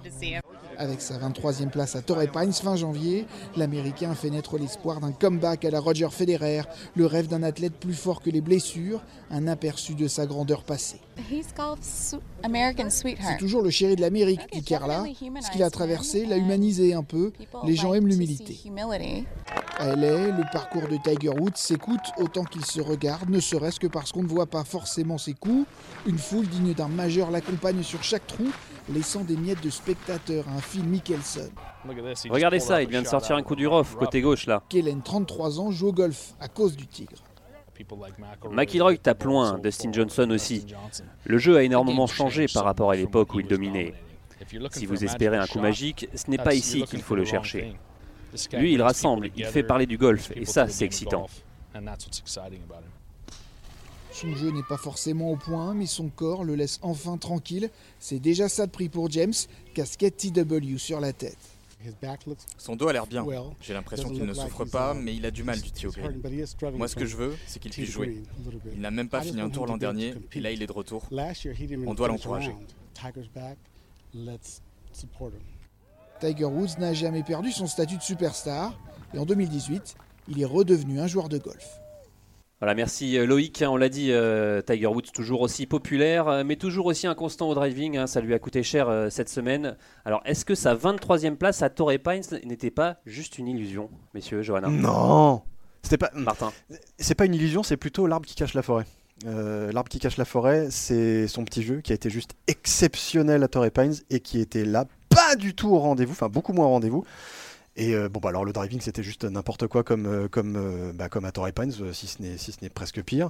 Avec 0.79 1.01
sa 1.01 1.17
23e 1.19 1.71
place 1.71 1.97
à 1.97 2.03
Torrey 2.03 2.29
Pines 2.29 2.53
fin 2.53 2.77
janvier, 2.77 3.27
l'Américain 3.57 4.15
fait 4.15 4.29
naître 4.29 4.59
l'espoir 4.59 5.01
d'un 5.01 5.13
comeback 5.13 5.65
à 5.65 5.71
la 5.71 5.81
Roger 5.81 6.09
Federer, 6.11 6.63
le 6.95 7.07
rêve 7.07 7.29
d'un 7.29 7.43
athlète 7.43 7.75
plus 7.75 7.95
fort 7.95 8.21
que 8.21 8.29
les 8.29 8.43
blessures, 8.43 9.03
un 9.31 9.47
aperçu 9.47 9.95
de 9.95 10.07
sa 10.07 10.27
grandeur 10.27 10.65
passée. 10.65 11.01
C'est 12.43 13.39
toujours 13.39 13.63
le 13.63 13.71
chéri 13.71 13.97
de 13.97 14.03
l'Amérique, 14.03 14.41
dit 14.53 14.63
Carla. 14.63 15.05
Ce 15.41 15.51
qu'il 15.51 15.63
a 15.63 15.71
traversé 15.71 16.27
l'a 16.27 16.37
humanisé 16.37 16.93
un 16.93 17.03
peu. 17.03 17.33
Les 17.65 17.75
gens 17.75 17.95
aiment 17.95 18.09
l'humilité. 18.09 18.59
À 19.79 19.95
LA, 19.95 20.29
le 20.29 20.53
parcours 20.53 20.89
de 20.89 20.97
Tiger 20.97 21.31
Woods 21.31 21.57
s'écoute 21.57 22.01
autant 22.19 22.45
qu'il 22.45 22.65
se 22.65 22.81
regarde, 22.81 23.29
ne 23.29 23.41
serait-ce 23.41 23.79
que 23.81 23.87
parce 23.87 24.13
qu'on 24.13 24.23
ne 24.23 24.29
voit 24.29 24.47
pas 24.47 24.56
forcément 24.65 25.19
ses 25.19 25.35
coups. 25.35 25.67
Une 26.07 26.19
foule 26.19 26.47
digne 26.47 26.75
d'un 26.75 26.89
majeur 26.89 27.31
l'accompagne 27.31 27.83
sur 27.83 28.03
chaque 28.03 28.27
trou, 28.27 28.49
laissant 28.93 29.25
des 29.25 29.37
miettes 29.37 29.63
de 29.63 29.71
spectateurs 29.71 30.49
à 30.49 30.53
un 30.53 30.61
Phil 30.61 30.85
Mickelson. 30.85 31.51
Regardez 32.31 32.61
ça, 32.61 32.83
il 32.83 32.89
vient 32.89 33.03
de 33.03 33.07
sortir 33.07 33.37
un 33.37 33.43
coup 33.43 33.57
du 33.57 33.67
rough 33.67 33.97
côté 33.99 34.21
gauche 34.21 34.47
là. 34.47 34.63
Kellen, 34.69 35.03
33 35.03 35.61
ans, 35.61 35.71
joue 35.71 35.89
au 35.89 35.93
golf 35.93 36.35
à 36.41 36.49
cause 36.49 36.77
du 36.77 36.87
tigre. 36.87 37.23
McIlroy 38.51 38.97
tape 38.97 39.25
loin, 39.25 39.59
Dustin 39.59 39.93
Johnson 39.93 40.31
aussi. 40.31 40.67
Le 41.25 41.39
jeu 41.39 41.57
a 41.57 41.63
énormément 41.63 42.07
changé 42.07 42.47
par 42.53 42.65
rapport 42.65 42.91
à 42.91 42.97
l'époque 42.97 43.35
où 43.35 43.41
il 43.41 43.47
dominait. 43.47 43.95
Si 44.71 44.87
vous 44.87 45.05
espérez 45.05 45.37
un 45.37 45.47
coup 45.47 45.61
magique, 45.61 46.09
ce 46.15 46.31
n'est 46.31 46.39
pas 46.39 46.55
ici 46.55 46.83
qu'il 46.85 47.03
faut 47.03 47.15
le 47.15 47.25
chercher. 47.25 47.77
Lui, 48.53 48.75
il 48.75 48.83
rassemble, 48.83 49.31
il 49.37 49.47
fait 49.47 49.63
parler 49.63 49.87
du 49.87 49.99
golf, 49.99 50.31
et 50.35 50.45
ça, 50.45 50.69
c'est 50.69 50.85
excitant. 50.85 51.27
Son 54.17 54.35
jeu 54.35 54.51
n'est 54.51 54.63
pas 54.63 54.79
forcément 54.79 55.31
au 55.31 55.37
point, 55.37 55.75
mais 55.75 55.85
son 55.85 56.09
corps 56.09 56.43
le 56.43 56.55
laisse 56.55 56.79
enfin 56.81 57.19
tranquille. 57.19 57.69
C'est 58.01 58.19
déjà 58.19 58.49
ça 58.49 58.65
de 58.65 58.71
prix 58.71 58.89
pour 58.89 59.11
James, 59.11 59.35
casquette 59.75 60.17
TW 60.17 60.79
sur 60.79 61.01
la 61.01 61.13
tête. 61.13 61.37
Son 62.57 62.77
dos 62.77 62.89
a 62.89 62.95
l'air 62.95 63.07
bien. 63.07 63.27
J'ai 63.61 63.75
l'impression 63.75 64.09
qu'il 64.09 64.25
ne 64.25 64.33
souffre 64.33 64.65
pas, 64.65 64.95
mais 64.95 65.15
il 65.15 65.27
a 65.27 65.31
du 65.31 65.45
mal 65.45 65.61
du 65.61 65.71
tee 65.71 65.87
au 65.87 65.91
green. 65.91 66.23
Moi, 66.77 66.89
ce 66.89 66.97
que 66.97 67.05
je 67.05 67.15
veux, 67.15 67.37
c'est 67.47 67.61
qu'il 67.61 67.71
puisse 67.71 67.91
jouer. 67.91 68.23
Il 68.73 68.81
n'a 68.81 68.91
même 68.91 69.11
pas 69.11 69.21
fini 69.21 69.43
un 69.43 69.51
tour 69.51 69.67
l'an 69.67 69.77
dernier, 69.77 70.15
et 70.33 70.41
là, 70.41 70.51
il 70.51 70.63
est 70.63 70.67
de 70.67 70.73
retour. 70.73 71.07
On 71.87 71.93
doit 71.93 72.09
l'encourager. 72.09 72.57
Tiger 76.21 76.45
Woods 76.47 76.79
n'a 76.79 76.95
jamais 76.95 77.23
perdu 77.23 77.53
son 77.53 77.67
statut 77.67 77.99
de 77.99 78.03
superstar, 78.03 78.81
et 79.13 79.19
en 79.19 79.27
2018, 79.27 79.95
il 80.29 80.41
est 80.41 80.47
redevenu 80.47 81.01
un 81.01 81.07
joueur 81.07 81.29
de 81.29 81.37
golf. 81.37 81.81
Voilà, 82.61 82.75
merci 82.75 83.19
euh, 83.19 83.27
Loïc. 83.27 83.63
On 83.67 83.77
l'a 83.77 83.89
dit, 83.91 84.13
euh, 84.13 84.63
Tiger 84.63 84.87
Woods 84.87 85.13
toujours 85.13 85.43
aussi 85.43 85.67
populaire, 85.67 86.27
euh, 86.29 86.43
mais 86.45 86.57
toujours 86.57 86.87
aussi 86.87 87.07
inconstant 87.07 87.49
au 87.51 87.55
driving. 87.55 87.99
hein. 87.99 88.07
ça 88.07 88.21
lui 88.23 88.33
a 88.33 88.39
coûté 88.39 88.63
cher 88.63 88.89
euh, 88.89 89.11
cette 89.11 89.29
semaine. 89.29 89.77
Alors, 90.07 90.23
est-ce 90.25 90.45
que 90.47 90.55
sa 90.55 90.75
23e 90.75 91.37
place 91.37 91.63
à 91.63 91.69
Torrey 91.69 91.99
Pines 91.99 92.23
n'était 92.45 92.71
pas 92.71 92.97
juste 93.05 93.39
une 93.39 93.47
illusion, 93.49 93.91
messieurs, 94.15 94.41
Johanna? 94.43 94.69
Non 94.69 95.43
C'était 95.83 95.99
pas. 95.99 96.11
Martin 96.15 96.51
C'est 96.99 97.15
pas 97.15 97.27
une 97.27 97.35
illusion, 97.35 97.63
c'est 97.63 97.77
plutôt 97.77 98.07
l'arbre 98.07 98.27
qui 98.27 98.35
cache 98.35 98.55
la 98.55 98.63
forêt. 98.63 98.87
Euh, 99.27 99.71
l'arbre 99.73 99.89
qui 99.91 99.99
cache 99.99 100.17
la 100.17 100.25
forêt, 100.25 100.69
c'est 100.71 101.27
son 101.29 101.45
petit 101.45 101.63
jeu 101.63 101.81
qui 101.83 101.93
a 101.93 101.95
été 101.95 102.09
juste 102.11 102.33
exceptionnel 102.49 103.43
à 103.43 103.49
Torrey 103.49 103.71
Pines 103.71 103.95
et 104.11 104.21
qui 104.21 104.41
était 104.41 104.65
là 104.65 104.87
pas 105.11 105.37
du 105.37 105.55
tout 105.55 105.69
au 105.71 105.79
rendez-vous, 105.79 106.13
enfin 106.13 106.29
beaucoup 106.29 106.53
moins 106.53 106.67
au 106.67 106.71
rendez-vous. 106.71 107.05
Et 107.79 107.95
euh, 107.95 108.09
bon, 108.09 108.21
bah 108.21 108.31
alors 108.31 108.45
le 108.47 108.53
driving 108.55 108.81
c'était 108.81 109.03
juste 109.03 109.25
n'importe 109.25 109.67
quoi 109.67 109.83
comme, 109.85 110.07
euh, 110.07 110.29
comme, 110.29 110.57
euh, 110.57 110.93
bah, 110.95 111.09
comme 111.11 111.27
à 111.27 111.33
Torrey 111.33 111.53
Pines, 111.53 111.73
si 111.93 112.07
ce 112.07 112.23
n'est 112.23 112.39
si 112.39 112.53
ce 112.53 112.57
n'est 112.63 112.71
presque 112.71 113.03
pire. 113.03 113.29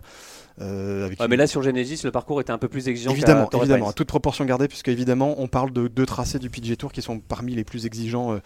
Euh, 0.61 1.05
avec 1.07 1.19
Ouais, 1.19 1.27
une- 1.27 1.31
Mais 1.31 1.37
là, 1.37 1.47
sur 1.49 1.63
Genesis, 1.63 2.03
le 2.05 2.13
parcours 2.13 2.41
était 2.41 2.53
un 2.53 2.59
peu 2.59 2.69
plus 2.69 2.87
exigeant. 2.89 3.11
Évidemment, 3.11 3.47
Torrey 3.47 3.65
évidemment, 3.65 3.87
Pines. 3.87 3.91
à 3.91 3.95
toute 3.95 4.07
proportion 4.09 4.45
gardée, 4.45 4.69
puisque 4.69 4.89
évidemment, 4.89 5.35
on 5.39 5.49
parle 5.49 5.73
de 5.73 5.89
deux 5.89 6.07
tracés 6.07 6.39
du 6.39 6.49
PGA 6.49 6.77
Tour 6.77 6.93
qui 6.93 7.03
sont 7.03 7.19
parmi 7.19 7.55
les 7.57 7.65
plus 7.65 7.87
exigeants 7.87 8.39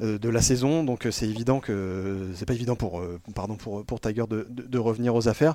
de 0.00 0.28
la 0.28 0.42
saison, 0.42 0.84
donc 0.84 1.08
c'est 1.10 1.26
évident 1.28 1.60
que 1.60 2.28
c'est 2.34 2.44
pas 2.46 2.54
évident 2.54 2.76
pour, 2.76 3.02
pardon, 3.34 3.56
pour, 3.56 3.84
pour 3.84 4.00
Tiger 4.00 4.24
de, 4.28 4.46
de- 4.50 4.62
de 4.62 4.78
revenir 4.78 5.14
aux 5.14 5.26
affaires. 5.28 5.54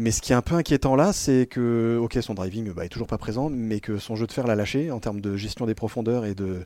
Mais 0.00 0.12
ce 0.12 0.22
qui 0.22 0.30
est 0.30 0.36
un 0.36 0.42
peu 0.42 0.54
inquiétant 0.54 0.94
là, 0.94 1.12
c'est 1.12 1.46
que, 1.50 1.98
ok, 2.00 2.16
son 2.22 2.32
driving 2.34 2.72
bah, 2.72 2.84
est 2.84 2.88
toujours 2.88 3.08
pas 3.08 3.18
présent, 3.18 3.50
mais 3.50 3.80
que 3.80 3.98
son 3.98 4.14
jeu 4.14 4.28
de 4.28 4.32
fer 4.32 4.46
l'a 4.46 4.54
lâché 4.54 4.92
en 4.92 5.00
termes 5.00 5.20
de 5.20 5.36
gestion 5.36 5.66
des 5.66 5.74
profondeurs 5.74 6.24
et 6.24 6.36
de, 6.36 6.60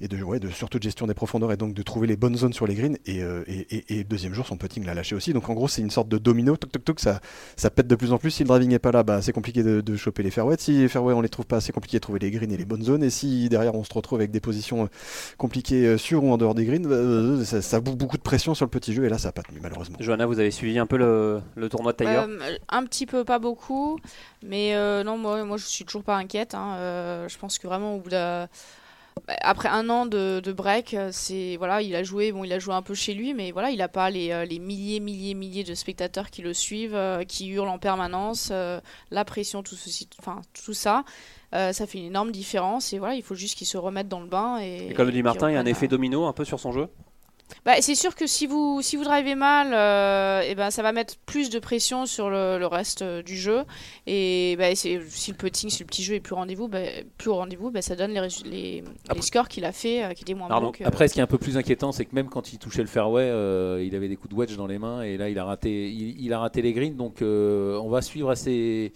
et 0.00 0.08
de, 0.08 0.20
ouais, 0.24 0.40
de 0.40 0.48
surtout 0.50 0.78
de 0.78 0.82
gestion 0.82 1.06
des 1.06 1.14
profondeurs 1.14 1.52
et 1.52 1.56
donc 1.56 1.72
de 1.72 1.82
trouver 1.82 2.08
les 2.08 2.16
bonnes 2.16 2.36
zones 2.36 2.52
sur 2.52 2.66
les 2.66 2.74
greens. 2.74 2.96
Et, 3.06 3.22
euh, 3.22 3.44
et, 3.46 3.60
et- 3.76 4.00
et 4.00 4.04
deuxième 4.04 4.34
jour, 4.34 4.44
son 4.44 4.56
putting 4.56 4.84
l'a 4.84 4.92
lâché 4.94 5.14
aussi. 5.14 5.32
Donc 5.32 5.48
en 5.48 5.54
gros, 5.54 5.68
c'est 5.68 5.82
une 5.82 5.90
sorte 5.90 6.08
de 6.08 6.18
domino, 6.18 6.56
toc 6.56 6.72
toc 6.72 6.84
toc, 6.84 6.98
ça, 7.00 7.20
ça 7.56 7.70
pète 7.70 7.86
de 7.86 7.94
plus 7.94 8.12
en 8.12 8.18
plus. 8.18 8.32
Si 8.32 8.42
le 8.42 8.48
driving 8.48 8.70
n'est 8.70 8.80
pas 8.80 8.90
là, 8.90 9.04
bah, 9.04 9.22
c'est 9.22 9.32
compliqué 9.32 9.62
de, 9.62 9.80
de 9.80 9.96
choper 9.96 10.24
les 10.24 10.32
fairways. 10.32 10.56
Si 10.58 10.72
les 10.72 10.88
fairways 10.88 11.14
on 11.14 11.20
les 11.20 11.28
trouve 11.28 11.46
pas, 11.46 11.60
c'est 11.60 11.72
compliqué 11.72 11.98
de 11.98 12.02
trouver 12.02 12.18
les 12.18 12.32
greens 12.32 12.52
et 12.52 12.56
les 12.56 12.64
bonnes 12.64 12.82
zones. 12.82 13.04
Et 13.04 13.10
si 13.10 13.48
derrière 13.48 13.76
on 13.76 13.84
se 13.84 13.94
retrouve 13.94 14.18
avec 14.18 14.32
des 14.32 14.40
positions 14.40 14.84
euh, 14.84 14.88
compliquées 15.38 15.86
euh, 15.86 15.96
sur 15.96 16.24
ou 16.24 16.32
en 16.32 16.38
dehors 16.38 16.56
des 16.56 16.64
greens, 16.64 16.82
bah, 16.88 16.96
euh, 16.96 17.44
ça, 17.44 17.62
ça 17.62 17.80
bouffe 17.80 17.96
beaucoup 17.96 18.16
de 18.16 18.22
pression 18.22 18.54
sur 18.54 18.64
le 18.66 18.70
petit 18.70 18.92
jeu. 18.92 19.04
Et 19.04 19.08
là, 19.08 19.18
ça 19.18 19.28
n'a 19.28 19.32
pas 19.32 19.42
tenu 19.42 19.60
malheureusement. 19.62 19.96
Johanna, 20.00 20.26
vous 20.26 20.40
avez 20.40 20.50
suivi 20.50 20.76
un 20.80 20.86
peu 20.86 20.96
le, 20.96 21.40
le 21.54 21.68
tournoi 21.68 21.92
de 21.92 21.98
Tiger 21.98 22.10
Euh, 22.24 22.56
un 22.68 22.84
petit 22.84 23.06
peu, 23.06 23.24
pas 23.24 23.38
beaucoup. 23.38 23.98
Mais 24.42 24.74
non, 25.04 25.18
moi, 25.18 25.44
moi, 25.44 25.56
je 25.56 25.64
suis 25.64 25.84
toujours 25.84 26.04
pas 26.04 26.16
inquiète. 26.16 26.54
Hein. 26.54 27.26
je 27.28 27.38
pense 27.38 27.58
que 27.58 27.66
vraiment, 27.66 27.96
au 27.96 28.00
bout 28.00 28.10
de 28.10 28.46
bah, 29.28 29.34
après 29.42 29.68
un 29.68 29.88
an 29.90 30.06
de, 30.06 30.52
break, 30.52 30.96
c'est 31.12 31.56
voilà, 31.56 31.82
il 31.82 31.94
a 31.94 32.02
joué, 32.02 32.32
bon, 32.32 32.44
il 32.44 32.52
a 32.52 32.58
joué 32.58 32.74
un 32.74 32.82
peu 32.82 32.94
chez 32.94 33.14
lui, 33.14 33.32
mais 33.32 33.52
voilà, 33.52 33.70
il 33.70 33.78
n'a 33.78 33.88
pas 33.88 34.10
les, 34.10 34.44
les, 34.46 34.58
milliers, 34.58 35.00
milliers, 35.00 35.34
milliers 35.34 35.64
de 35.64 35.74
spectateurs 35.74 36.30
qui 36.30 36.42
le 36.42 36.52
suivent, 36.52 36.98
qui 37.28 37.48
hurlent 37.48 37.68
en 37.68 37.78
permanence, 37.78 38.52
la 39.10 39.24
pression, 39.24 39.62
tout 39.62 39.76
ceci, 39.76 40.08
enfin 40.18 40.42
tout 40.64 40.74
ça. 40.74 41.04
ça 41.52 41.86
fait 41.86 41.98
une 41.98 42.06
énorme 42.06 42.32
différence 42.32 42.92
et 42.92 42.98
voilà, 42.98 43.14
il 43.14 43.22
faut 43.22 43.36
juste 43.36 43.56
qu'il 43.56 43.66
se 43.66 43.78
remette 43.78 44.08
dans 44.08 44.20
le 44.20 44.26
bain. 44.26 44.58
Et, 44.60 44.88
et 44.90 44.94
comme 44.94 45.06
le 45.06 45.12
dit 45.12 45.22
Martin, 45.22 45.48
il 45.50 45.54
y 45.54 45.56
a 45.56 45.60
un 45.60 45.66
effet 45.66 45.88
domino 45.88 46.26
un 46.26 46.32
peu 46.32 46.44
sur 46.44 46.58
son 46.58 46.72
jeu? 46.72 46.88
Bah, 47.64 47.72
c'est 47.80 47.94
sûr 47.94 48.14
que 48.14 48.26
si 48.26 48.46
vous, 48.46 48.80
si 48.82 48.96
vous 48.96 49.04
drivez 49.04 49.34
mal, 49.34 49.68
et 49.68 49.74
euh, 49.74 50.50
eh 50.50 50.54
ben, 50.54 50.70
ça 50.70 50.82
va 50.82 50.92
mettre 50.92 51.14
plus 51.24 51.48
de 51.48 51.58
pression 51.58 52.04
sur 52.04 52.28
le, 52.28 52.66
reste 52.66 53.02
euh, 53.02 53.22
du 53.22 53.36
jeu. 53.36 53.64
Et 54.06 54.54
bah, 54.58 54.74
si 54.74 54.96
le 54.96 55.34
putting, 55.34 55.70
si 55.70 55.82
le 55.82 55.86
petit 55.86 56.02
jeu 56.02 56.14
est 56.14 56.20
plus, 56.20 56.34
rendez-vous, 56.34 56.68
plus 57.16 57.30
au 57.30 57.36
rendez-vous, 57.36 57.70
bah, 57.70 57.80
ça 57.80 57.96
donne 57.96 58.12
les, 58.12 58.28
les, 58.44 58.84
les 59.14 59.22
scores 59.22 59.48
qu'il 59.48 59.64
a 59.64 59.72
fait, 59.72 60.04
euh, 60.04 60.12
qui 60.12 60.22
étaient 60.22 60.34
moins 60.34 60.48
bons. 60.48 60.72
Après, 60.84 61.08
ce 61.08 61.14
qui 61.14 61.20
est 61.20 61.22
un 61.22 61.26
peu 61.28 61.38
plus 61.38 61.56
inquiétant, 61.56 61.92
c'est 61.92 62.04
que 62.04 62.14
même 62.14 62.28
quand 62.28 62.52
il 62.52 62.58
touchait 62.58 62.82
le 62.82 62.88
fairway, 62.88 63.28
il 63.84 63.94
avait 63.94 64.08
des 64.08 64.16
coups 64.16 64.34
de 64.34 64.38
wedge 64.38 64.56
dans 64.56 64.66
les 64.66 64.78
mains. 64.78 65.02
Et 65.02 65.16
là, 65.16 65.28
il 65.28 65.38
a 65.38 65.44
raté, 65.44 65.90
il, 65.90 66.32
a 66.32 66.38
raté 66.38 66.60
les 66.60 66.72
greens. 66.72 66.96
Donc, 66.96 67.18
on 67.22 67.88
va 67.88 68.02
suivre 68.02 68.30
assez 68.30 68.92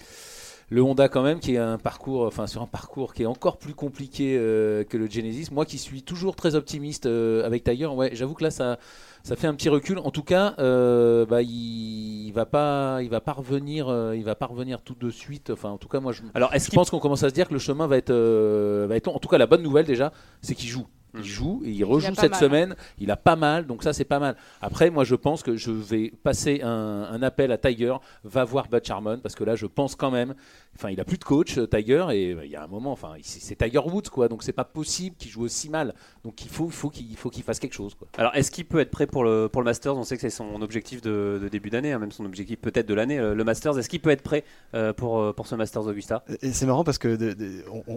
le 0.70 0.82
Honda 0.82 1.08
quand 1.08 1.22
même 1.22 1.40
qui 1.40 1.54
est 1.54 1.58
un 1.58 1.78
parcours, 1.78 2.22
enfin 2.26 2.46
sur 2.46 2.62
un 2.62 2.66
parcours 2.66 3.14
qui 3.14 3.22
est 3.22 3.26
encore 3.26 3.56
plus 3.56 3.74
compliqué 3.74 4.36
euh, 4.38 4.84
que 4.84 4.96
le 4.96 5.08
Genesis. 5.08 5.48
Moi 5.50 5.64
qui 5.64 5.78
suis 5.78 6.02
toujours 6.02 6.36
très 6.36 6.54
optimiste 6.54 7.06
euh, 7.06 7.44
avec 7.44 7.64
Tiger, 7.64 7.86
ouais, 7.86 8.10
j'avoue 8.12 8.34
que 8.34 8.44
là 8.44 8.50
ça, 8.50 8.78
ça 9.22 9.36
fait 9.36 9.46
un 9.46 9.54
petit 9.54 9.70
recul. 9.70 9.98
En 9.98 10.10
tout 10.10 10.22
cas, 10.22 10.54
euh, 10.58 11.24
bah, 11.24 11.42
il, 11.42 12.26
il, 12.26 12.32
va 12.32 12.44
pas, 12.44 12.98
il 13.02 13.08
va 13.08 13.20
pas 13.20 13.32
revenir, 13.32 13.88
il 14.14 14.24
va 14.24 14.34
pas 14.34 14.46
revenir 14.46 14.82
tout 14.82 14.94
de 14.94 15.10
suite. 15.10 15.50
Enfin, 15.50 15.70
en 15.70 15.78
tout 15.78 15.88
cas, 15.88 16.00
moi 16.00 16.12
je, 16.12 16.22
Alors, 16.34 16.50
je 16.52 16.70
pense 16.70 16.90
qu'on 16.90 17.00
commence 17.00 17.22
à 17.22 17.30
se 17.30 17.34
dire 17.34 17.48
que 17.48 17.54
le 17.54 17.60
chemin 17.60 17.86
va 17.86 17.96
être, 17.96 18.12
va 18.12 18.96
être 18.96 19.06
long. 19.06 19.16
En 19.16 19.20
tout 19.20 19.28
cas, 19.28 19.38
la 19.38 19.46
bonne 19.46 19.62
nouvelle 19.62 19.86
déjà, 19.86 20.12
c'est 20.42 20.54
qu'il 20.54 20.68
joue. 20.68 20.86
Il 21.14 21.24
joue 21.24 21.62
et 21.64 21.70
il 21.70 21.84
rejoue 21.84 22.14
cette 22.14 22.34
semaine. 22.34 22.74
Il 22.98 23.10
a 23.10 23.16
pas 23.16 23.36
mal, 23.36 23.66
donc 23.66 23.82
ça 23.82 23.92
c'est 23.92 24.04
pas 24.04 24.18
mal. 24.18 24.36
Après, 24.60 24.90
moi 24.90 25.04
je 25.04 25.14
pense 25.14 25.42
que 25.42 25.56
je 25.56 25.70
vais 25.70 26.12
passer 26.22 26.60
un, 26.62 27.22
appel 27.22 27.50
à 27.52 27.58
Tiger, 27.58 27.96
va 28.24 28.44
voir 28.44 28.68
Butch 28.68 28.90
Harmon 28.90 29.18
parce 29.18 29.34
que 29.34 29.44
là 29.44 29.56
je 29.56 29.66
pense 29.66 29.94
quand 29.94 30.10
même. 30.10 30.34
Enfin, 30.78 30.90
il 30.90 31.00
a 31.00 31.04
plus 31.04 31.18
de 31.18 31.24
coach, 31.24 31.58
euh, 31.58 31.66
Tiger, 31.66 32.06
et 32.12 32.32
euh, 32.32 32.44
il 32.44 32.52
y 32.52 32.54
a 32.54 32.62
un 32.62 32.68
moment, 32.68 32.92
enfin, 32.92 33.14
c'est 33.22 33.56
Tiger 33.58 33.80
Woods 33.80 34.10
quoi, 34.12 34.28
donc 34.28 34.44
c'est 34.44 34.52
pas 34.52 34.64
possible 34.64 35.16
qu'il 35.16 35.28
joue 35.28 35.42
aussi 35.42 35.68
mal. 35.68 35.92
Donc 36.24 36.44
il 36.44 36.48
faut, 36.48 36.68
faut 36.68 36.88
qu'il 36.88 37.16
faut 37.16 37.30
qu'il 37.30 37.42
fasse 37.42 37.58
quelque 37.58 37.74
chose. 37.74 37.96
Quoi. 37.96 38.06
Alors 38.16 38.32
est-ce 38.36 38.52
qu'il 38.52 38.64
peut 38.64 38.78
être 38.78 38.92
prêt 38.92 39.08
pour 39.08 39.24
le 39.24 39.48
pour 39.48 39.60
le 39.60 39.64
Masters? 39.64 39.96
On 39.96 40.04
sait 40.04 40.14
que 40.14 40.20
c'est 40.20 40.30
son 40.30 40.62
objectif 40.62 41.02
de, 41.02 41.48
début 41.50 41.70
d'année, 41.70 41.92
hein, 41.92 41.98
même 41.98 42.12
son 42.12 42.24
objectif 42.24 42.60
peut-être 42.60 42.86
de 42.86 42.94
l'année. 42.94 43.18
Le 43.18 43.42
Masters, 43.42 43.76
est-ce 43.76 43.88
qu'il 43.88 43.98
peut 43.98 44.10
être 44.10 44.22
prêt 44.22 44.44
euh, 44.74 44.92
pour 44.92 45.34
pour 45.34 45.48
ce 45.48 45.56
Masters 45.56 45.84
Augusta 45.84 46.24
Et 46.42 46.52
c'est 46.52 46.66
marrant 46.66 46.84
parce 46.84 46.98
que 46.98 47.18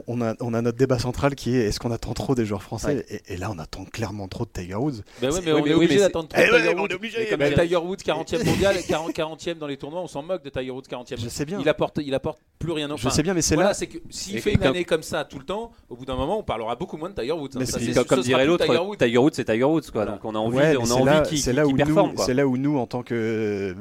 on, 0.07 0.21
a 0.21 0.33
on 0.39 0.53
a 0.55 0.61
notre 0.63 0.79
débat 0.79 0.97
central 0.97 1.35
qui 1.35 1.55
est 1.55 1.65
est-ce 1.65 1.79
qu'on 1.79 1.91
attend 1.91 2.13
trop 2.13 2.33
des 2.33 2.45
joueurs 2.47 2.63
français? 2.63 3.05
Et, 3.09 3.33
et 3.33 3.37
là 3.37 3.51
on 3.51 3.59
attend 3.59 3.85
clairement 3.85 4.27
trop 4.27 4.45
de 4.45 4.49
Tiger 4.51 4.73
Woods. 4.73 5.03
Ben 5.21 5.29
mais 5.45 5.53
on 5.53 5.65
est 5.67 5.73
obligé 5.75 5.99
d'attendre 5.99 6.29
trop 6.29 6.41
de 6.41 6.47
Tiger 6.47 6.73
Woods. 6.73 7.57
Tiger 7.61 7.75
Woods 7.75 7.97
40e 7.97 8.43
mondial, 8.43 8.75
40e 8.75 9.59
dans 9.59 9.67
les 9.67 9.77
tournois, 9.77 10.01
on 10.01 10.07
s'en 10.07 10.23
moque 10.23 10.43
de 10.43 10.49
Tiger 10.49 10.71
Woods 10.71 10.87
40e. 10.89 11.21
Je 11.21 11.29
sais 11.29 11.45
bien. 11.45 11.59
Il 11.59 11.69
apporte, 11.69 11.99
il 12.03 12.15
apporte 12.15 12.39
plus 12.57 12.70
rien. 12.71 12.89
Enfin, 12.89 13.09
je 13.09 13.15
sais 13.15 13.23
bien, 13.23 13.33
mais 13.33 13.41
c'est 13.41 13.55
là. 13.55 13.73
c'est 13.73 13.87
que 13.87 13.97
s'il 14.09 14.41
fait 14.41 14.53
une 14.53 14.63
année 14.63 14.85
comme 14.85 15.03
ça 15.03 15.23
tout 15.25 15.39
le 15.39 15.45
temps, 15.45 15.71
au 15.89 15.95
bout 15.95 16.05
d'un 16.05 16.15
moment, 16.15 16.39
on 16.39 16.43
parlera 16.43 16.75
beaucoup 16.75 16.97
moins 16.97 17.09
de 17.09 17.15
Tiger 17.15 17.33
Woods. 17.33 17.49
Hein. 17.55 17.59
Mais 17.59 18.03
comme 18.05 18.21
dirait 18.21 18.45
l'autre, 18.45 18.65
Tiger 18.97 19.17
Woods, 19.17 19.31
c'est 19.33 19.45
Tiger 19.45 19.63
Woods, 19.63 19.91
quoi. 19.91 20.05
Donc 20.05 20.23
on 20.23 20.35
a 20.35 20.39
envie, 20.39 20.77
on 20.77 20.89
a 20.89 20.93
envie 20.93 21.29
qu'il 21.29 21.75
performe. 21.75 22.13
C'est 22.17 22.33
là 22.33 22.47
où 22.47 22.57
nous, 22.57 22.77
en 22.77 22.87
tant 22.87 23.03
que 23.03 23.75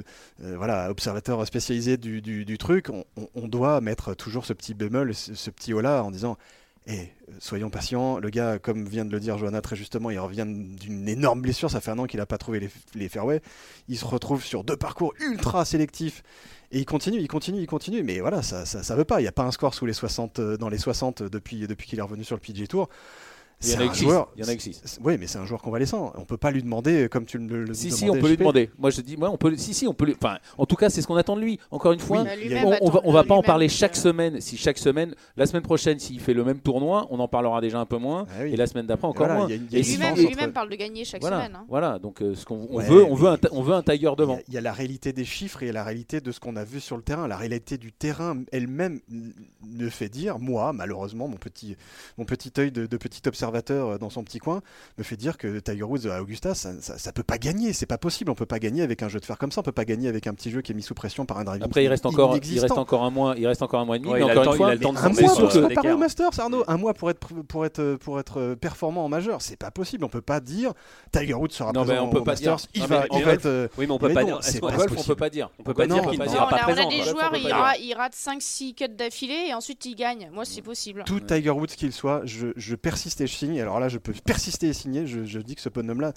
euh, 0.44 0.57
voilà 0.57 0.90
observateur 0.90 1.46
spécialisé 1.46 1.96
du 1.96 2.59
truc, 2.59 2.88
on 3.35 3.48
doit 3.48 3.81
mettre 3.81 4.14
toujours 4.14 4.44
ce 4.44 4.53
petit 4.53 4.74
bémol, 4.74 5.14
ce 5.14 5.50
petit 5.50 5.72
haut 5.72 5.81
là, 5.81 6.03
en 6.03 6.11
disant 6.11 6.37
et 6.87 7.00
euh, 7.00 7.33
soyons 7.38 7.70
patients, 7.70 8.18
le 8.18 8.31
gars, 8.31 8.59
comme 8.59 8.87
vient 8.87 9.05
de 9.05 9.12
le 9.12 9.20
dire 9.20 9.37
Johanna 9.37 9.61
très 9.61 9.76
justement, 9.76 10.11
il 10.11 10.18
revient 10.18 10.46
d'une 10.46 11.09
énorme 11.09 11.42
blessure, 11.42 11.70
ça 11.70 11.81
fait 11.81 11.90
un 11.90 11.98
an 11.98 12.07
qu'il 12.07 12.18
n'a 12.18 12.26
pas 12.26 12.38
trouvé 12.38 12.70
les, 12.94 13.09
fairways, 13.09 13.42
il 13.88 13.98
se 13.98 14.05
retrouve 14.05 14.42
sur 14.42 14.64
deux 14.64 14.76
parcours 14.76 15.12
ultra 15.20 15.64
sélectifs, 15.64 16.22
et 16.72 16.78
il 16.78 16.85
continue, 16.85 17.18
il 17.18 17.28
continue, 17.28 17.61
il 17.61 17.66
continue, 17.66 18.02
mais 18.02 18.20
voilà, 18.20 18.42
ça 18.42 18.64
ça, 18.64 18.94
veut 18.94 19.04
pas, 19.04 19.20
il 19.20 19.24
n'y 19.24 19.28
a 19.28 19.33
pas 19.33 19.42
un 19.42 19.50
score 19.50 19.74
sous 19.74 19.87
les 19.87 19.92
60, 19.92 20.38
euh, 20.38 20.56
dans 20.56 20.68
les 20.68 20.78
60 20.78 21.22
depuis, 21.24 21.66
depuis 21.66 21.88
qu'il 21.88 21.98
est 21.98 22.02
revenu 22.02 22.22
sur 22.22 22.37
le 22.37 22.40
PGA 22.40 22.66
Tour. 22.66 22.88
Il 23.62 23.68
y, 23.68 23.76
en 23.76 23.90
a 23.90 23.92
joueur, 23.92 24.28
il 24.36 24.42
y 24.42 24.48
en 24.48 24.48
a 24.48 24.56
que 24.56 24.62
Oui, 25.04 25.18
mais 25.20 25.26
c'est 25.26 25.36
un 25.36 25.44
joueur 25.44 25.60
convalescent. 25.60 26.14
On 26.16 26.24
peut 26.24 26.38
pas 26.38 26.50
lui 26.50 26.62
demander, 26.62 27.10
comme 27.10 27.26
tu 27.26 27.36
le, 27.36 27.64
le 27.64 27.74
Si, 27.74 27.90
si, 27.90 28.08
on 28.08 28.14
peut 28.14 28.28
lui 28.28 28.38
demander. 28.38 28.70
Moi, 28.78 28.88
je 28.88 29.02
dis, 29.02 29.18
moi, 29.18 29.28
on 29.28 29.36
peut. 29.36 29.54
Si, 29.58 29.74
si, 29.74 29.86
on 29.86 29.92
peut. 29.92 30.06
Lui... 30.06 30.16
Enfin, 30.18 30.38
en 30.56 30.64
tout 30.64 30.76
cas, 30.76 30.88
c'est 30.88 31.02
ce 31.02 31.06
qu'on 31.06 31.16
attend 31.16 31.36
de 31.36 31.42
lui. 31.42 31.58
Encore 31.70 31.92
une 31.92 32.00
fois, 32.00 32.24
on, 32.80 32.90
va, 32.90 33.00
on 33.04 33.12
va 33.12 33.22
pas 33.22 33.34
en 33.34 33.42
parler 33.42 33.68
chaque 33.68 33.96
semaine. 33.96 34.40
Si 34.40 34.56
chaque 34.56 34.78
semaine, 34.78 35.14
la 35.36 35.44
semaine 35.44 35.62
prochaine, 35.62 35.98
s'il 35.98 36.20
fait 36.20 36.32
le 36.32 36.42
même 36.42 36.60
tournoi, 36.60 37.06
on 37.10 37.20
en 37.20 37.28
parlera 37.28 37.60
déjà 37.60 37.78
un 37.78 37.84
peu 37.84 37.98
moins. 37.98 38.24
Ah 38.30 38.46
et 38.46 38.56
la 38.56 38.66
semaine 38.66 38.86
d'après, 38.86 39.06
encore 39.06 39.28
moins. 39.28 39.48
et 39.48 39.58
lui-même 39.58 40.54
parle 40.54 40.70
de 40.70 40.76
gagner 40.76 41.04
chaque 41.04 41.22
semaine. 41.22 41.54
Hein. 41.54 41.66
Voilà. 41.68 41.98
Donc, 41.98 42.22
euh, 42.22 42.34
ce 42.34 42.46
qu'on 42.46 42.66
on 42.70 42.78
veut, 42.78 43.04
on 43.04 43.14
veut, 43.14 43.28
un, 43.28 43.38
on 43.52 43.60
veut 43.60 43.74
un 43.74 43.82
Tiger 43.82 44.12
devant. 44.16 44.38
Il 44.48 44.54
y, 44.54 44.58
a 44.58 44.62
la 44.62 44.72
réalité 44.72 45.12
des 45.12 45.26
chiffres 45.26 45.62
et 45.62 45.70
la 45.70 45.84
réalité 45.84 46.22
de 46.22 46.32
ce 46.32 46.40
qu'on 46.40 46.56
a 46.56 46.64
vu 46.64 46.80
sur 46.80 46.96
le 46.96 47.02
terrain. 47.02 47.28
La 47.28 47.36
réalité 47.36 47.76
du 47.76 47.92
terrain 47.92 48.38
elle-même 48.52 49.00
me 49.10 49.90
fait 49.90 50.08
dire, 50.08 50.38
moi, 50.38 50.72
malheureusement, 50.72 51.28
mon 51.28 51.36
petit, 51.36 51.76
mon 52.16 52.24
petit 52.24 52.52
œil 52.56 52.72
de, 52.72 52.86
de 52.86 52.96
petit 52.96 53.20
observateur 53.26 53.49
dans 53.50 54.10
son 54.10 54.24
petit 54.24 54.38
coin 54.38 54.62
me 54.98 55.02
fait 55.02 55.16
dire 55.16 55.38
que 55.38 55.58
Tiger 55.58 55.82
Woods 55.82 56.06
à 56.06 56.20
Augusta, 56.20 56.54
ça, 56.54 56.72
ça, 56.80 57.12
peut 57.12 57.22
pas 57.22 57.38
gagner. 57.38 57.72
C'est 57.72 57.86
pas 57.86 57.98
possible. 57.98 58.30
On 58.30 58.34
peut 58.34 58.46
pas 58.46 58.58
gagner 58.58 58.82
avec 58.82 59.02
un 59.02 59.08
jeu 59.08 59.20
de 59.20 59.24
fer 59.24 59.38
comme 59.38 59.52
ça. 59.52 59.60
On 59.60 59.64
peut 59.64 59.72
pas 59.72 59.84
gagner 59.84 60.08
avec 60.08 60.26
un 60.26 60.34
petit 60.34 60.50
jeu 60.50 60.60
qui 60.60 60.72
est 60.72 60.74
mis 60.74 60.82
sous 60.82 60.94
pression 60.94 61.26
par 61.26 61.38
un 61.38 61.44
driving. 61.44 61.64
Après, 61.64 61.84
il 61.84 61.88
reste 61.88 62.06
encore, 62.06 62.36
il 62.36 62.60
reste 62.60 62.72
encore 62.72 63.04
un 63.04 63.10
mois. 63.10 63.34
Il 63.36 63.46
reste 63.46 63.62
encore 63.62 63.80
un 63.80 63.84
mois 63.84 63.96
et 63.96 63.98
demi. 63.98 64.12
mais 64.12 64.22
encore 64.22 64.44
une 64.44 64.56
fois, 64.56 64.74
il 64.74 64.84
a 64.84 64.88
un 64.88 64.92
mois 65.08 65.36
pour 65.36 65.52
se 65.52 65.58
préparer 65.58 65.92
au 65.92 65.98
Masters, 65.98 66.38
Arnaud. 66.38 66.64
Un 66.66 66.76
mois 66.76 66.94
pour 66.94 67.10
être 67.10 67.18
pour 67.20 67.66
être 67.66 67.96
pour 68.00 68.20
être 68.20 68.40
euh, 68.40 68.56
performant 68.56 69.04
en 69.04 69.08
majeur. 69.08 69.42
C'est 69.42 69.56
pas 69.56 69.70
possible. 69.70 70.04
On 70.04 70.08
peut 70.08 70.20
pas 70.20 70.40
dire 70.40 70.72
Tiger 71.12 71.34
Woods 71.34 71.50
sera 71.50 71.72
non, 71.72 71.84
présent 71.84 72.06
on 72.06 72.10
peut 72.10 72.24
pas 72.24 72.32
Masters. 72.32 72.56
Dire. 72.56 72.66
Il 72.74 73.24
va, 73.24 73.32
être. 73.32 73.46
Euh, 73.46 73.68
oui, 73.78 73.86
mais 73.86 73.92
on 73.92 73.98
peut 73.98 74.12
pas 74.12 74.24
dire. 74.24 74.38
C'est 74.42 74.62
on 74.62 74.68
peut 75.04 75.14
pas 75.16 75.30
dire. 75.30 75.50
On 75.58 75.62
peut 75.62 75.74
pas 75.74 75.86
dire 75.86 76.08
qu'il 76.08 76.22
sera 76.28 76.48
pas 76.48 76.58
présent. 76.58 76.82
On 76.84 76.86
a 76.86 76.90
des 76.90 77.02
joueurs, 77.02 77.32
il 77.80 77.94
rate 77.94 78.14
5-6 78.14 78.74
cuts 78.74 78.88
d'affilée 78.88 79.46
et 79.48 79.54
ensuite 79.54 79.84
il 79.84 79.94
gagne. 79.94 80.30
Moi, 80.32 80.44
c'est 80.44 80.62
possible. 80.62 81.04
Tout 81.06 81.20
Tiger 81.20 81.50
Woods 81.50 81.66
qu'il 81.66 81.92
soit, 81.92 82.22
je 82.24 82.74
persiste 82.74 83.20
et 83.20 83.26
je 83.26 83.34
Alors 83.61 83.81
là, 83.81 83.88
je 83.88 83.98
peux 83.98 84.12
persister 84.24 84.68
et 84.68 84.72
signer. 84.72 85.07
Je, 85.07 85.38
dis 85.38 85.55
que 85.55 85.61
ce 85.61 85.68
bonhomme-là, 85.68 86.12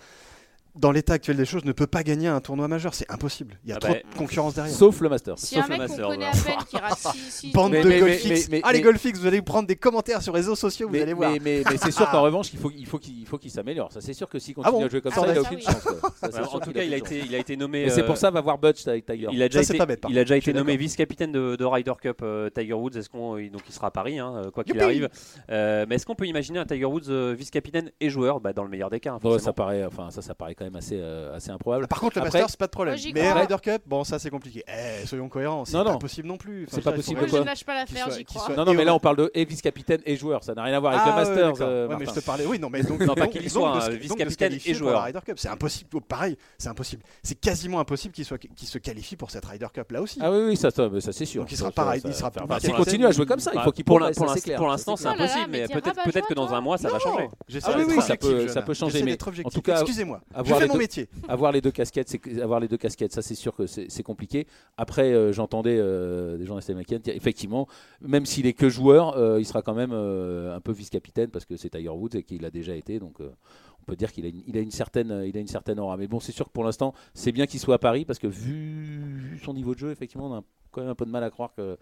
dans 0.75 0.91
l'état 0.91 1.13
actuel 1.13 1.37
des 1.37 1.45
choses, 1.45 1.65
ne 1.65 1.71
peut 1.71 1.87
pas 1.87 2.03
gagner 2.03 2.27
un 2.27 2.41
tournoi 2.41 2.67
majeur. 2.67 2.93
C'est 2.93 3.09
impossible. 3.11 3.59
Il 3.63 3.69
y 3.69 3.73
a 3.73 3.75
ah 3.77 3.79
trop 3.79 3.93
bah, 3.93 3.99
de 4.11 4.17
concurrence 4.17 4.55
derrière. 4.55 4.75
Sauf 4.75 5.01
le 5.01 5.09
Master. 5.09 5.37
Si 5.37 5.55
Sauf 5.55 5.65
un 5.65 5.67
mec 5.67 5.77
le 5.77 5.87
Master. 5.87 6.07
Connaît 6.07 6.25
à 6.25 6.31
peine 6.31 6.65
qui 6.69 6.77
rate 6.77 6.97
6, 6.97 7.51
Bande 7.53 7.73
de 7.73 7.99
golfix. 7.99 8.49
Ah, 8.63 8.73
les 8.73 8.81
golfix, 8.81 9.19
vous 9.19 9.27
allez 9.27 9.41
prendre 9.41 9.67
des 9.67 9.75
commentaires 9.75 10.21
sur 10.21 10.33
les 10.33 10.39
réseaux 10.39 10.55
sociaux, 10.55 10.89
vous 10.89 10.95
allez 10.95 11.13
voir. 11.13 11.33
Mais, 11.41 11.63
c'est 11.77 11.91
sûr 11.91 12.09
qu'en 12.09 12.21
revanche, 12.21 12.51
il 12.53 12.59
faut 12.59 12.69
qu'il 12.99 13.27
faut 13.27 13.39
s'améliore. 13.47 13.91
Ça, 13.91 14.01
c'est 14.01 14.13
sûr 14.13 14.27
que 14.27 14.39
s'il 14.39 14.55
continue 14.55 14.83
ah 14.83 14.85
à 14.85 14.89
jouer 14.89 15.01
comme 15.01 15.11
ah 15.15 15.19
ça, 15.19 15.27
il 15.27 15.33
n'a 15.33 15.41
aucune 15.41 15.61
chance. 15.61 16.53
en 16.53 16.59
tout 16.59 16.71
cas, 16.71 16.83
il 16.83 16.93
a 16.93 16.97
été 16.97 17.19
il 17.19 17.35
a 17.35 17.37
été 17.37 17.55
nommé. 17.55 17.89
c'est 17.89 18.03
pour 18.03 18.13
euh, 18.13 18.15
ça 18.15 18.31
va 18.31 18.41
voir 18.41 18.57
Butch 18.57 18.87
avec 18.87 19.05
Tiger. 19.05 19.27
Il 19.31 19.41
a 19.43 19.49
déjà 19.49 20.37
été 20.37 20.53
nommé 20.53 20.77
vice-capitaine 20.77 21.31
de 21.31 21.65
Ryder 21.65 21.93
Cup 22.01 22.19
euh, 22.23 22.49
Tiger 22.49 22.73
Woods. 22.73 22.97
Est-ce 22.97 23.09
qu'on 23.09 23.33
donc 23.33 23.61
il 23.67 23.73
sera 23.73 23.87
à 23.87 23.91
Paris, 23.91 24.19
hein, 24.19 24.49
quoi 24.53 24.63
qu'il 24.63 24.79
arrive. 24.79 25.09
Euh, 25.49 25.85
mais 25.87 25.95
est-ce 25.95 26.05
qu'on 26.05 26.15
peut 26.15 26.27
imaginer 26.27 26.59
un 26.59 26.65
Tiger 26.65 26.85
Woods 26.85 27.33
vice-capitaine 27.33 27.91
et 27.99 28.09
joueur, 28.09 28.39
bah, 28.39 28.53
dans 28.53 28.63
le 28.63 28.69
meilleur 28.69 28.89
des 28.89 28.99
cas 28.99 29.17
Ça 29.39 29.53
paraît, 29.53 29.85
enfin 29.85 30.09
ça, 30.11 30.21
ça 30.21 30.33
paraît 30.33 30.55
quand 30.63 30.71
même 30.71 30.75
assez 30.75 31.01
assez 31.33 31.51
improbable. 31.51 31.87
Par 31.87 31.99
contre, 31.99 32.17
le 32.17 32.23
Masters, 32.23 32.49
c'est 32.49 32.59
pas 32.59 32.67
de 32.67 32.71
problème. 32.71 32.97
Mais 33.13 33.31
Ryder 33.31 33.57
Cup, 33.61 33.81
bon, 33.85 34.03
ça 34.03 34.19
c'est 34.19 34.29
compliqué. 34.29 34.63
Eh, 34.67 35.05
soyons 35.05 35.29
cohérents, 35.29 35.65
c'est 35.65 35.83
pas 35.83 35.97
possible 35.97 36.27
non 36.27 36.37
plus. 36.37 36.67
C'est 36.69 36.81
pas 36.81 36.91
possible. 36.91 37.21
Je 37.27 37.37
ne 37.37 37.43
lâche 37.43 37.63
pas 37.63 37.75
l'affaire, 37.75 38.09
j'y 38.11 38.25
crois. 38.25 38.55
Non, 38.55 38.65
non, 38.65 38.73
mais 38.73 38.85
là 38.85 38.93
on 38.93 38.99
parle 38.99 39.17
de 39.17 39.31
vice-capitaine 39.35 40.01
et 40.05 40.15
joueur, 40.15 40.43
ça 40.43 40.53
n'a 40.53 40.63
rien 40.63 40.77
à 40.77 40.79
voir 40.79 40.93
avec 40.93 41.05
le 41.05 41.11
ah, 41.11 41.15
Masters. 41.15 41.53
Euh, 41.61 41.95
mais 41.97 42.05
je 42.05 42.11
te 42.11 42.19
parlais, 42.19 42.45
oui, 42.45 42.59
non, 42.59 42.69
mais 42.69 42.83
donc 42.83 43.05
pas 43.15 43.27
qu'il 43.27 43.49
soit 43.49 43.89
vice-capitaine 43.89 44.57
et 44.65 44.73
joueur. 44.73 45.03
Ryder 45.03 45.19
Cup, 45.25 45.39
c'est 45.39 45.49
impossible. 45.49 45.89
Oh, 45.93 46.01
pareil, 46.01 46.37
c'est 46.57 46.69
impossible. 46.69 47.03
C'est 47.21 47.39
quasiment 47.39 47.79
impossible 47.79 48.13
qu'il 48.13 48.25
soit 48.25 48.37
qu'il 48.37 48.67
se 48.67 48.77
qualifie 48.77 49.15
pour 49.15 49.31
cette 49.31 49.45
Ryder 49.45 49.67
Cup 49.73 49.91
là 49.91 50.01
aussi. 50.01 50.19
Ah 50.21 50.31
oui, 50.31 50.43
oui, 50.47 50.57
ça, 50.57 50.71
ça 50.71 50.89
c'est 51.11 51.25
sûr. 51.25 51.41
Donc 51.41 51.51
il 51.51 51.57
sera 51.57 51.71
pareil, 51.71 52.01
il 52.05 52.13
sera. 52.13 52.31
S'il 52.59 52.73
continue 52.73 53.05
à 53.05 53.11
jouer 53.11 53.25
comme 53.25 53.39
ça, 53.39 53.51
il 53.53 53.61
faut 53.61 53.71
qu'il 53.71 53.85
pour 53.85 53.99
l'instant 53.99 54.95
c'est 54.95 55.07
impossible, 55.07 55.49
mais 55.49 55.67
peut-être 55.67 56.27
que 56.27 56.33
dans 56.33 56.53
un 56.53 56.61
mois 56.61 56.77
ça 56.77 56.89
va 56.89 56.99
changer. 56.99 57.27
Ah 57.63 57.73
oui, 57.77 57.83
oui, 57.87 58.01
ça 58.01 58.61
peut 58.61 58.73
changer, 58.73 59.03
mais 59.03 59.17
en 59.43 59.49
tout 59.49 59.61
cas, 59.61 59.81
excusez-moi, 59.81 60.21
je 60.53 60.59
fais 60.59 60.67
mon 60.67 60.77
métier. 60.77 61.09
Avoir 61.27 61.51
les 61.51 61.61
deux 61.61 61.71
casquettes, 61.71 62.09
c'est 62.09 62.41
avoir 62.41 62.59
les 62.59 62.67
deux 62.67 62.77
casquettes, 62.77 63.13
ça 63.13 63.21
c'est 63.21 63.35
sûr 63.35 63.55
que 63.55 63.67
c'est 63.67 64.03
compliqué. 64.03 64.47
Après, 64.77 65.13
euh, 65.13 65.31
j'entendais 65.33 65.77
euh, 65.77 66.37
des 66.37 66.45
gens 66.45 66.57
américains 66.57 66.99
dire 66.99 67.15
effectivement, 67.15 67.67
même 68.01 68.25
s'il 68.25 68.45
est 68.45 68.53
que 68.53 68.69
joueur, 68.69 69.17
euh, 69.17 69.39
il 69.39 69.45
sera 69.45 69.61
quand 69.61 69.73
même 69.73 69.91
un 69.91 70.59
peu 70.59 70.71
vice-capitaine 70.71 71.29
parce 71.29 71.45
que 71.45 71.57
c'est 71.57 71.69
Tiger 71.69 71.89
Woods 71.89 72.15
et 72.15 72.23
qu'il 72.23 72.45
a 72.45 72.49
déjà 72.49 72.75
été. 72.75 72.99
Donc 72.99 73.19
on 73.19 73.85
peut 73.85 73.95
dire 73.95 74.11
qu'il 74.11 74.25
a, 74.25 74.29
une, 74.29 74.43
il 74.47 74.57
a, 74.57 74.61
une 74.61 74.71
certaine, 74.71 75.23
il 75.25 75.35
a 75.37 75.39
une 75.39 75.47
certaine 75.47 75.79
aura. 75.79 75.97
Mais 75.97 76.07
bon, 76.07 76.19
c'est 76.19 76.31
sûr 76.31 76.45
que 76.45 76.51
pour 76.51 76.63
l'instant, 76.63 76.93
c'est 77.13 77.31
bien 77.31 77.45
qu'il 77.45 77.59
soit 77.59 77.75
à 77.75 77.79
Paris 77.79 78.05
parce 78.05 78.19
que 78.19 78.27
vu 78.27 79.39
son 79.43 79.53
niveau 79.53 79.73
de 79.73 79.79
jeu, 79.79 79.91
effectivement, 79.91 80.27
on 80.27 80.35
a 80.35 80.43
quand 80.73 80.81
même 80.81 80.89
un 80.89 80.95
peu 80.95 81.05
de 81.05 81.11
mal 81.11 81.23
à 81.23 81.29
croire 81.29 81.53
que 81.55 81.77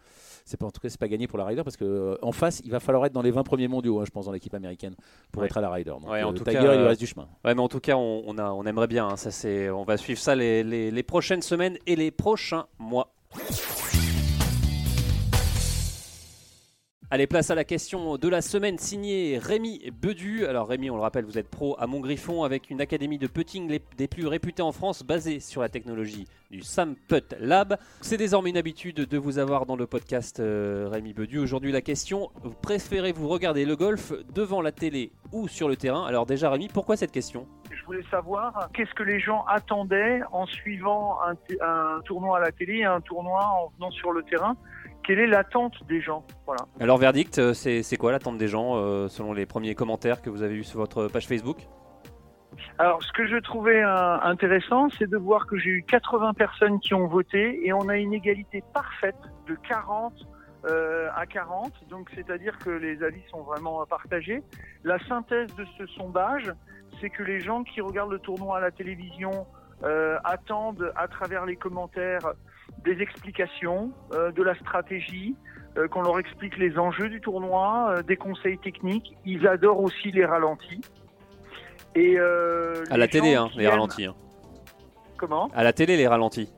c'est 0.46 0.58
pas 0.58 0.66
en 0.68 0.72
tout 0.72 0.80
cas 0.82 0.90
c'est 0.90 1.00
pas 1.00 1.08
gagné 1.08 1.28
pour 1.28 1.38
la 1.40 1.46
Ryder 1.46 1.64
parce 1.64 1.78
que 1.78 1.86
euh, 1.86 2.18
en 2.22 2.32
face 2.32 2.62
il 2.64 2.70
va 2.72 2.80
falloir 2.80 3.06
être 3.06 3.14
dans 3.14 3.22
les 3.22 3.32
20 3.32 3.44
premiers 3.44 3.68
mondiaux 3.68 4.00
hein, 4.00 4.04
je 4.06 4.12
pense 4.12 4.26
dans 4.26 4.32
l'équipe 4.32 4.54
américaine 4.54 4.96
pour 5.32 5.44
être 5.46 5.58
à 5.58 5.62
la 5.62 5.70
Ryder. 5.72 5.92
Donc 5.92 6.10
ouais, 6.10 6.22
en 6.24 6.30
euh, 6.32 6.34
tout 6.34 6.44
Tiger 6.44 6.60
cas, 6.60 6.74
il 6.74 6.80
lui 6.80 6.88
reste 6.88 7.00
du 7.00 7.08
chemin. 7.08 7.28
ouais 7.46 7.56
mais 7.56 7.62
en 7.62 7.70
tout 7.70 7.80
cas 7.80 7.96
on, 7.96 8.24
on, 8.28 8.38
a, 8.38 8.52
on 8.52 8.64
aimerait 8.66 8.88
bien 8.88 9.08
hein. 9.08 9.18
ça 9.18 9.32
c'est 9.32 9.70
on 9.70 9.84
va 9.84 9.98
suivre 9.98 10.20
ça 10.20 10.36
les, 10.36 10.64
les, 10.64 10.92
les 10.92 11.04
prochaines 11.04 11.42
semaines 11.42 11.78
et 11.88 11.96
les 11.96 12.12
prochains 12.12 12.66
mois 12.78 13.14
Allez, 17.14 17.28
place 17.28 17.52
à 17.52 17.56
la 17.56 17.66
question 17.66 18.16
de 18.16 18.30
la 18.30 18.42
semaine 18.42 18.78
signée 18.78 19.38
Rémi 19.38 19.92
Bedu. 20.02 20.46
Alors 20.46 20.70
Rémi, 20.70 20.90
on 20.90 20.96
le 20.96 21.02
rappelle, 21.02 21.26
vous 21.26 21.38
êtes 21.38 21.50
pro 21.50 21.76
à 21.78 21.86
Montgriffon 21.86 22.46
avec 22.46 22.70
une 22.70 22.80
académie 22.80 23.18
de 23.18 23.28
putting 23.28 23.82
des 23.98 24.08
plus 24.08 24.28
réputées 24.28 24.62
en 24.62 24.72
France 24.72 25.04
basée 25.04 25.42
sur 25.42 25.60
la 25.60 25.68
technologie 25.68 26.26
du 26.52 26.62
Sam 26.62 26.96
Putt 27.10 27.36
Lab. 27.38 27.78
C'est 28.00 28.16
désormais 28.16 28.52
une 28.52 28.58
habitude 28.58 28.96
de 28.96 29.18
vous 29.18 29.40
avoir 29.40 29.66
dans 29.66 29.76
le 29.76 29.88
podcast 29.88 30.40
euh, 30.40 30.88
Rémi 30.90 31.12
Bedu. 31.12 31.40
Aujourd'hui 31.40 31.74
la 31.74 31.82
question, 31.82 32.30
préférez-vous 32.62 33.28
regarder 33.28 33.66
le 33.66 33.76
golf 33.76 34.14
devant 34.34 34.62
la 34.62 34.72
télé 34.72 35.12
ou 35.34 35.50
sur 35.50 35.68
le 35.68 35.76
terrain? 35.76 36.06
Alors 36.06 36.26
déjà 36.26 36.50
Rémi, 36.50 36.70
pourquoi 36.70 36.96
cette 36.96 37.12
question? 37.12 37.46
Je 37.72 37.84
voulais 37.86 38.06
savoir 38.10 38.70
qu'est-ce 38.74 38.94
que 38.94 39.04
les 39.04 39.20
gens 39.20 39.44
attendaient 39.50 40.22
en 40.32 40.46
suivant 40.46 41.18
un, 41.26 42.00
tournoi 42.06 42.38
à 42.38 42.40
la 42.40 42.54
télé 42.54 42.86
un 42.86 43.02
tournoi 43.02 43.46
en 43.46 43.74
venant 43.78 43.92
sur 43.92 44.14
le 44.14 44.24
terrain? 44.24 44.56
Quelle 45.04 45.20
est 45.20 45.28
l'attente 45.28 45.74
des 45.88 46.02
gens 46.02 46.24
voilà. 46.46 46.66
Alors 46.80 46.98
verdict, 46.98 47.40
euh, 47.40 47.54
c'est 47.54 47.98
quoi 47.98 48.12
l'attente 48.12 48.38
des 48.38 48.48
gens 48.48 48.76
euh, 48.76 49.08
selon 49.08 49.34
les 49.34 49.46
premiers 49.46 49.76
commentaires 49.76 50.22
que 50.22 50.30
vous 50.30 50.44
avez 50.44 50.56
vus 50.56 50.64
sur 50.64 50.80
votre 50.80 51.08
page 51.08 51.28
Facebook? 51.28 51.58
Alors, 52.78 53.02
ce 53.02 53.12
que 53.14 53.26
je 53.28 53.38
trouvais 53.38 53.82
euh, 53.82 54.20
intéressant, 54.22 54.90
c'est 54.98 55.10
de 55.10 55.18
voir 55.18 55.48
que 55.48 55.58
j'ai 55.58 55.70
eu 55.70 55.84
80 55.84 56.34
personnes 56.34 56.80
qui 56.80 56.94
ont 56.94 57.08
voté 57.08 57.66
et 57.66 57.72
on 57.72 57.88
a 57.88 57.98
une 57.98 58.14
égalité 58.14 58.64
parfaite 58.74 59.16
de 59.48 59.56
40 59.68 60.14
à 61.16 61.26
40. 61.26 61.74
Donc, 61.90 62.12
c'est-à-dire 62.14 62.56
que 62.60 62.70
les 62.70 63.02
avis 63.02 63.24
sont 63.32 63.42
vraiment 63.42 63.84
partagés. 63.88 64.44
La 64.84 65.00
synthèse 65.08 65.54
de 65.56 65.66
ce 65.76 65.88
sondage, 65.88 66.54
c'est 67.00 67.10
que 67.10 67.24
les 67.24 67.40
gens 67.40 67.64
qui 67.64 67.82
regardent 67.82 68.12
le 68.12 68.20
tournoi 68.20 68.58
à 68.58 68.60
la 68.60 68.70
télévision 68.70 69.48
attendent 70.24 70.92
à 70.96 71.08
travers 71.08 71.46
les 71.46 71.56
commentaires 71.56 72.34
des 72.84 73.02
explications, 73.02 73.92
euh, 74.14 74.32
de 74.32 74.44
la 74.44 74.56
stratégie, 74.56 75.36
euh, 75.78 75.88
qu'on 75.88 76.02
leur 76.02 76.20
explique 76.20 76.58
les 76.58 76.78
enjeux 76.78 77.10
du 77.10 77.22
tournoi, 77.22 77.90
euh, 77.90 78.02
des 78.02 78.18
conseils 78.18 78.58
techniques. 78.58 79.16
Ils 79.26 79.48
adorent 79.48 79.82
aussi 79.82 80.12
les 80.12 80.26
ralentis. 80.26 80.82
Et 81.94 82.18
à 82.18 82.98
la 82.98 83.08
télé, 83.08 83.36
hein, 83.36 83.50
les 83.56 83.68
ralentis. 83.68 84.06
Hein. 84.06 84.16
Comment? 85.18 85.50
À 85.54 85.64
la 85.64 85.74
télé, 85.74 85.98
les 85.98 86.08
ralentis. 86.08 86.50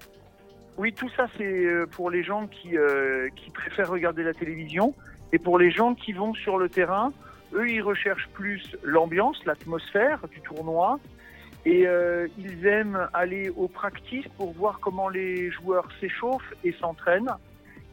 Oui, 0.77 0.93
tout 0.93 1.09
ça, 1.17 1.25
c'est 1.37 1.87
pour 1.91 2.11
les 2.11 2.23
gens 2.23 2.45
qui, 2.45 2.75
qui 3.35 3.49
préfèrent 3.49 3.89
regarder 3.89 4.23
la 4.23 4.33
télévision. 4.35 4.93
Et 5.31 5.39
pour 5.39 5.57
les 5.57 5.71
gens 5.71 5.95
qui 5.95 6.13
vont 6.13 6.35
sur 6.35 6.59
le 6.59 6.69
terrain, 6.69 7.11
eux, 7.55 7.67
ils 7.67 7.81
recherchent 7.81 8.29
plus 8.33 8.75
l'ambiance, 8.83 9.43
l'atmosphère 9.45 10.19
du 10.27 10.39
tournoi, 10.41 10.99
et 11.65 11.87
euh, 11.87 12.27
ils 12.37 12.65
aiment 12.65 13.07
aller 13.13 13.49
au 13.55 13.67
practice 13.67 14.25
pour 14.37 14.51
voir 14.53 14.79
comment 14.79 15.09
les 15.09 15.51
joueurs 15.51 15.87
s'échauffent 15.99 16.53
et 16.63 16.73
s'entraînent. 16.73 17.33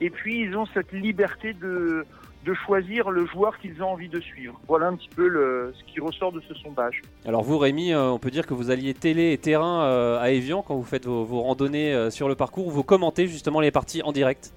Et 0.00 0.10
puis 0.10 0.40
ils 0.40 0.56
ont 0.56 0.66
cette 0.66 0.92
liberté 0.92 1.52
de, 1.52 2.04
de 2.44 2.54
choisir 2.54 3.10
le 3.10 3.26
joueur 3.26 3.58
qu'ils 3.58 3.82
ont 3.82 3.90
envie 3.90 4.08
de 4.08 4.20
suivre. 4.20 4.60
Voilà 4.66 4.86
un 4.86 4.96
petit 4.96 5.10
peu 5.14 5.28
le, 5.28 5.72
ce 5.78 5.84
qui 5.92 6.00
ressort 6.00 6.32
de 6.32 6.40
ce 6.40 6.54
sondage. 6.54 7.02
Alors 7.26 7.42
vous 7.42 7.58
Rémi, 7.58 7.92
euh, 7.92 8.10
on 8.10 8.18
peut 8.18 8.30
dire 8.30 8.46
que 8.46 8.54
vous 8.54 8.70
alliez 8.70 8.94
télé 8.94 9.32
et 9.32 9.38
terrain 9.38 9.84
euh, 9.84 10.18
à 10.20 10.30
Evian 10.30 10.62
quand 10.62 10.74
vous 10.74 10.84
faites 10.84 11.06
vos, 11.06 11.24
vos 11.24 11.42
randonnées 11.42 12.10
sur 12.10 12.28
le 12.28 12.34
parcours, 12.34 12.70
vous 12.70 12.82
commentez 12.82 13.26
justement 13.26 13.60
les 13.60 13.70
parties 13.70 14.02
en 14.02 14.12
direct? 14.12 14.52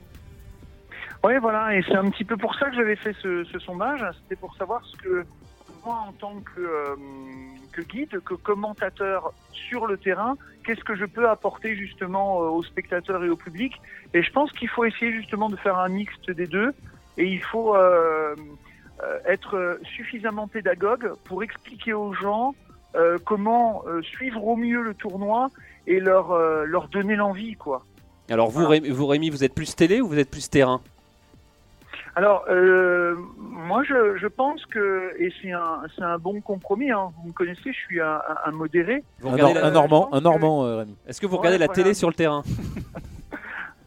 Oui, 1.26 1.38
voilà, 1.40 1.74
et 1.74 1.82
c'est 1.88 1.96
un 1.96 2.10
petit 2.10 2.26
peu 2.26 2.36
pour 2.36 2.54
ça 2.56 2.70
que 2.70 2.76
j'avais 2.76 2.98
fait 2.98 3.16
ce, 3.22 3.46
ce 3.46 3.58
sondage. 3.60 4.04
C'était 4.22 4.36
pour 4.36 4.54
savoir 4.58 4.84
ce 4.86 4.98
que 4.98 5.26
moi, 5.86 6.06
en 6.08 6.12
tant 6.14 6.36
que, 6.42 6.62
euh, 6.62 6.96
que, 7.72 7.82
guide, 7.82 8.20
que 8.24 8.34
commentateur 8.34 9.34
sur 9.52 9.88
le 9.88 9.98
terrain, 9.98 10.36
qu'est-ce 10.66 10.84
que 10.84 10.96
je 10.96 11.06
peux 11.06 11.30
apporter 11.30 11.76
justement 11.76 12.42
euh, 12.42 12.50
aux 12.50 12.64
spectateurs 12.64 13.24
et 13.24 13.30
au 13.30 13.36
public? 13.36 13.74
Et 14.14 14.24
je 14.24 14.32
pense 14.32 14.52
qu'il 14.52 14.70
faut 14.70 14.86
essayer 14.86 15.12
justement 15.12 15.50
de 15.50 15.56
faire 15.56 15.78
un 15.78 15.90
mixte 15.90 16.32
des 16.32 16.48
deux. 16.48 16.74
Et 17.18 17.26
il 17.26 17.44
faut 17.44 17.76
euh, 17.76 18.36
être 19.28 19.80
suffisamment 19.84 20.48
pédagogue 20.48 21.14
pour 21.26 21.44
expliquer 21.44 21.94
aux 21.94 22.14
gens 22.14 22.56
comment 23.26 23.84
suivre 24.04 24.46
au 24.46 24.56
mieux 24.56 24.84
le 24.84 24.94
tournoi 24.94 25.50
et 25.88 26.00
leur, 26.00 26.38
leur 26.66 26.88
donner 26.90 27.16
l'envie, 27.16 27.56
quoi. 27.56 27.84
Alors 28.30 28.50
vous, 28.50 28.66
vous 28.92 29.08
Rémi, 29.08 29.30
vous 29.32 29.44
êtes 29.44 29.56
plus 29.56 29.76
télé 29.76 30.00
ou 30.00 30.08
vous 30.08 30.20
êtes 30.20 30.30
plus 30.30 30.50
terrain? 30.50 30.80
Alors, 32.16 32.46
euh, 32.48 33.16
moi, 33.38 33.84
je, 33.84 34.18
je, 34.18 34.28
pense 34.28 34.64
que, 34.68 35.14
et 35.18 35.34
c'est 35.42 35.52
un, 35.52 35.82
un, 36.00 36.18
bon 36.20 36.42
compromis, 36.42 36.92
hein. 36.92 37.12
vous 37.18 37.30
me 37.30 37.34
connaissez, 37.34 37.74
je 37.74 37.80
suis 37.80 38.00
un, 38.00 38.22
un 38.46 38.52
modéré. 38.52 39.04
un, 39.24 39.34
un, 39.34 39.72
Normand, 39.72 40.14
un 40.14 40.22
Normand 40.22 40.64
euh, 40.64 40.78
Rémi. 40.78 40.96
Est-ce 41.08 41.20
que 41.20 41.26
vous 41.26 41.38
regardez 41.38 41.58
la 41.58 41.68
télé 41.68 41.94
sur 41.94 42.10
le 42.10 42.16
terrain? 42.16 42.44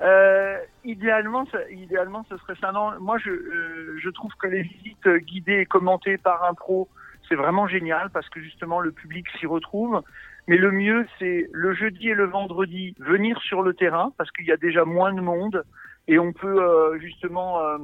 Euh, 0.02 0.58
idéalement, 0.84 1.46
ça, 1.46 1.58
idéalement, 1.70 2.22
ce 2.28 2.36
serait 2.36 2.54
ça. 2.60 2.70
Non, 2.70 2.90
moi, 3.00 3.16
je, 3.16 3.30
euh, 3.30 3.98
je 3.98 4.10
trouve 4.10 4.30
que 4.38 4.46
les 4.46 4.60
visites 4.60 5.08
guidées 5.24 5.60
et 5.60 5.66
commentées 5.66 6.18
par 6.18 6.44
un 6.44 6.52
pro, 6.52 6.86
c'est 7.26 7.34
vraiment 7.34 7.66
génial 7.66 8.10
parce 8.10 8.28
que 8.28 8.38
justement, 8.38 8.78
le 8.78 8.92
public 8.92 9.26
s'y 9.40 9.46
retrouve. 9.46 10.02
Mais 10.48 10.58
le 10.58 10.70
mieux, 10.70 11.06
c'est 11.18 11.48
le 11.50 11.74
jeudi 11.74 12.10
et 12.10 12.14
le 12.14 12.26
vendredi 12.26 12.94
venir 12.98 13.40
sur 13.40 13.62
le 13.62 13.72
terrain 13.72 14.12
parce 14.18 14.30
qu'il 14.32 14.44
y 14.44 14.52
a 14.52 14.58
déjà 14.58 14.84
moins 14.84 15.14
de 15.14 15.22
monde 15.22 15.64
et 16.08 16.18
on 16.18 16.32
peut 16.32 16.62
euh, 16.62 16.98
justement 16.98 17.60
euh, 17.60 17.78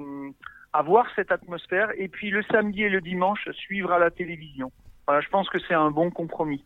avoir 0.72 1.06
cette 1.16 1.32
atmosphère 1.32 1.90
et 1.96 2.08
puis 2.08 2.30
le 2.30 2.42
samedi 2.44 2.82
et 2.82 2.88
le 2.88 3.00
dimanche 3.00 3.48
suivre 3.52 3.92
à 3.92 3.98
la 3.98 4.10
télévision. 4.10 4.70
Voilà, 5.06 5.20
je 5.20 5.28
pense 5.28 5.48
que 5.48 5.58
c'est 5.66 5.74
un 5.74 5.90
bon 5.90 6.10
compromis. 6.10 6.64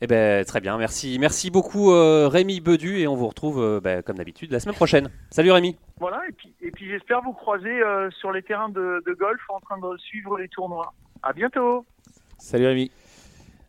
Eh 0.00 0.06
ben, 0.08 0.44
très 0.44 0.60
bien, 0.60 0.76
merci. 0.78 1.18
Merci 1.20 1.50
beaucoup 1.50 1.92
euh, 1.92 2.28
Rémi 2.28 2.60
Bedu 2.60 2.98
et 2.98 3.06
on 3.06 3.14
vous 3.14 3.28
retrouve 3.28 3.80
ben, 3.82 4.02
comme 4.02 4.16
d'habitude 4.16 4.50
la 4.50 4.58
semaine 4.58 4.74
prochaine. 4.74 5.10
Salut 5.30 5.52
Rémi. 5.52 5.76
Voilà, 6.00 6.22
et 6.28 6.32
puis, 6.32 6.52
et 6.60 6.70
puis 6.72 6.88
j'espère 6.88 7.22
vous 7.22 7.32
croiser 7.32 7.80
sur 8.18 8.32
les 8.32 8.42
terrains 8.42 8.68
de, 8.68 9.02
de 9.06 9.12
golf 9.12 9.40
en 9.48 9.60
train 9.60 9.78
de 9.78 9.96
suivre 9.98 10.38
les 10.38 10.48
tournois. 10.48 10.92
À 11.22 11.32
bientôt. 11.32 11.84
Salut 12.38 12.66
Rémi. 12.66 12.90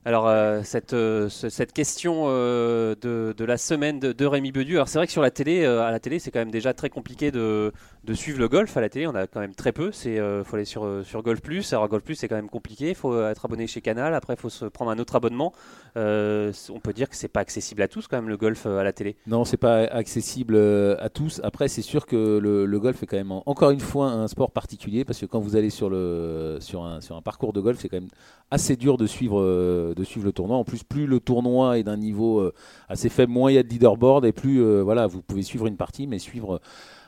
Alors, 0.06 0.28
euh, 0.28 0.64
cette, 0.64 0.92
euh, 0.92 1.30
cette 1.30 1.72
question 1.72 2.26
euh, 2.26 2.94
de, 3.02 3.34
de, 3.38 3.46
la 3.46 3.56
semaine 3.56 4.00
de, 4.02 4.26
Rémi 4.26 4.52
Bedu. 4.52 4.76
Alors, 4.76 4.90
c'est 4.90 4.98
vrai 4.98 5.06
que 5.06 5.14
sur 5.14 5.22
la 5.22 5.32
télé, 5.32 5.66
à 5.66 5.92
la 5.92 6.00
télé, 6.00 6.20
c'est 6.20 6.30
quand 6.30 6.40
même 6.40 6.52
déjà 6.52 6.74
très 6.74 6.90
compliqué 6.90 7.32
de, 7.32 7.72
de, 8.04 8.14
suivre 8.14 8.38
le 8.38 8.50
golf. 8.50 8.76
À 8.76 8.82
la 8.82 8.90
télé, 8.90 9.08
on 9.08 9.16
a 9.16 9.28
quand 9.28 9.40
même 9.40 9.56
très 9.56 9.72
peu. 9.72 9.92
Il 10.06 10.44
faut 10.44 10.56
aller 10.56 10.66
sur, 10.66 11.06
sur 11.06 11.24
Golf 11.24 11.42
Plus. 11.42 11.72
Alors, 11.72 11.88
Golf 11.88 12.04
Plus, 12.04 12.16
c'est 12.16 12.28
quand 12.28 12.36
même 12.36 12.50
compliqué. 12.50 12.90
Il 12.90 12.96
faut 12.96 13.18
être 13.22 13.46
abonné 13.46 13.66
chez 13.66 13.80
Canal. 13.80 14.14
Après, 14.14 14.34
il 14.34 14.40
faut 14.40 14.50
se 14.50 14.66
prendre 14.66 14.92
un 14.92 15.00
autre 15.00 15.16
abonnement. 15.16 15.54
on 15.96 16.80
peut 16.84 16.94
dire 16.94 17.10
que 17.10 17.16
c'est 17.16 17.30
pas 17.30 17.40
accessible 17.40 17.82
à 17.82 17.88
tous, 17.88 18.08
quand 18.08 18.18
même, 18.18 18.30
le 18.30 18.38
golf 18.38 18.66
à 18.66 18.84
la 18.84 18.92
télé. 18.92 19.16
Non, 19.26 19.46
c'est 19.46 19.58
pas 19.58 19.84
accessible 19.84 20.58
à 21.00 21.10
tous. 21.10 21.40
Après, 21.44 21.70
c'est 21.70 21.82
sûr 21.82 22.06
que 22.06 22.40
le, 22.40 22.66
le, 22.66 22.80
golf 22.80 23.02
est 23.04 23.06
quand 23.06 23.18
même, 23.18 23.32
encore 23.32 23.72
une 23.72 23.80
fois, 23.80 24.08
un 24.08 24.28
sport 24.28 24.52
particulier. 24.52 25.06
Parce 25.06 25.20
que 25.20 25.26
quand 25.26 25.40
vous 25.40 25.56
allez 25.56 25.70
sur, 25.70 25.90
le, 25.90 26.58
sur, 26.60 26.84
un, 26.84 27.00
sur 27.00 27.16
un 27.16 27.22
parcours 27.22 27.54
de 27.54 27.62
golf, 27.62 27.80
c'est 27.80 27.88
quand 27.88 28.02
même 28.02 28.10
assez 28.52 28.76
dur 28.76 28.98
de 28.98 29.08
suivre 29.08 29.93
de 29.94 30.04
suivre 30.04 30.26
le 30.26 30.32
tournoi. 30.32 30.58
En 30.58 30.64
plus, 30.64 30.84
plus 30.84 31.06
le 31.06 31.20
tournoi 31.20 31.80
est 31.80 31.84
d'un 31.84 31.98
niveau 31.98 32.40
euh, 32.40 32.54
assez 32.90 33.10
faible, 33.10 33.32
moins 33.32 33.52
il 33.52 33.56
y 33.56 33.58
a 33.58 33.64
de 33.64 33.70
leaderboard 33.70 34.26
et 34.26 34.32
plus 34.32 34.62
euh, 34.62 34.82
voilà, 34.82 35.08
vous 35.08 35.22
pouvez 35.22 35.44
suivre 35.44 35.68
une 35.68 35.78
partie, 35.78 36.08
mais 36.08 36.20
suivre 36.20 36.62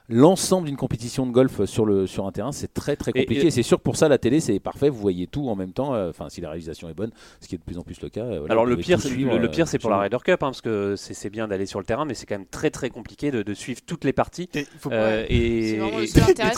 l'ensemble 0.10 0.68
d'une 0.68 0.78
compétition 0.78 1.26
de 1.26 1.32
golf 1.32 1.66
sur, 1.66 1.86
le, 1.86 2.08
sur 2.08 2.26
un 2.28 2.32
terrain, 2.32 2.52
c'est 2.52 2.74
très 2.74 2.96
très 2.96 3.12
compliqué. 3.12 3.50
c'est 3.52 3.64
sûr 3.64 3.78
que 3.78 3.84
pour 3.84 3.98
ça, 3.98 4.08
la 4.08 4.18
télé, 4.18 4.40
c'est 4.40 4.60
parfait. 4.60 4.90
Vous 4.90 5.00
voyez 5.00 5.28
tout 5.28 5.48
en 5.50 5.56
même 5.56 5.72
temps. 5.72 5.94
Euh, 5.94 6.10
enfin, 6.10 6.30
si 6.30 6.42
la 6.42 6.50
réalisation 6.50 6.90
est 6.90 6.94
bonne, 6.94 7.12
ce 7.42 7.48
qui 7.48 7.56
est 7.56 7.58
de 7.58 7.64
plus 7.64 7.78
en 7.78 7.84
plus 7.84 8.02
le 8.02 8.10
cas. 8.10 8.26
Alors 8.50 8.66
le 8.66 8.78
pire, 8.78 8.98
le, 8.98 9.48
pire, 9.48 9.68
c'est 9.68 9.80
pour 9.80 9.90
la 9.90 10.00
Ryder 10.00 10.18
Cup, 10.24 10.44
hein, 10.44 10.48
parce 10.48 10.62
que 10.62 10.96
c'est 10.96 11.30
bien 11.30 11.48
d'aller 11.48 11.66
sur 11.66 11.80
le 11.80 11.86
terrain, 11.86 12.06
mais 12.06 12.14
c'est 12.14 12.26
quand 12.26 12.38
même 12.38 12.48
très 12.48 12.70
très 12.70 12.90
compliqué 12.90 13.32
de, 13.32 13.54
suivre 13.54 13.82
toutes 13.86 14.04
les 14.04 14.14
parties. 14.14 14.50
Et, 14.54 14.68
faut 14.80 14.92
et, 14.92 15.80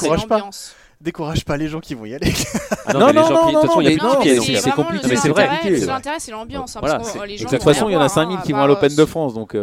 l'ambiance 0.02 0.76
décourage 1.00 1.46
pas 1.46 1.58
les 1.58 1.68
gens 1.68 1.80
qui 1.80 1.94
vont 1.94 2.06
y 2.06 2.16
aller. 2.16 2.34
Ah 2.88 2.94
non, 2.94 3.12
non, 3.12 3.14
non, 3.14 3.48
de 3.48 3.52
toute 3.52 3.62
façon, 3.68 3.82
il 3.82 3.92
y 3.92 4.58
a 4.58 4.62
C'est 4.62 4.72
compliqué. 4.72 5.08
Mais 5.10 5.16
c'est 5.16 5.30
vrai. 5.30 5.50
L'intérêt, 5.86 6.20
c'est 6.20 6.32
l'ambiance. 6.32 6.76
Hein, 6.76 6.82
de 6.82 7.48
toute 7.48 7.64
façon, 7.64 7.90
il 7.90 7.94
y 7.94 7.98
en 7.98 8.02
a 8.02 8.10
5000 8.10 8.40
qui 8.42 8.54
vont 8.54 8.62
à 8.62 8.68
l'Open 8.68 8.96
de 8.96 9.06
France. 9.06 9.34
Donc. 9.34 9.56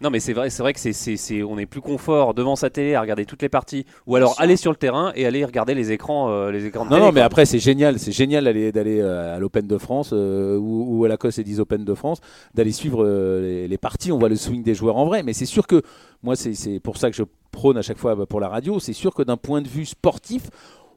Euh, 0.00 0.04
non, 0.04 0.10
mais 0.10 0.20
c'est 0.20 0.32
vrai, 0.32 0.50
c'est 0.50 0.62
vrai 0.62 0.72
que 0.72 0.80
c'est, 0.80 1.42
on 1.42 1.58
est 1.58 1.66
plus 1.66 1.80
confort 1.80 2.34
devant 2.34 2.56
sa 2.56 2.70
télé 2.70 2.94
à 2.94 3.00
regarder 3.00 3.26
toutes 3.26 3.42
les 3.42 3.48
parties, 3.48 3.84
ou 4.06 4.16
alors 4.16 4.34
aller 4.38 4.56
sur 4.56 4.70
le 4.70 4.76
terrain 4.76 5.12
et 5.14 5.26
aller 5.26 5.44
regarder 5.44 5.74
les 5.74 5.92
écrans, 5.92 6.30
euh, 6.30 6.50
les 6.50 6.66
écrans 6.66 6.84
de 6.84 6.90
non, 6.90 6.98
Non, 6.98 7.12
mais 7.12 7.20
après 7.20 7.46
c'est 7.46 7.58
génial, 7.58 7.98
c'est 7.98 8.12
génial 8.12 8.44
d'aller, 8.44 8.72
d'aller 8.72 9.00
euh, 9.00 9.36
à 9.36 9.38
l'Open 9.38 9.66
de 9.66 9.78
France 9.78 10.12
ou, 10.12 11.02
à 11.04 11.08
la 11.08 11.16
COS 11.16 11.38
et 11.38 11.44
10 11.44 11.60
Open 11.60 11.84
de 11.84 11.94
France, 11.94 12.20
d'aller 12.54 12.72
suivre 12.72 13.04
les, 13.04 13.68
les, 13.68 13.78
parties. 13.78 14.12
On 14.12 14.18
voit 14.18 14.28
le 14.28 14.36
swing 14.36 14.62
des 14.62 14.74
joueurs 14.74 14.96
en 14.96 15.04
vrai, 15.04 15.22
mais 15.22 15.32
c'est 15.32 15.46
sûr 15.46 15.66
que 15.66 15.82
moi 16.22 16.36
c'est 16.36 16.80
pour 16.80 16.96
ça 16.96 17.10
que 17.10 17.16
je 17.16 17.22
prône 17.50 17.76
à 17.76 17.82
chaque 17.82 17.98
fois 17.98 18.26
pour 18.26 18.40
la 18.40 18.48
radio. 18.48 18.78
C'est 18.78 18.92
sûr 18.92 19.14
que 19.14 19.22
d'un 19.22 19.36
point 19.36 19.62
de 19.62 19.68
vue 19.68 19.86
sportif, 19.86 20.50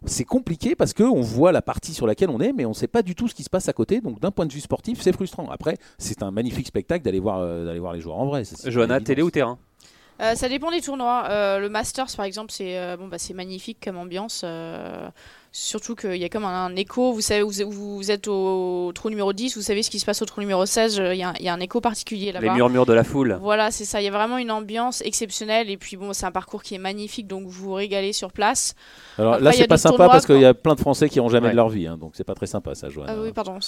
c'est 0.05 0.25
compliqué 0.25 0.75
parce 0.75 0.93
qu'on 0.93 1.21
voit 1.21 1.51
la 1.51 1.61
partie 1.61 1.93
sur 1.93 2.07
laquelle 2.07 2.29
on 2.29 2.39
est, 2.39 2.53
mais 2.53 2.65
on 2.65 2.69
ne 2.69 2.75
sait 2.75 2.87
pas 2.87 3.01
du 3.01 3.15
tout 3.15 3.27
ce 3.27 3.35
qui 3.35 3.43
se 3.43 3.49
passe 3.49 3.69
à 3.69 3.73
côté. 3.73 4.01
Donc 4.01 4.19
d'un 4.19 4.31
point 4.31 4.45
de 4.45 4.53
vue 4.53 4.59
sportif, 4.59 5.01
c'est 5.01 5.13
frustrant. 5.13 5.49
Après, 5.49 5.77
c'est 5.97 6.23
un 6.23 6.31
magnifique 6.31 6.67
spectacle 6.67 7.03
d'aller 7.03 7.19
voir, 7.19 7.39
euh, 7.39 7.65
d'aller 7.65 7.79
voir 7.79 7.93
les 7.93 8.01
joueurs 8.01 8.17
en 8.17 8.25
vrai. 8.25 8.43
Johanna, 8.65 8.99
télé 8.99 9.21
ou 9.21 9.31
terrain? 9.31 9.57
Euh, 10.21 10.35
ça 10.35 10.49
dépend 10.49 10.71
des 10.71 10.81
tournois. 10.81 11.25
Euh, 11.29 11.59
le 11.59 11.69
Masters, 11.69 12.07
par 12.15 12.25
exemple, 12.25 12.51
c'est 12.51 12.97
bon, 12.97 13.07
bah, 13.07 13.17
c'est 13.17 13.33
magnifique 13.33 13.77
comme 13.83 13.97
ambiance. 13.97 14.45
Surtout 15.55 15.93
qu'il 15.93 16.15
y 16.15 16.23
a 16.23 16.29
comme 16.29 16.45
un, 16.45 16.75
écho, 16.75 17.13
vous 17.13 17.21
savez, 17.21 17.43
vous, 17.43 17.97
vous, 17.97 18.09
êtes 18.09 18.27
au 18.27 18.91
trou 18.95 19.11
numéro 19.11 19.33
10, 19.33 19.55
vous 19.55 19.61
savez 19.61 19.83
ce 19.83 19.91
qui 19.91 19.99
se 19.99 20.05
passe 20.05 20.19
au 20.23 20.25
trou 20.25 20.41
numéro 20.41 20.65
16, 20.65 20.95
il 20.95 21.17
y, 21.17 21.23
a, 21.23 21.31
il 21.39 21.45
y 21.45 21.47
a 21.47 21.53
un 21.53 21.59
écho 21.59 21.79
particulier 21.79 22.31
là-bas. 22.31 22.47
Les 22.47 22.53
murmures 22.53 22.87
de 22.87 22.93
la 22.93 23.03
foule. 23.03 23.37
Voilà, 23.39 23.69
c'est 23.69 23.85
ça, 23.85 24.01
il 24.01 24.05
y 24.05 24.07
a 24.07 24.11
vraiment 24.11 24.39
une 24.39 24.49
ambiance 24.49 25.01
exceptionnelle, 25.01 25.69
et 25.69 25.77
puis 25.77 25.95
bon, 25.95 26.11
c'est 26.13 26.25
un 26.25 26.31
parcours 26.31 26.63
qui 26.63 26.73
est 26.73 26.79
magnifique, 26.79 27.27
donc 27.27 27.43
vous 27.43 27.65
vous 27.65 27.73
régalez 27.73 28.13
sur 28.13 28.31
place. 28.31 28.73
Alors 29.19 29.39
là, 29.39 29.51
c'est 29.51 29.67
pas 29.67 29.77
sympa 29.77 30.07
parce 30.07 30.25
qu'il 30.25 30.41
y 30.41 30.45
a 30.45 30.55
plein 30.55 30.73
de 30.73 30.79
Français 30.79 31.07
qui 31.07 31.19
n'ont 31.19 31.29
jamais 31.29 31.51
de 31.51 31.55
leur 31.55 31.69
vie, 31.69 31.85
hein, 31.85 31.99
donc 31.99 32.13
c'est 32.15 32.23
pas 32.23 32.33
très 32.33 32.47
sympa 32.47 32.73
ça, 32.73 32.89
Joanne. 32.89 33.09
Ah 33.11 33.15
oui, 33.21 33.31
pardon, 33.31 33.59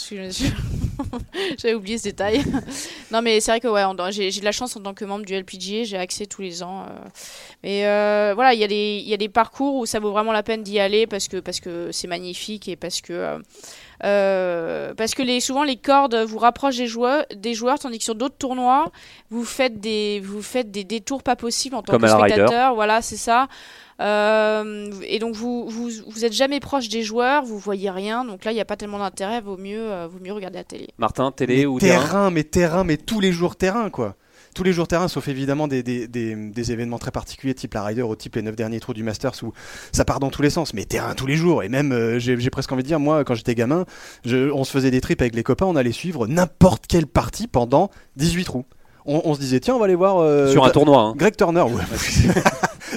j'avais 1.58 1.74
oublié 1.74 1.98
ce 1.98 2.04
détail. 2.04 2.44
non, 3.12 3.22
mais 3.22 3.40
c'est 3.40 3.52
vrai 3.52 3.60
que 3.60 3.68
ouais, 3.68 3.84
j'ai 4.12 4.40
de 4.40 4.46
la 4.46 4.52
chance 4.52 4.76
en 4.76 4.82
tant 4.82 4.94
que 4.94 5.06
membre 5.06 5.26
du 5.26 5.34
LPGA, 5.34 5.84
j'ai 5.84 5.98
accès 5.98 6.26
tous 6.26 6.42
les 6.42 6.64
ans. 6.64 6.84
Euh. 6.84 7.10
mais 7.64 7.86
euh, 7.86 8.34
voilà, 8.36 8.54
il 8.54 8.60
y, 8.60 8.64
a 8.64 8.68
des, 8.68 9.04
y 9.06 9.14
a 9.14 9.18
des 9.18 9.30
parcours 9.30 9.76
où 9.76 9.86
ça 9.86 10.00
vaut 10.00 10.12
vraiment 10.12 10.32
la 10.32 10.44
peine 10.44 10.64
d'y 10.64 10.80
aller 10.80 11.08
parce 11.08 11.28
que 11.28 11.38
parce 11.38 11.60
que 11.60 11.92
c'est 11.92 12.08
magnifique 12.08 12.68
et 12.68 12.76
parce 12.76 13.02
que 13.02 13.14
euh, 13.14 13.40
parce 14.00 15.16
que 15.16 15.22
les, 15.22 15.40
souvent 15.40 15.64
les 15.64 15.78
cordes 15.78 16.16
vous 16.16 16.38
rapprochent 16.38 16.78
des 16.78 16.88
joueurs, 16.88 17.26
des 17.36 17.54
joueurs 17.54 17.80
tandis 17.80 17.98
que 17.98 18.04
sur 18.04 18.16
d'autres 18.16 18.38
tournois 18.38 18.92
vous 19.30 19.46
faites 19.46 19.80
des 19.80 20.22
vous 20.24 20.42
faites 20.42 20.72
des 20.72 20.84
détours 20.84 21.24
pas 21.24 21.36
possibles 21.36 21.76
en 21.76 21.82
tant 21.82 21.98
que 21.98 22.08
spectateur. 22.08 22.76
Voilà, 22.76 23.02
c'est 23.02 23.18
ça. 23.18 23.48
Euh, 24.02 24.92
et 25.08 25.20
donc 25.20 25.36
vous, 25.36 25.70
vous, 25.70 25.90
vous 26.08 26.26
êtes 26.26 26.34
jamais 26.34 26.60
proche 26.60 26.90
des 26.90 27.02
joueurs, 27.02 27.46
vous 27.46 27.58
voyez 27.58 27.90
rien, 27.90 28.26
donc 28.26 28.44
là 28.44 28.52
il 28.52 28.56
n'y 28.56 28.62
a 28.62 28.66
pas 28.66 28.76
tellement 28.76 29.00
d'intérêt, 29.00 29.40
vaut 29.40 29.56
mieux, 29.56 29.90
euh, 29.90 30.08
vaut 30.08 30.20
mieux 30.20 30.34
regarder 30.34 30.58
la 30.58 30.66
télé. 30.66 30.90
Martin, 30.98 31.32
télé 31.32 31.66
ou 31.66 31.80
terrain, 31.80 32.02
terrain? 32.02 32.32
Mais 32.32 32.44
terrain, 32.44 32.84
mais 32.84 32.98
tous 32.98 33.22
les 33.22 33.32
jours 33.32 33.56
terrain 33.56 33.90
quoi 33.90 34.16
tous 34.56 34.64
les 34.64 34.74
jours 34.74 34.88
terrain, 34.88 35.08
sauf 35.08 35.28
évidemment 35.28 35.68
des, 35.68 35.84
des, 35.84 36.08
des, 36.08 36.72
événements 36.72 36.98
très 36.98 37.12
particuliers, 37.12 37.54
type 37.54 37.74
la 37.76 37.84
Ryder 37.84 38.02
ou 38.02 38.16
type 38.16 38.36
les 38.36 38.42
9 38.42 38.56
derniers 38.56 38.80
trous 38.80 38.94
du 38.94 39.04
Masters 39.04 39.34
où 39.44 39.52
ça 39.92 40.06
part 40.06 40.20
dans 40.20 40.32
tous 40.32 40.42
les 40.42 40.50
sens, 40.50 40.74
mais 40.74 40.86
terrain 40.86 41.14
tous 41.14 41.28
les 41.28 41.36
jours. 41.36 41.62
Et 41.62 41.70
même, 41.70 41.92
euh, 41.92 42.18
j'ai 42.18 42.50
presque 42.50 42.72
envie 42.72 42.82
de 42.82 42.88
dire, 42.88 43.00
moi, 43.00 43.24
quand 43.24 43.36
j'étais 43.36 43.54
gamin, 43.54 43.86
je, 44.26 44.50
on 44.52 44.64
se 44.64 44.72
faisait 44.72 44.92
des 44.92 45.02
trips 45.02 45.22
avec 45.22 45.36
les 45.36 45.44
copains, 45.44 45.66
on 45.66 45.76
allait 45.76 45.92
suivre 45.92 46.26
n'importe 46.26 46.88
quelle 46.88 47.06
partie 47.06 47.48
pendant 47.48 47.92
18 48.16 48.46
trous. 48.46 48.66
On, 49.08 49.36
se 49.36 49.40
disait, 49.40 49.60
tiens, 49.60 49.76
on 49.76 49.78
va 49.78 49.86
aller 49.86 49.94
voir. 49.94 50.50
Sur 50.50 50.66
un 50.66 50.72
tournoi. 50.72 51.00
Hein. 51.00 51.14
Greg 51.16 51.36
Turner, 51.36 51.62
ouais. 51.62 51.84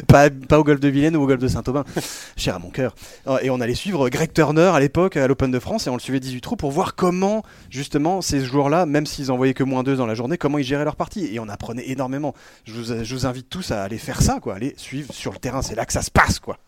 pas, 0.07 0.29
au 0.59 0.65
golf 0.65 0.81
de 0.81 0.89
Vilaine 0.89 1.17
ou 1.17 1.23
au 1.23 1.27
golf 1.27 1.41
de 1.41 1.49
Saint-Aubin, 1.49 1.85
cher 2.37 2.57
à 2.57 2.59
mon 2.59 2.71
cœur. 2.71 2.95
Et 3.43 3.51
on 3.51 3.61
allait 3.61 3.75
suivre 3.75 4.09
Greg 4.09 4.33
Turner 4.33 4.71
à 4.75 4.81
l'époque 4.81 5.17
à 5.17 5.27
l'Open 5.27 5.51
de 5.51 5.59
France 5.59 5.87
et 5.87 5.91
on 5.91 5.95
le 5.95 6.01
suivait 6.01 6.21
18 6.21 6.41
trous 6.41 6.57
pour 6.57 6.71
voir 6.71 6.95
comment, 6.95 7.43
justement, 7.71 8.21
ces 8.21 8.45
joueurs-là, 8.45 8.87
même 8.87 9.07
s'ils 9.07 9.31
envoyaient 9.31 9.55
que 9.55 9.65
moins 9.65 9.83
2 9.83 9.97
dans 9.97 10.07
la 10.07 10.15
journée, 10.15 10.39
comment 10.39 10.59
ils 10.59 10.65
géraient 10.65 10.85
leur 10.85 10.97
partie. 10.97 11.27
Et 11.33 11.41
on 11.41 11.49
apprenait 11.49 11.89
énormément. 11.89 12.35
Je 12.65 12.73
vous, 12.73 13.05
je 13.05 13.15
vous 13.15 13.27
invite 13.27 13.49
tous 13.49 13.71
à 13.71 13.83
aller 13.83 13.99
faire 13.99 14.23
ça, 14.23 14.39
quoi. 14.41 14.55
Aller 14.55 14.75
suivre 14.77 15.13
sur 15.13 15.33
le 15.33 15.39
terrain, 15.39 15.63
c'est 15.63 15.75
là 15.75 15.85
que 15.85 15.93
ça 15.93 16.03
se 16.03 16.11
passe, 16.11 16.39
quoi. 16.39 16.59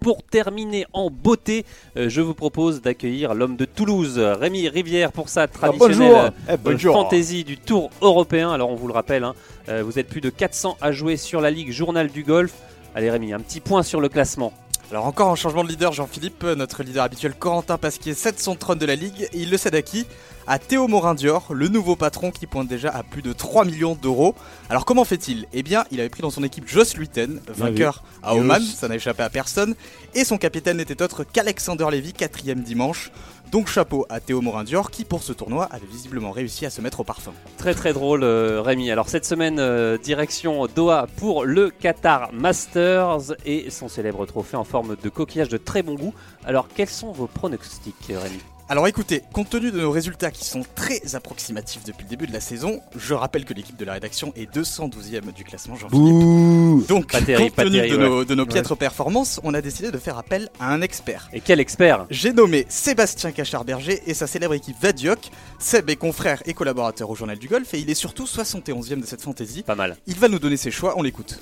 Pour 0.00 0.22
terminer 0.22 0.86
en 0.92 1.10
beauté, 1.10 1.64
euh, 1.96 2.08
je 2.08 2.20
vous 2.20 2.34
propose 2.34 2.80
d'accueillir 2.80 3.34
l'homme 3.34 3.56
de 3.56 3.64
Toulouse, 3.64 4.18
Rémi 4.18 4.68
Rivière, 4.68 5.12
pour 5.12 5.28
sa 5.28 5.48
traditionnelle 5.48 6.32
eh, 6.48 6.52
euh, 6.68 6.78
fantaisie 6.78 7.42
du 7.42 7.56
Tour 7.56 7.90
européen. 8.00 8.50
Alors 8.50 8.70
on 8.70 8.76
vous 8.76 8.86
le 8.86 8.92
rappelle, 8.92 9.24
hein, 9.24 9.34
euh, 9.68 9.82
vous 9.82 9.98
êtes 9.98 10.08
plus 10.08 10.20
de 10.20 10.30
400 10.30 10.76
à 10.80 10.92
jouer 10.92 11.16
sur 11.16 11.40
la 11.40 11.50
Ligue 11.50 11.72
Journal 11.72 12.08
du 12.08 12.22
Golf. 12.22 12.54
Allez 12.94 13.10
Rémi, 13.10 13.32
un 13.32 13.40
petit 13.40 13.60
point 13.60 13.82
sur 13.82 14.00
le 14.00 14.08
classement. 14.08 14.52
Alors 14.90 15.04
encore 15.04 15.30
un 15.30 15.34
changement 15.34 15.64
de 15.64 15.68
leader, 15.68 15.92
Jean-Philippe, 15.92 16.44
notre 16.44 16.82
leader 16.82 17.04
habituel 17.04 17.34
Corentin 17.34 17.76
Pasquier 17.76 18.14
700 18.14 18.56
trône 18.56 18.78
de 18.78 18.86
la 18.86 18.94
Ligue 18.94 19.28
et 19.34 19.40
il 19.40 19.50
le 19.50 19.58
cède 19.58 19.74
à 19.74 19.82
qui? 19.82 20.06
À 20.46 20.58
Théo 20.58 20.88
Morin-Dior, 20.88 21.48
le 21.52 21.68
nouveau 21.68 21.94
patron 21.94 22.30
qui 22.30 22.46
pointe 22.46 22.68
déjà 22.68 22.88
à 22.88 23.02
plus 23.02 23.20
de 23.20 23.34
3 23.34 23.66
millions 23.66 23.98
d'euros. 24.00 24.34
Alors 24.70 24.86
comment 24.86 25.04
fait-il? 25.04 25.46
Eh 25.52 25.62
bien, 25.62 25.84
il 25.90 26.00
avait 26.00 26.08
pris 26.08 26.22
dans 26.22 26.30
son 26.30 26.42
équipe 26.42 26.66
Joss 26.66 26.96
Luiten, 26.96 27.42
vainqueur 27.48 28.02
à 28.22 28.34
Oman, 28.34 28.62
ça 28.62 28.88
n'a 28.88 28.96
échappé 28.96 29.22
à 29.22 29.28
personne, 29.28 29.74
et 30.14 30.24
son 30.24 30.38
capitaine 30.38 30.78
n'était 30.78 31.02
autre 31.02 31.22
qu'Alexander 31.22 31.88
Levy, 31.90 32.14
quatrième 32.14 32.62
dimanche. 32.62 33.10
Donc 33.50 33.68
chapeau 33.68 34.04
à 34.10 34.20
Théo 34.20 34.42
Morin-Dior 34.42 34.90
qui 34.90 35.04
pour 35.04 35.22
ce 35.22 35.32
tournoi 35.32 35.64
avait 35.70 35.86
visiblement 35.86 36.32
réussi 36.32 36.66
à 36.66 36.70
se 36.70 36.82
mettre 36.82 37.00
au 37.00 37.04
parfum. 37.04 37.32
Très 37.56 37.74
très 37.74 37.94
drôle 37.94 38.22
euh, 38.22 38.60
Rémi. 38.60 38.90
Alors 38.90 39.08
cette 39.08 39.24
semaine 39.24 39.58
euh, 39.58 39.96
direction 39.96 40.66
Doha 40.66 41.06
pour 41.16 41.44
le 41.44 41.70
Qatar 41.70 42.30
Masters 42.32 43.34
et 43.46 43.70
son 43.70 43.88
célèbre 43.88 44.26
trophée 44.26 44.56
en 44.56 44.64
forme 44.64 44.96
de 45.02 45.08
coquillage 45.08 45.48
de 45.48 45.56
très 45.56 45.82
bon 45.82 45.94
goût. 45.94 46.14
Alors 46.44 46.68
quels 46.68 46.88
sont 46.88 47.12
vos 47.12 47.26
pronostics 47.26 47.94
Rémi? 48.10 48.40
Alors 48.70 48.86
écoutez, 48.86 49.22
compte 49.32 49.48
tenu 49.48 49.70
de 49.70 49.80
nos 49.80 49.90
résultats 49.90 50.30
qui 50.30 50.44
sont 50.44 50.62
très 50.74 51.14
approximatifs 51.14 51.84
depuis 51.84 52.04
le 52.04 52.10
début 52.10 52.26
de 52.26 52.34
la 52.34 52.40
saison, 52.40 52.82
je 52.94 53.14
rappelle 53.14 53.46
que 53.46 53.54
l'équipe 53.54 53.78
de 53.78 53.84
la 53.86 53.94
rédaction 53.94 54.30
est 54.36 54.54
212e 54.54 55.32
du 55.32 55.42
classement 55.42 55.74
Jean-Philippe. 55.74 56.86
Donc, 56.86 57.10
compte 57.10 57.24
tenu 57.56 57.88
de, 58.26 58.34
nos, 58.34 58.44
piètres 58.44 58.74
performances, 58.74 59.40
on 59.42 59.54
a 59.54 59.62
décidé 59.62 59.90
de 59.90 59.96
faire 59.96 60.18
appel 60.18 60.50
à 60.60 60.70
un 60.70 60.82
expert. 60.82 61.30
Et 61.32 61.40
quel 61.40 61.60
expert 61.60 62.04
J'ai 62.10 62.34
nommé 62.34 62.66
Sébastien 62.68 63.32
Cachard-Berger 63.32 64.02
et 64.04 64.12
sa 64.12 64.26
célèbre 64.26 64.52
équipe 64.52 64.76
Vadioc. 64.78 65.30
Seb 65.58 65.88
est 65.88 65.96
confrère 65.96 66.42
et 66.44 66.52
collaborateur 66.52 67.08
au 67.08 67.14
Journal 67.14 67.38
du 67.38 67.48
Golf 67.48 67.72
et 67.72 67.78
il 67.78 67.88
est 67.88 67.94
surtout 67.94 68.24
71e 68.24 69.00
de 69.00 69.06
cette 69.06 69.22
fantaisie. 69.22 69.62
Pas 69.62 69.76
mal. 69.76 69.96
Il 70.06 70.16
va 70.16 70.28
nous 70.28 70.38
donner 70.38 70.58
ses 70.58 70.70
choix, 70.70 70.92
on 70.98 71.02
l'écoute. 71.02 71.40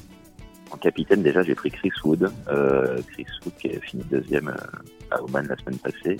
En 0.70 0.76
capitaine, 0.76 1.22
déjà, 1.22 1.42
j'ai 1.42 1.54
pris 1.54 1.70
Chris 1.70 1.92
Wood. 2.04 2.30
Euh, 2.48 2.98
Chris 3.12 3.26
Wood 3.44 3.54
qui 3.58 3.68
a 3.68 3.80
fini 3.80 4.04
deuxième 4.10 4.48
euh, 4.48 5.14
à 5.16 5.22
Oman 5.22 5.46
la 5.46 5.56
semaine 5.56 5.78
passée. 5.78 6.18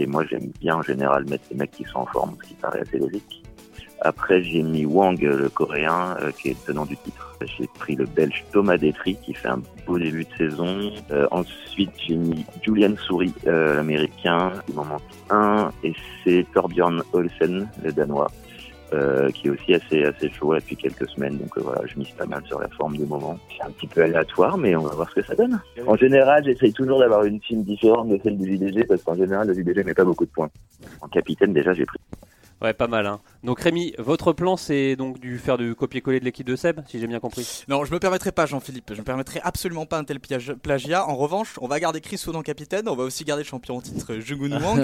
Et 0.00 0.06
moi, 0.06 0.24
j'aime 0.24 0.50
bien 0.60 0.76
en 0.76 0.82
général 0.82 1.26
mettre 1.28 1.44
les 1.50 1.58
mecs 1.58 1.72
qui 1.72 1.84
sont 1.84 1.98
en 1.98 2.06
forme, 2.06 2.34
ce 2.42 2.48
qui 2.48 2.54
paraît 2.54 2.80
assez 2.80 2.98
logique. 2.98 3.42
Après, 4.00 4.42
j'ai 4.42 4.62
mis 4.62 4.86
Wang, 4.86 5.20
le 5.20 5.50
coréen, 5.50 6.16
euh, 6.22 6.30
qui 6.30 6.48
est 6.48 6.64
tenant 6.64 6.86
du 6.86 6.96
titre. 6.96 7.36
J'ai 7.58 7.66
pris 7.78 7.96
le 7.96 8.06
belge 8.06 8.42
Thomas 8.50 8.78
Detry, 8.78 9.16
qui 9.16 9.34
fait 9.34 9.48
un 9.48 9.60
beau 9.86 9.98
début 9.98 10.24
de 10.24 10.36
saison. 10.38 10.90
Euh, 11.10 11.26
ensuite, 11.30 11.90
j'ai 12.06 12.16
mis 12.16 12.46
Julian 12.62 12.96
Souris, 12.96 13.34
euh, 13.46 13.76
l'américain. 13.76 14.52
Il 14.68 14.74
m'en 14.76 14.86
manque 14.86 15.02
un. 15.28 15.70
Et 15.84 15.92
c'est 16.24 16.46
Torbjörn 16.54 17.02
Olsen, 17.12 17.68
le 17.84 17.92
danois. 17.92 18.30
Euh, 18.92 19.30
qui 19.30 19.46
est 19.46 19.50
aussi 19.50 19.72
assez 19.72 20.02
assez 20.02 20.28
chaud 20.30 20.52
depuis 20.52 20.74
quelques 20.74 21.08
semaines. 21.10 21.38
Donc 21.38 21.56
euh, 21.56 21.60
voilà, 21.62 21.82
je 21.86 21.96
mise 21.96 22.10
pas 22.10 22.26
mal 22.26 22.42
sur 22.46 22.58
la 22.58 22.66
forme 22.70 22.96
du 22.96 23.04
moment. 23.04 23.38
C'est 23.56 23.62
un 23.62 23.70
petit 23.70 23.86
peu 23.86 24.02
aléatoire, 24.02 24.58
mais 24.58 24.74
on 24.74 24.82
va 24.82 24.92
voir 24.96 25.08
ce 25.10 25.20
que 25.20 25.22
ça 25.22 25.36
donne. 25.36 25.60
En 25.86 25.94
général, 25.94 26.44
j'essaye 26.44 26.72
toujours 26.72 26.98
d'avoir 26.98 27.22
une 27.22 27.38
team 27.38 27.62
différente 27.62 28.08
de 28.08 28.18
celle 28.20 28.36
du 28.36 28.52
JDG 28.52 28.86
parce 28.88 29.00
qu'en 29.04 29.14
général, 29.14 29.46
le 29.46 29.54
JDG 29.54 29.84
met 29.84 29.94
pas 29.94 30.04
beaucoup 30.04 30.24
de 30.24 30.30
points. 30.30 30.50
En 31.02 31.06
capitaine, 31.06 31.52
déjà, 31.52 31.72
j'ai 31.72 31.86
pris 31.86 31.98
Ouais, 32.62 32.74
pas 32.74 32.88
mal. 32.88 33.06
Hein. 33.06 33.20
Donc 33.42 33.60
Rémi, 33.60 33.94
votre 33.98 34.32
plan, 34.32 34.56
c'est 34.56 34.96
donc 34.96 35.18
du 35.18 35.38
faire 35.38 35.56
du 35.56 35.74
copier-coller 35.74 36.20
de 36.20 36.24
l'équipe 36.26 36.46
de 36.46 36.56
Seb, 36.56 36.80
si 36.86 37.00
j'ai 37.00 37.06
bien 37.06 37.20
compris? 37.20 37.64
Non, 37.68 37.84
je 37.84 37.92
me 37.92 37.98
permettrai 37.98 38.32
pas, 38.32 38.44
Jean-Philippe. 38.44 38.92
Je 38.92 38.98
me 39.00 39.04
permettrai 39.04 39.40
absolument 39.42 39.86
pas 39.86 39.98
un 39.98 40.04
tel 40.04 40.20
plagiat. 40.20 41.06
En 41.06 41.16
revanche, 41.16 41.54
on 41.60 41.68
va 41.68 41.80
garder 41.80 42.00
Chris 42.00 42.22
Wood 42.26 42.36
en 42.36 42.42
capitaine. 42.42 42.86
On 42.88 42.96
va 42.96 43.04
aussi 43.04 43.24
garder 43.24 43.42
le 43.42 43.48
champion 43.48 43.78
en 43.78 43.80
titre 43.80 44.16
Jungun 44.16 44.60
Wang, 44.62 44.78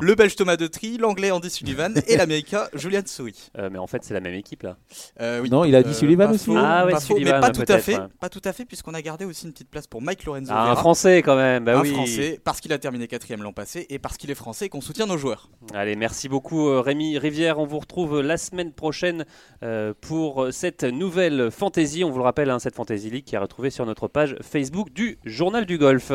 le 0.00 0.14
Belge 0.14 0.34
Thomas 0.34 0.56
Detry, 0.56 0.98
l'Anglais 0.98 1.30
Andy 1.30 1.50
Sullivan 1.50 1.94
et 2.08 2.16
l'Américain 2.16 2.64
Julian 2.74 3.02
Sui. 3.06 3.50
Euh, 3.58 3.68
mais 3.70 3.78
en 3.78 3.86
fait, 3.86 4.02
c'est 4.02 4.14
la 4.14 4.20
même 4.20 4.34
équipe 4.34 4.64
là. 4.64 4.76
Euh, 5.20 5.40
oui. 5.40 5.50
Non, 5.50 5.64
il 5.64 5.74
a 5.76 5.82
dit 5.82 5.90
euh, 5.90 5.94
Sullivan 5.94 6.32
aussi. 6.32 6.50
Ah 6.56 6.86
ouais, 6.86 6.98
Sullivan, 6.98 7.34
mais 7.34 7.40
pas 7.40 7.50
tout 7.50 7.64
à 7.68 7.78
fait. 7.78 7.98
Pas 8.18 8.28
tout 8.28 8.42
à 8.44 8.52
fait, 8.52 8.64
puisqu'on 8.64 8.94
a 8.94 9.02
gardé 9.02 9.24
aussi 9.24 9.46
une 9.46 9.52
petite 9.52 9.70
place 9.70 9.86
pour 9.86 10.02
Mike 10.02 10.24
Lorenzo. 10.24 10.52
Ah, 10.52 10.72
un 10.72 10.76
Français 10.76 11.18
quand 11.18 11.36
même. 11.36 11.64
Bah 11.64 11.78
un 11.78 11.82
oui. 11.82 11.92
Français, 11.92 12.40
parce 12.42 12.60
qu'il 12.60 12.72
a 12.72 12.78
terminé 12.78 13.06
quatrième 13.06 13.42
l'an 13.42 13.52
passé 13.52 13.86
et 13.88 14.00
parce 14.00 14.16
qu'il 14.16 14.30
est 14.30 14.34
français 14.34 14.66
et 14.66 14.68
qu'on 14.68 14.80
soutient 14.80 15.06
nos 15.06 15.16
joueurs. 15.16 15.48
Allez, 15.74 15.94
merci 15.94 16.28
beaucoup 16.28 16.80
Rémi 16.80 17.18
Rivière. 17.20 17.58
On 17.58 17.66
vous 17.66 17.78
retrouve 17.78 18.20
la 18.20 18.36
semaine 18.36 18.72
prochaine 18.72 19.24
euh, 19.62 19.94
pour 20.00 20.48
cette 20.50 20.84
nouvelle 20.84 21.50
fantaisie. 21.50 22.02
On 22.04 22.10
vous 22.10 22.18
le 22.18 22.24
rappelle, 22.24 22.50
hein, 22.50 22.58
cette 22.58 22.74
Fantasy 22.74 23.10
League 23.10 23.24
qui 23.24 23.34
est 23.34 23.38
retrouvée 23.38 23.70
sur 23.70 23.86
notre 23.86 24.08
page 24.08 24.36
Facebook 24.42 24.92
du 24.92 25.18
Journal 25.24 25.66
du 25.66 25.78
Golf. 25.78 26.12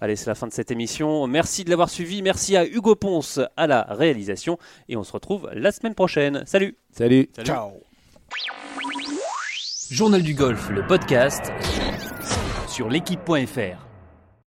Allez, 0.00 0.16
c'est 0.16 0.26
la 0.26 0.34
fin 0.34 0.46
de 0.46 0.52
cette 0.52 0.70
émission. 0.70 1.26
Merci 1.26 1.64
de 1.64 1.70
l'avoir 1.70 1.90
suivi. 1.90 2.22
Merci 2.22 2.56
à 2.56 2.64
Hugo 2.66 2.94
Ponce 2.94 3.40
à 3.56 3.66
la 3.66 3.82
réalisation. 3.90 4.58
Et 4.88 4.96
on 4.96 5.04
se 5.04 5.12
retrouve 5.12 5.50
la 5.52 5.72
semaine 5.72 5.94
prochaine. 5.94 6.42
Salut. 6.46 6.76
Salut. 6.92 7.30
Ciao. 7.42 7.70
Journal 9.90 10.22
du 10.22 10.34
Golf, 10.34 10.70
le 10.70 10.86
podcast 10.86 11.52
sur 12.68 12.88
l'équipe.fr. 12.88 13.83